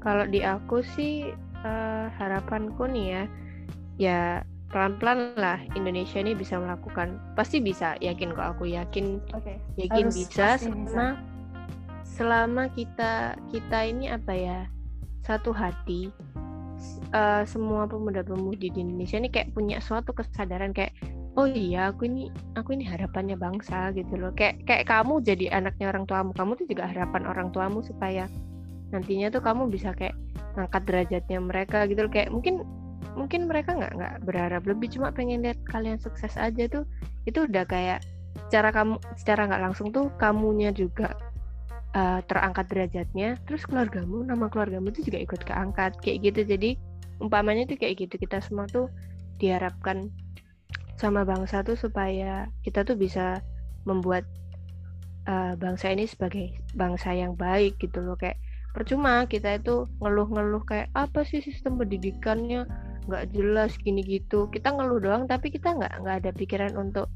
Kalau 0.00 0.24
di 0.24 0.40
aku 0.40 0.80
sih 0.96 1.30
uh, 1.62 2.06
harapanku 2.16 2.88
nih 2.88 3.06
ya, 3.06 3.22
ya 4.00 4.20
pelan-pelan 4.70 5.34
lah 5.34 5.58
Indonesia 5.74 6.22
ini 6.22 6.38
bisa 6.38 6.56
melakukan 6.56 7.18
pasti 7.34 7.58
bisa 7.58 7.98
yakin 7.98 8.30
kok 8.32 8.54
aku 8.56 8.70
yakin 8.70 9.18
okay. 9.34 9.58
yakin 9.74 10.08
Harus 10.08 10.16
bisa 10.16 10.46
selama 10.56 10.86
bisa. 10.86 11.06
selama 12.06 12.62
kita 12.78 13.12
kita 13.50 13.78
ini 13.90 14.06
apa 14.14 14.32
ya 14.32 14.58
satu 15.26 15.50
hati 15.50 16.14
uh, 17.10 17.42
semua 17.44 17.90
pemuda-pemudi 17.90 18.70
di 18.70 18.78
Indonesia 18.78 19.18
ini 19.18 19.28
kayak 19.28 19.50
punya 19.52 19.82
suatu 19.82 20.14
kesadaran 20.14 20.70
kayak 20.70 20.94
oh 21.34 21.46
iya 21.50 21.90
aku 21.90 22.06
ini 22.06 22.30
aku 22.54 22.74
ini 22.74 22.86
harapannya 22.86 23.34
bangsa 23.34 23.90
gitu 23.94 24.18
loh 24.18 24.30
kayak 24.34 24.62
kayak 24.66 24.86
kamu 24.86 25.18
jadi 25.22 25.50
anaknya 25.50 25.90
orang 25.90 26.04
tuamu 26.06 26.30
kamu 26.34 26.58
tuh 26.58 26.66
juga 26.70 26.86
harapan 26.90 27.22
orang 27.26 27.48
tuamu 27.50 27.82
supaya 27.82 28.26
nantinya 28.90 29.30
tuh 29.30 29.42
kamu 29.42 29.70
bisa 29.70 29.94
kayak 29.94 30.14
ngangkat 30.58 30.82
derajatnya 30.86 31.38
mereka 31.38 31.86
gitu 31.86 32.06
loh 32.06 32.12
kayak 32.12 32.30
mungkin 32.34 32.66
mungkin 33.18 33.50
mereka 33.50 33.74
nggak 33.74 33.92
nggak 33.96 34.14
berharap 34.26 34.62
lebih 34.66 34.90
cuma 34.92 35.10
pengen 35.10 35.42
lihat 35.42 35.58
kalian 35.68 35.98
sukses 35.98 36.34
aja 36.38 36.64
tuh. 36.70 36.84
Itu 37.26 37.46
udah 37.46 37.64
kayak 37.66 38.00
secara 38.48 38.70
kamu 38.70 38.98
secara 39.18 39.50
nggak 39.50 39.62
langsung 39.70 39.90
tuh 39.90 40.10
kamunya 40.18 40.70
juga 40.70 41.14
uh, 41.94 42.20
terangkat 42.26 42.66
derajatnya. 42.70 43.38
Terus 43.46 43.66
keluargamu 43.66 44.22
nama 44.26 44.46
keluargamu 44.50 44.94
tuh 44.94 45.02
juga 45.06 45.18
ikut 45.22 45.42
keangkat 45.42 45.98
kayak 46.02 46.18
gitu. 46.30 46.40
Jadi 46.56 46.70
umpamanya 47.22 47.66
tuh 47.68 47.78
kayak 47.78 48.06
gitu. 48.06 48.14
Kita 48.18 48.42
semua 48.42 48.66
tuh 48.70 48.90
diharapkan 49.40 50.10
sama 51.00 51.24
bangsa 51.24 51.64
tuh 51.64 51.80
supaya 51.80 52.50
kita 52.60 52.84
tuh 52.84 52.94
bisa 52.94 53.40
membuat 53.88 54.28
uh, 55.24 55.56
bangsa 55.56 55.90
ini 55.96 56.04
sebagai 56.04 56.52
bangsa 56.76 57.16
yang 57.16 57.34
baik 57.34 57.80
gitu 57.80 58.04
loh. 58.04 58.14
Kayak 58.20 58.36
percuma 58.70 59.26
kita 59.26 59.58
itu 59.58 59.90
ngeluh-ngeluh 59.98 60.62
kayak 60.62 60.92
apa 60.94 61.26
sih 61.26 61.42
sistem 61.42 61.80
pendidikannya 61.80 62.68
nggak 63.08 63.32
jelas 63.32 63.76
gini 63.80 64.02
gitu. 64.04 64.50
Kita 64.50 64.74
ngeluh 64.74 65.00
doang 65.00 65.24
tapi 65.24 65.48
kita 65.52 65.76
nggak 65.76 65.92
nggak 66.04 66.16
ada 66.24 66.30
pikiran 66.34 66.72
untuk 66.76 67.08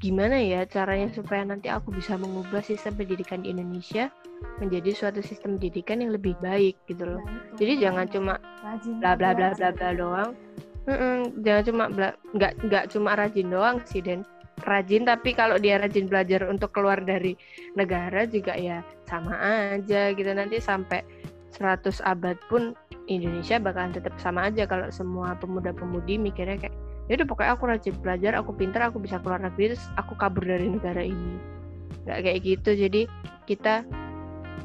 gimana 0.00 0.40
ya 0.40 0.64
caranya 0.64 1.12
supaya 1.12 1.44
nanti 1.44 1.68
aku 1.68 1.92
bisa 1.92 2.16
mengubah 2.16 2.64
sistem 2.64 2.96
pendidikan 2.96 3.44
di 3.44 3.52
Indonesia 3.52 4.08
menjadi 4.58 4.90
suatu 4.96 5.20
sistem 5.20 5.60
pendidikan 5.60 6.00
yang 6.00 6.16
lebih 6.16 6.34
baik 6.40 6.80
gitu 6.88 7.04
loh. 7.04 7.22
Nah, 7.22 7.54
Jadi 7.60 7.72
jangan 7.78 8.06
cuma 8.08 8.34
bla 8.98 9.12
bla 9.14 9.30
bla 9.36 9.48
bla 9.54 9.68
bla 9.70 9.90
doang, 9.94 10.30
Mm-mm, 10.88 11.44
jangan 11.46 11.62
cuma 11.68 11.84
nggak 11.92 12.14
nggak 12.66 12.84
cuma 12.90 13.10
rajin 13.14 13.48
doang 13.52 13.76
sih 13.86 14.02
dan 14.02 14.26
rajin 14.66 15.06
tapi 15.06 15.34
kalau 15.34 15.58
dia 15.58 15.78
rajin 15.78 16.06
belajar 16.06 16.46
untuk 16.50 16.74
keluar 16.74 16.98
dari 17.02 17.34
negara 17.78 18.26
juga 18.26 18.58
ya 18.58 18.82
sama 19.06 19.38
aja 19.74 20.10
gitu. 20.10 20.30
Nanti 20.34 20.58
sampai 20.58 21.06
100 21.54 22.02
abad 22.02 22.34
pun 22.48 22.74
Indonesia 23.20 23.60
bakalan 23.60 23.92
tetap 23.92 24.14
sama 24.16 24.48
aja 24.48 24.64
kalau 24.64 24.88
semua 24.88 25.36
pemuda-pemudi 25.36 26.16
mikirnya 26.16 26.56
kayak 26.56 26.74
ya 27.10 27.18
udah 27.18 27.26
pokoknya 27.28 27.52
aku 27.58 27.64
rajin 27.68 27.94
belajar 27.98 28.32
aku 28.38 28.50
pintar 28.54 28.88
aku 28.88 29.02
bisa 29.02 29.18
keluar 29.20 29.42
negeri 29.42 29.74
terus 29.74 29.84
aku 29.98 30.14
kabur 30.16 30.46
dari 30.46 30.70
negara 30.70 31.02
ini. 31.02 31.36
Nggak 32.06 32.18
kayak 32.24 32.40
gitu. 32.42 32.70
Jadi 32.78 33.02
kita 33.44 33.84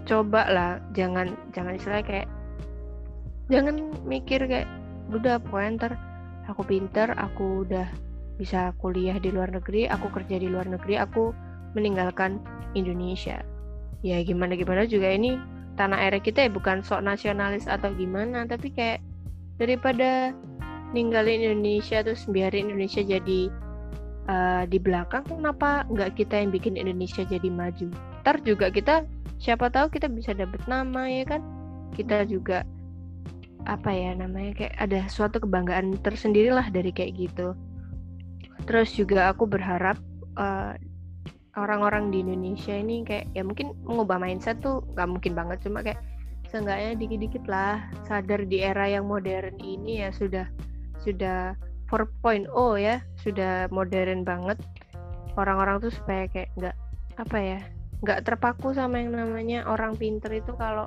coba 0.08 0.48
lah 0.48 0.72
jangan 0.96 1.36
jangan 1.52 1.76
istilah 1.76 2.04
kayak 2.06 2.28
jangan 3.52 3.92
mikir 4.08 4.44
kayak 4.48 4.68
udah 5.12 5.40
pokoknya 5.44 5.70
ntar 5.80 5.92
aku 6.48 6.62
pinter 6.64 7.12
aku 7.16 7.68
udah 7.68 7.88
bisa 8.40 8.72
kuliah 8.80 9.18
di 9.20 9.34
luar 9.34 9.52
negeri 9.52 9.90
aku 9.90 10.08
kerja 10.14 10.40
di 10.40 10.48
luar 10.48 10.70
negeri 10.70 10.96
aku 11.00 11.34
meninggalkan 11.76 12.40
Indonesia. 12.78 13.42
Ya 14.06 14.22
gimana 14.22 14.54
gimana 14.54 14.86
juga 14.86 15.10
ini 15.10 15.36
tanah 15.78 16.10
air 16.10 16.18
kita 16.20 16.46
ya 16.46 16.52
bukan 16.52 16.82
sok 16.82 17.06
nasionalis 17.06 17.70
atau 17.70 17.94
gimana 17.94 18.50
tapi 18.50 18.74
kayak 18.74 19.00
daripada 19.62 20.34
ninggalin 20.92 21.44
Indonesia 21.44 22.02
terus 22.02 22.26
biarin 22.28 22.74
Indonesia 22.74 23.04
jadi 23.06 23.52
uh, 24.28 24.64
di 24.68 24.78
belakang 24.78 25.26
kenapa 25.28 25.84
nggak 25.92 26.16
kita 26.20 26.40
yang 26.40 26.52
bikin 26.54 26.76
Indonesia 26.80 27.24
jadi 27.26 27.50
maju? 27.50 27.92
Ntar 28.24 28.44
juga 28.44 28.72
kita 28.72 29.04
siapa 29.40 29.72
tahu 29.72 29.92
kita 29.92 30.08
bisa 30.12 30.36
dapet 30.36 30.62
nama 30.68 31.08
ya 31.08 31.24
kan? 31.28 31.42
Kita 31.96 32.28
juga 32.28 32.64
apa 33.68 33.92
ya 33.92 34.16
namanya 34.16 34.56
kayak 34.56 34.76
ada 34.80 35.00
suatu 35.12 35.44
kebanggaan 35.44 36.00
tersendiri 36.00 36.52
lah 36.54 36.68
dari 36.72 36.92
kayak 36.92 37.20
gitu. 37.20 37.56
Terus 38.68 38.92
juga 38.96 39.32
aku 39.32 39.48
berharap 39.48 40.00
uh, 40.40 40.76
orang-orang 41.58 42.14
di 42.14 42.22
Indonesia 42.22 42.78
ini 42.78 43.02
kayak 43.02 43.34
ya 43.34 43.42
mungkin 43.42 43.74
mengubah 43.84 44.22
mindset 44.22 44.62
tuh 44.62 44.86
nggak 44.94 45.10
mungkin 45.10 45.34
banget. 45.34 45.58
Cuma 45.66 45.82
kayak 45.82 46.00
seenggaknya 46.48 46.96
dikit-dikit 46.96 47.44
lah 47.50 47.84
sadar 48.08 48.46
di 48.48 48.64
era 48.64 48.88
yang 48.88 49.10
modern 49.10 49.58
ini 49.60 50.06
ya 50.06 50.14
sudah 50.14 50.48
sudah 51.02 51.58
4.0 51.92 52.48
ya 52.78 53.02
sudah 53.20 53.68
modern 53.74 54.22
banget. 54.22 54.62
Orang-orang 55.36 55.82
tuh 55.82 55.92
supaya 55.92 56.30
kayak 56.30 56.54
nggak 56.56 56.76
apa 57.18 57.38
ya 57.42 57.60
nggak 58.06 58.30
terpaku 58.30 58.78
sama 58.78 59.02
yang 59.02 59.18
namanya 59.18 59.66
orang 59.66 59.98
pinter 59.98 60.30
itu 60.30 60.54
kalau 60.54 60.86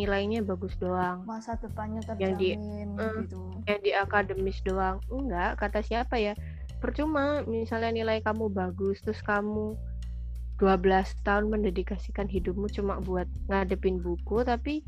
nilainya 0.00 0.40
bagus 0.40 0.72
doang. 0.80 1.28
Masa 1.28 1.60
depannya 1.60 2.00
terjamin 2.00 2.24
yang 2.24 2.36
di 2.40 2.48
uh, 2.96 3.14
gitu. 3.20 3.38
yang 3.68 3.80
di 3.84 3.90
akademis 3.92 4.58
doang. 4.64 4.96
Enggak 5.12 5.60
kata 5.60 5.84
siapa 5.84 6.16
ya 6.16 6.32
percuma 6.80 7.44
misalnya 7.44 7.92
nilai 7.92 8.24
kamu 8.24 8.48
bagus 8.48 9.04
terus 9.04 9.20
kamu 9.20 9.76
12 10.60 11.24
tahun 11.24 11.48
mendedikasikan 11.48 12.28
hidupmu 12.28 12.68
cuma 12.68 13.00
buat 13.00 13.24
ngadepin 13.48 13.96
buku 13.98 14.44
tapi 14.44 14.84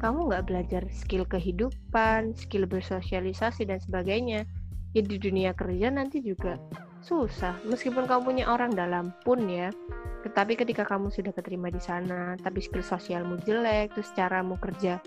kamu 0.00 0.28
nggak 0.32 0.44
belajar 0.48 0.82
skill 0.92 1.24
kehidupan, 1.24 2.36
skill 2.36 2.68
bersosialisasi 2.68 3.68
dan 3.68 3.80
sebagainya. 3.80 4.44
Ya 4.92 5.02
di 5.04 5.20
dunia 5.20 5.52
kerja 5.52 5.92
nanti 5.92 6.24
juga 6.24 6.56
susah. 7.04 7.52
Meskipun 7.68 8.08
kamu 8.08 8.20
punya 8.24 8.44
orang 8.48 8.72
dalam 8.72 9.12
pun 9.24 9.44
ya, 9.44 9.68
tetapi 10.24 10.56
ketika 10.56 10.88
kamu 10.88 11.12
sudah 11.12 11.32
keterima 11.36 11.68
di 11.68 11.80
sana, 11.80 12.36
tapi 12.40 12.64
skill 12.64 12.84
sosialmu 12.84 13.40
jelek, 13.44 13.92
terus 13.92 14.12
caramu 14.16 14.56
kerja 14.56 15.00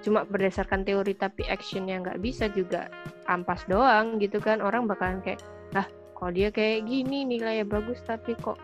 cuma 0.00 0.24
berdasarkan 0.24 0.82
teori 0.84 1.12
tapi 1.12 1.44
actionnya 1.46 2.00
nggak 2.00 2.20
bisa 2.24 2.48
juga 2.48 2.88
ampas 3.28 3.64
doang 3.68 4.16
gitu 4.16 4.40
kan 4.40 4.64
orang 4.64 4.88
bakalan 4.88 5.20
kayak 5.20 5.44
lah 5.76 5.84
kalau 6.16 6.32
dia 6.32 6.48
kayak 6.48 6.88
gini 6.88 7.28
nilainya 7.28 7.68
bagus 7.68 8.00
tapi 8.04 8.32
kok 8.40 8.56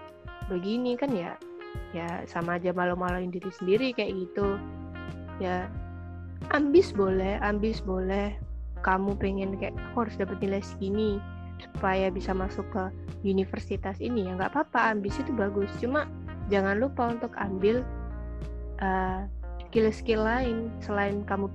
begini 0.47 0.95
kan 0.95 1.11
ya 1.13 1.35
ya 1.93 2.25
sama 2.27 2.57
aja 2.57 2.71
malu-maluin 2.73 3.31
diri 3.31 3.51
sendiri 3.51 3.93
kayak 3.93 4.15
gitu. 4.15 4.59
Ya 5.43 5.69
ambis 6.55 6.91
boleh 6.95 7.39
ambis 7.43 7.83
boleh. 7.83 8.35
Kamu 8.85 9.19
pengen 9.19 9.59
kayak 9.59 9.75
aku 9.91 10.07
harus 10.07 10.17
dapat 10.21 10.39
nilai 10.39 10.63
segini 10.63 11.19
supaya 11.59 12.13
bisa 12.13 12.31
masuk 12.31 12.67
ke 12.71 12.85
universitas 13.27 13.99
ini. 13.99 14.31
Ya 14.31 14.39
nggak 14.39 14.55
apa-apa 14.55 14.95
ambisi 14.95 15.27
itu 15.27 15.35
bagus. 15.35 15.69
Cuma 15.83 16.07
jangan 16.53 16.79
lupa 16.79 17.11
untuk 17.11 17.35
ambil 17.35 17.83
uh, 18.79 19.27
skill-skill 19.67 20.23
lain 20.23 20.71
selain 20.79 21.27
kamu 21.27 21.51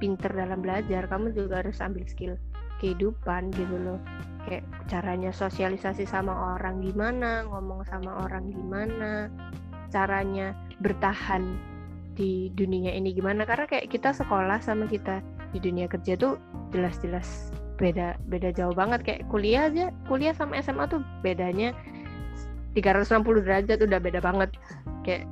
pinter 0.00 0.32
dalam 0.32 0.64
belajar. 0.64 1.04
Kamu 1.04 1.36
juga 1.36 1.60
harus 1.60 1.82
ambil 1.84 2.08
skill 2.08 2.40
kehidupan 2.80 3.52
gitu 3.54 3.76
loh 3.80 4.00
kayak 4.44 4.64
caranya 4.86 5.32
sosialisasi 5.32 6.04
sama 6.04 6.56
orang 6.56 6.84
gimana 6.84 7.44
ngomong 7.48 7.84
sama 7.88 8.28
orang 8.28 8.52
gimana 8.52 9.32
caranya 9.88 10.52
bertahan 10.82 11.56
di 12.14 12.50
dunia 12.54 12.94
ini 12.94 13.14
gimana. 13.14 13.42
Karena 13.46 13.66
kayak 13.66 13.90
kita 13.90 14.14
sekolah 14.14 14.62
sama 14.62 14.86
kita 14.86 15.22
di 15.54 15.58
dunia 15.62 15.86
kerja 15.86 16.18
tuh 16.18 16.38
jelas-jelas 16.74 17.50
beda 17.78 18.18
beda 18.30 18.54
jauh 18.54 18.74
banget. 18.74 19.02
Kayak 19.02 19.22
kuliah 19.30 19.70
aja 19.70 19.90
kuliah 20.06 20.34
sama 20.34 20.58
SMA 20.62 20.86
tuh 20.90 21.02
bedanya 21.22 21.74
360 22.74 23.44
derajat 23.46 23.78
udah 23.82 23.98
beda 24.02 24.20
banget. 24.22 24.50
Kayak 25.02 25.24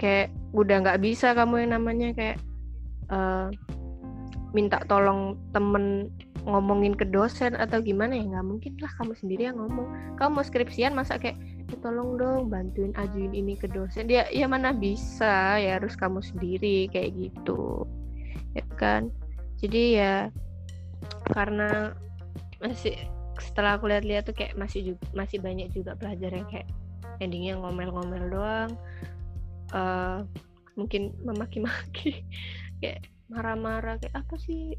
kayak 0.00 0.28
udah 0.56 0.76
nggak 0.82 1.00
bisa 1.02 1.36
kamu 1.36 1.66
yang 1.66 1.72
namanya 1.78 2.08
kayak 2.16 2.38
uh, 3.12 3.50
minta 4.50 4.82
tolong 4.90 5.38
temen 5.54 6.10
ngomongin 6.48 6.96
ke 6.96 7.04
dosen 7.04 7.52
atau 7.52 7.84
gimana 7.84 8.16
ya 8.16 8.24
nggak 8.24 8.46
mungkin 8.48 8.72
lah 8.80 8.92
kamu 8.96 9.12
sendiri 9.16 9.42
yang 9.52 9.60
ngomong. 9.60 10.16
Kamu 10.16 10.40
mau 10.40 10.44
skripsian 10.44 10.96
masa 10.96 11.20
kayak 11.20 11.36
ya 11.68 11.76
tolong 11.84 12.16
dong 12.16 12.48
bantuin 12.48 12.96
ajuin 12.96 13.32
ini 13.36 13.54
ke 13.54 13.68
dosen. 13.68 14.08
Dia 14.08 14.26
ya 14.32 14.48
mana 14.48 14.72
bisa 14.72 15.60
ya 15.60 15.78
harus 15.78 15.94
kamu 15.94 16.24
sendiri 16.24 16.88
kayak 16.88 17.12
gitu 17.14 17.84
ya 18.56 18.64
kan? 18.80 19.12
Jadi 19.60 20.00
ya 20.00 20.32
karena 21.36 21.92
masih 22.60 22.96
setelah 23.40 23.80
aku 23.80 23.88
lihat-lihat 23.88 24.28
tuh 24.28 24.36
kayak 24.36 24.56
masih 24.56 24.92
juga, 24.92 25.04
masih 25.16 25.38
banyak 25.40 25.68
juga 25.72 25.96
pelajar 25.96 26.32
yang 26.32 26.48
kayak 26.48 26.68
endingnya 27.20 27.56
ngomel-ngomel 27.56 28.24
doang 28.32 28.70
uh, 29.76 30.24
mungkin 30.74 31.12
memaki-maki. 31.24 32.24
Kayak 32.80 33.12
marah-marah 33.30 33.96
kayak 34.02 34.14
apa 34.26 34.34
sih 34.36 34.74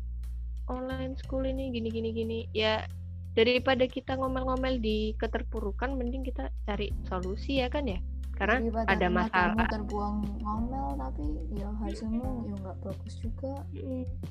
online 0.67 1.15
school 1.17 1.47
ini? 1.47 1.71
Gini 1.71 1.89
gini 1.89 2.09
gini. 2.11 2.39
Ya 2.51 2.85
daripada 3.31 3.87
kita 3.87 4.19
ngomel-ngomel 4.19 4.83
di 4.83 5.15
keterpurukan 5.15 5.95
mending 5.95 6.27
kita 6.27 6.51
cari 6.67 6.91
solusi 7.07 7.63
ya 7.63 7.71
kan 7.71 7.87
ya 7.87 7.99
karena 8.41 8.57
Daripada 8.57 8.89
ada 8.89 9.07
masalah. 9.13 9.67
terbuang 9.69 10.15
ngomel 10.41 10.87
tapi 10.97 11.25
ya 11.53 11.69
hasilmu 11.77 12.49
ya 12.49 12.53
nggak 12.57 12.77
bagus 12.81 13.13
juga. 13.21 13.53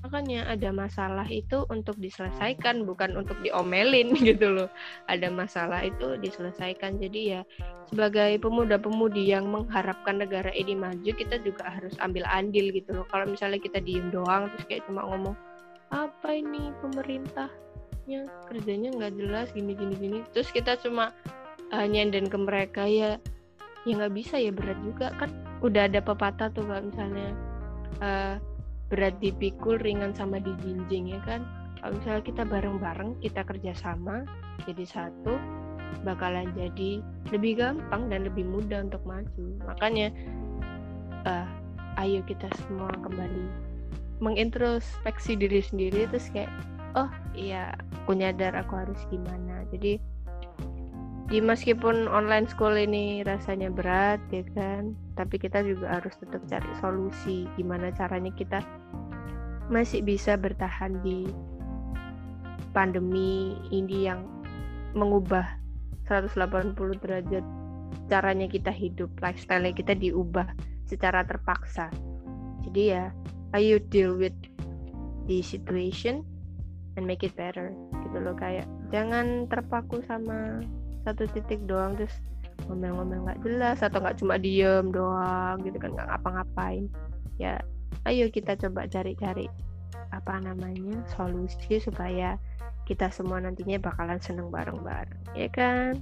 Makanya 0.02 0.40
ada 0.50 0.70
masalah 0.74 1.26
itu 1.30 1.62
untuk 1.70 1.94
diselesaikan 2.02 2.82
bukan 2.82 3.14
untuk 3.14 3.38
diomelin 3.46 4.10
gitu 4.34 4.50
loh. 4.50 4.66
Ada 5.06 5.30
masalah 5.30 5.86
itu 5.86 6.18
diselesaikan. 6.18 6.98
Jadi 6.98 7.38
ya 7.38 7.46
sebagai 7.86 8.34
pemuda-pemudi 8.42 9.30
yang 9.30 9.46
mengharapkan 9.46 10.18
negara 10.18 10.50
ini 10.58 10.74
maju 10.74 11.14
kita 11.14 11.38
juga 11.46 11.70
harus 11.70 11.94
ambil 12.02 12.26
andil 12.26 12.74
gitu 12.74 12.90
loh. 12.98 13.06
Kalau 13.14 13.30
misalnya 13.30 13.62
kita 13.62 13.78
diem 13.78 14.10
doang 14.10 14.50
terus 14.50 14.66
kayak 14.66 14.90
cuma 14.90 15.06
ngomong 15.06 15.38
apa 15.94 16.34
ini 16.34 16.74
pemerintahnya? 16.82 18.26
Kerjanya 18.50 18.90
nggak 18.90 19.14
jelas 19.22 19.54
gini 19.54 19.78
gini 19.78 19.94
gini. 19.94 20.18
Terus 20.34 20.50
kita 20.50 20.82
cuma 20.82 21.14
uh, 21.70 21.86
nyenden 21.86 22.26
ke 22.26 22.34
mereka 22.34 22.90
ya 22.90 23.22
ya 23.88 23.92
nggak 23.96 24.14
bisa 24.14 24.36
ya 24.36 24.52
berat 24.52 24.78
juga. 24.84 25.12
Kan 25.16 25.30
udah 25.60 25.88
ada 25.88 26.00
pepatah 26.00 26.48
tuh 26.52 26.64
kalau 26.64 26.82
misalnya 26.88 27.28
uh, 28.00 28.34
berat 28.90 29.14
dipikul 29.22 29.78
ringan 29.80 30.12
sama 30.12 30.42
dijinjing 30.42 31.14
ya 31.14 31.20
kan? 31.24 31.46
Kalau 31.80 31.96
misalnya 31.96 32.22
kita 32.24 32.42
bareng-bareng 32.44 33.10
kita 33.24 33.40
kerjasama 33.46 34.28
jadi 34.68 34.84
satu 34.84 35.40
bakalan 36.04 36.52
jadi 36.54 37.02
lebih 37.34 37.60
gampang 37.60 38.08
dan 38.12 38.28
lebih 38.28 38.44
mudah 38.44 38.84
untuk 38.84 39.00
maju. 39.08 39.46
Makanya 39.64 40.12
uh, 41.24 41.46
ayo 41.98 42.20
kita 42.24 42.46
semua 42.64 42.92
kembali 43.00 43.48
mengintrospeksi 44.20 45.40
diri 45.40 45.64
sendiri 45.64 46.04
terus 46.12 46.28
kayak 46.28 46.52
oh 46.92 47.08
iya 47.32 47.72
aku 48.04 48.12
nyadar 48.16 48.52
aku 48.56 48.76
harus 48.76 49.00
gimana. 49.08 49.64
Jadi 49.72 49.96
di 51.30 51.38
meskipun 51.38 52.10
online 52.10 52.50
school 52.50 52.74
ini 52.74 53.22
rasanya 53.22 53.70
berat 53.70 54.18
ya 54.34 54.42
kan 54.50 54.98
tapi 55.14 55.38
kita 55.38 55.62
juga 55.62 56.02
harus 56.02 56.18
tetap 56.18 56.42
cari 56.50 56.72
solusi 56.82 57.46
gimana 57.54 57.94
caranya 57.94 58.34
kita 58.34 58.58
masih 59.70 60.02
bisa 60.02 60.34
bertahan 60.34 60.98
di 61.06 61.30
pandemi 62.74 63.54
ini 63.70 64.10
yang 64.10 64.26
mengubah 64.98 65.46
180 66.10 66.74
derajat 66.98 67.46
caranya 68.10 68.50
kita 68.50 68.74
hidup 68.74 69.10
lifestyle 69.22 69.70
kita 69.70 69.94
diubah 69.94 70.50
secara 70.90 71.22
terpaksa. 71.22 71.86
Jadi 72.66 72.82
ya 72.90 73.14
ayo 73.54 73.78
deal 73.90 74.18
with 74.18 74.34
the 75.30 75.38
situation 75.46 76.26
and 76.98 77.06
make 77.06 77.22
it 77.22 77.34
better 77.38 77.70
gitu 78.06 78.18
loh 78.18 78.34
kayak 78.34 78.66
jangan 78.90 79.46
terpaku 79.46 80.02
sama 80.06 80.58
satu 81.04 81.24
titik 81.32 81.62
doang 81.64 81.96
terus 81.96 82.14
ngomel-ngomel 82.68 83.24
nggak 83.24 83.40
jelas 83.40 83.78
atau 83.80 83.98
nggak 84.00 84.20
cuma 84.20 84.36
diem 84.36 84.92
doang 84.92 85.56
gitu 85.64 85.76
kan 85.80 85.96
nggak 85.96 86.08
ngapa-ngapain 86.12 86.84
ya 87.40 87.56
ayo 88.04 88.28
kita 88.28 88.56
coba 88.56 88.84
cari-cari 88.84 89.48
apa 90.10 90.42
namanya 90.42 91.00
solusi 91.16 91.80
supaya 91.80 92.36
kita 92.84 93.08
semua 93.08 93.38
nantinya 93.38 93.78
bakalan 93.78 94.18
seneng 94.18 94.50
bareng-bareng 94.50 95.22
ya 95.38 95.48
kan 95.48 95.96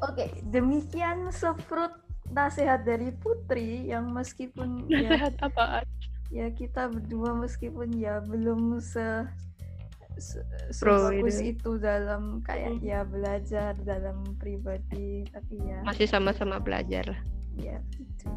oke 0.00 0.24
demikian 0.48 1.28
sefrut 1.28 1.92
nasihat 2.30 2.86
dari 2.86 3.10
Putri 3.10 3.90
yang 3.90 4.14
meskipun 4.14 4.86
ya, 4.86 5.18
Nasihat 5.18 5.34
apaan? 5.42 5.84
ya 6.30 6.46
kita 6.54 6.86
berdua 6.86 7.34
meskipun 7.34 7.90
ya 7.98 8.22
belum 8.22 8.78
se, 8.78 9.26
sebagus 10.70 11.36
itu. 11.38 11.56
itu 11.56 11.70
dalam 11.76 12.38
kayak 12.40 12.76
Hmm. 12.76 12.84
ya 12.84 13.00
belajar 13.02 13.72
dalam 13.80 14.22
pribadi 14.36 15.24
tapi 15.28 15.58
ya 15.58 15.80
Masih 15.82 16.06
sama-sama 16.06 16.60
belajar 16.60 17.10
lah. 17.10 17.20
ya 17.56 17.76
gitu. 17.92 18.30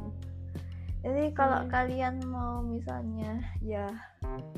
Jadi 1.04 1.36
kalau 1.36 1.68
Hmm. 1.68 1.70
kalian 1.70 2.16
mau 2.24 2.64
misalnya 2.64 3.44
ya 3.60 3.92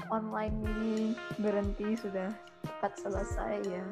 online 0.07 0.61
ini 0.61 0.95
berhenti 1.37 1.97
sudah 1.97 2.29
cepat 2.61 2.93
selesai 3.01 3.55
ya. 3.65 3.85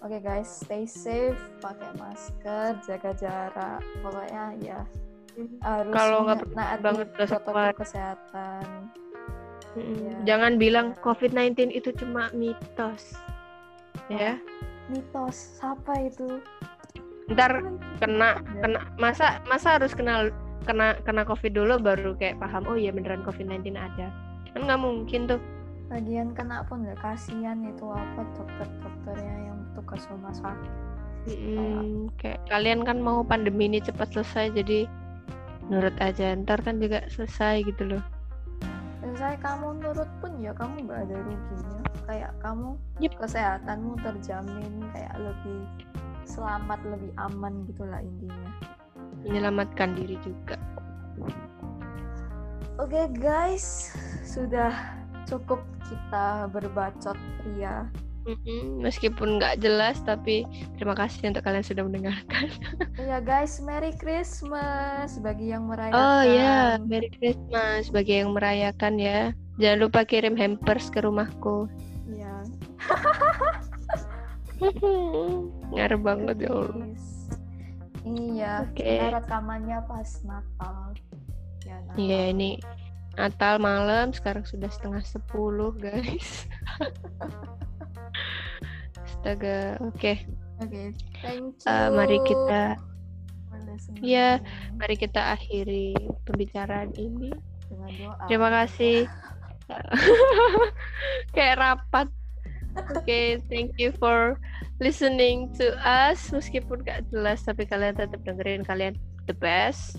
Oke 0.00 0.20
guys, 0.20 0.64
stay 0.64 0.84
safe, 0.84 1.36
pakai 1.58 1.88
masker, 1.96 2.76
jaga 2.80 3.12
jarak. 3.12 3.80
Pokoknya 4.00 4.56
ya 4.56 4.80
harus 5.60 5.92
Kalau 5.92 6.24
nggak 6.24 6.80
banget 6.80 7.08
protokol 7.12 7.72
kesehatan. 7.76 8.64
Mm-mm. 9.76 9.96
Iya. 10.00 10.16
Jangan 10.24 10.56
bilang 10.56 10.96
COVID-19 11.04 11.70
itu 11.70 11.92
cuma 11.94 12.32
mitos. 12.32 13.14
Ya, 14.08 14.38
Mitos, 14.86 15.58
siapa 15.58 15.98
itu? 16.06 16.38
ntar 17.26 17.58
kena 17.98 18.38
Ya. 18.38 18.62
kena 18.62 18.78
masa 19.02 19.42
masa 19.50 19.74
harus 19.82 19.90
kenal 19.98 20.30
kena 20.62 20.94
kena 21.02 21.26
COVID 21.26 21.58
dulu 21.58 21.74
baru 21.82 22.14
kayak 22.14 22.38
paham 22.38 22.62
oh 22.70 22.78
iya 22.78 22.94
beneran 22.94 23.26
COVID-19 23.26 23.74
ada. 23.74 24.14
Kan 24.54 24.62
nggak 24.62 24.78
mungkin 24.78 25.26
tuh. 25.26 25.42
Lagian 25.90 26.34
kena 26.38 26.62
pun 26.70 26.86
ya 26.86 26.94
kasihan 26.98 27.58
itu 27.66 27.86
apa 27.90 28.22
dokter-dokternya 28.38 29.36
yang 29.50 29.58
tugas 29.74 30.06
rumah 30.06 30.34
sakit. 30.34 30.72
Mm-mm. 31.26 32.14
Kayak 32.22 32.46
kalian 32.46 32.86
kan 32.86 33.02
mau 33.02 33.26
pandemi 33.26 33.66
ini 33.66 33.82
cepat 33.82 34.14
selesai 34.14 34.54
jadi 34.54 34.86
nurut 35.66 35.98
aja 35.98 36.30
ntar 36.38 36.62
kan 36.62 36.78
juga 36.78 37.02
selesai 37.10 37.66
gitu 37.66 37.90
loh. 37.90 38.02
Saya 39.14 39.38
kamu 39.38 39.78
nurut 39.78 40.10
pun 40.18 40.34
ya 40.42 40.50
kamu 40.50 40.90
nggak 40.90 41.00
ada 41.06 41.16
ruginya. 41.22 41.80
Kayak 42.10 42.32
kamu 42.42 42.68
Yep. 42.98 43.12
kesehatanmu 43.22 43.92
terjamin 44.02 44.72
kayak 44.90 45.14
lebih 45.20 45.60
selamat, 46.26 46.80
lebih 46.82 47.12
aman 47.14 47.62
gitulah 47.70 48.02
intinya. 48.02 48.50
Menyelamatkan 49.22 49.94
diri 49.94 50.18
juga. 50.26 50.58
Oke 52.76 53.08
guys, 53.16 53.94
sudah 54.26 54.74
cukup 55.24 55.64
kita 55.86 56.50
berbacot 56.52 57.16
pria. 57.40 57.88
Meskipun 58.82 59.38
nggak 59.38 59.62
jelas 59.62 60.02
tapi 60.02 60.42
terima 60.74 60.98
kasih 60.98 61.30
untuk 61.30 61.46
kalian 61.46 61.62
sudah 61.62 61.82
mendengarkan. 61.86 62.50
Ya 63.06 63.22
guys, 63.22 63.62
Merry 63.62 63.94
Christmas 63.94 65.20
bagi 65.22 65.54
yang 65.54 65.70
merayakan. 65.70 65.94
Oh 65.94 66.22
ya, 66.26 66.80
Merry 66.82 67.12
Christmas 67.14 67.86
bagi 67.92 68.18
yang 68.18 68.34
merayakan 68.34 68.98
ya. 68.98 69.30
Jangan 69.62 69.78
lupa 69.78 70.02
kirim 70.02 70.34
hampers 70.34 70.90
ke 70.90 71.00
rumahku. 71.04 71.70
Ya. 72.16 72.32
Ngarep 75.76 76.00
banget 76.00 76.48
ya 76.48 76.50
Allah. 76.54 76.88
Iya, 78.06 78.52
Oke. 78.64 78.86
kita 78.86 79.20
rekamannya 79.20 79.78
pas 79.84 80.10
Natal. 80.24 80.96
Ya, 81.66 81.76
Natal. 81.84 81.98
Iya 82.00 82.20
ini 82.32 82.50
Natal 83.20 83.60
malam 83.60 84.16
sekarang 84.16 84.48
sudah 84.48 84.72
setengah 84.72 85.04
sepuluh 85.04 85.76
guys. 85.76 86.48
Astaga, 89.06 89.80
oke. 89.82 90.12
Oke, 90.62 90.82
thank 91.20 91.52
you. 91.60 91.68
Eh, 91.68 91.88
mari 91.92 92.18
kita. 92.24 92.80
Iya, 94.00 94.40
mari 94.80 94.96
kita 94.96 95.36
akhiri 95.36 95.92
pembicaraan 96.24 96.96
ini. 96.96 97.32
dengan 97.66 97.90
doa. 97.98 98.24
Terima 98.30 98.48
kasih. 98.62 99.10
Kayak 101.34 101.58
rapat. 101.58 102.08
Oke, 102.92 103.40
thank 103.48 103.74
you 103.80 103.90
for 103.96 104.36
listening 104.78 105.50
to 105.56 105.74
us. 105.80 106.30
Meskipun 106.30 106.84
gak 106.84 107.08
jelas, 107.10 107.42
tapi 107.42 107.64
kalian 107.64 107.96
tetap 107.96 108.20
dengerin 108.22 108.62
kalian 108.62 108.94
the 109.26 109.34
best. 109.34 109.98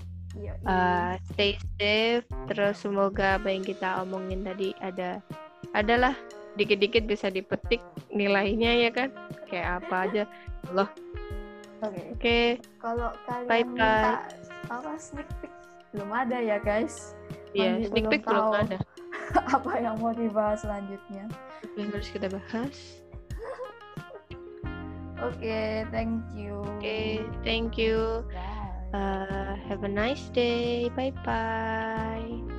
Uh, 0.62 1.18
stay 1.34 1.58
safe. 1.76 2.24
Terus 2.46 2.78
semoga 2.78 3.36
apa 3.36 3.50
yang 3.50 3.66
kita 3.66 4.00
omongin 4.06 4.46
tadi 4.46 4.70
ada 4.78 5.18
adalah 5.74 6.14
dikit-dikit 6.58 7.06
bisa 7.06 7.30
dipetik 7.30 7.80
nilainya 8.10 8.74
ya 8.84 8.90
kan? 8.90 9.08
Kayak 9.46 9.86
apa 9.86 9.94
aja. 10.10 10.22
Allah. 10.68 10.88
Oke, 11.78 12.02
Oke, 12.18 12.40
kalau 12.82 13.14
kalian 13.30 13.46
Bye-bye. 13.46 13.70
minta 13.70 14.26
apa 14.66 14.98
sneak 14.98 15.30
peek 15.38 15.54
belum 15.94 16.10
ada 16.10 16.42
ya 16.42 16.58
guys. 16.58 17.14
ya 17.54 17.78
Masih 17.78 17.86
sneak 17.94 18.04
belum 18.04 18.12
peek 18.12 18.24
belum 18.26 18.46
tahu. 18.50 18.52
ada. 18.66 18.78
apa 19.56 19.72
yang 19.78 19.94
mau 20.02 20.10
dibahas 20.10 20.66
selanjutnya? 20.66 21.24
Yang 21.78 21.88
harus 21.94 22.08
kita 22.10 22.26
bahas? 22.26 22.76
Oke, 25.30 25.86
thank 25.94 26.18
you. 26.34 26.66
Oke, 26.78 27.22
thank 27.46 27.78
you. 27.78 28.26
Bye. 28.34 28.98
Uh, 28.98 29.54
have 29.68 29.84
a 29.84 29.90
nice 29.90 30.32
day. 30.34 30.88
Bye 30.98 31.14
bye. 31.22 32.57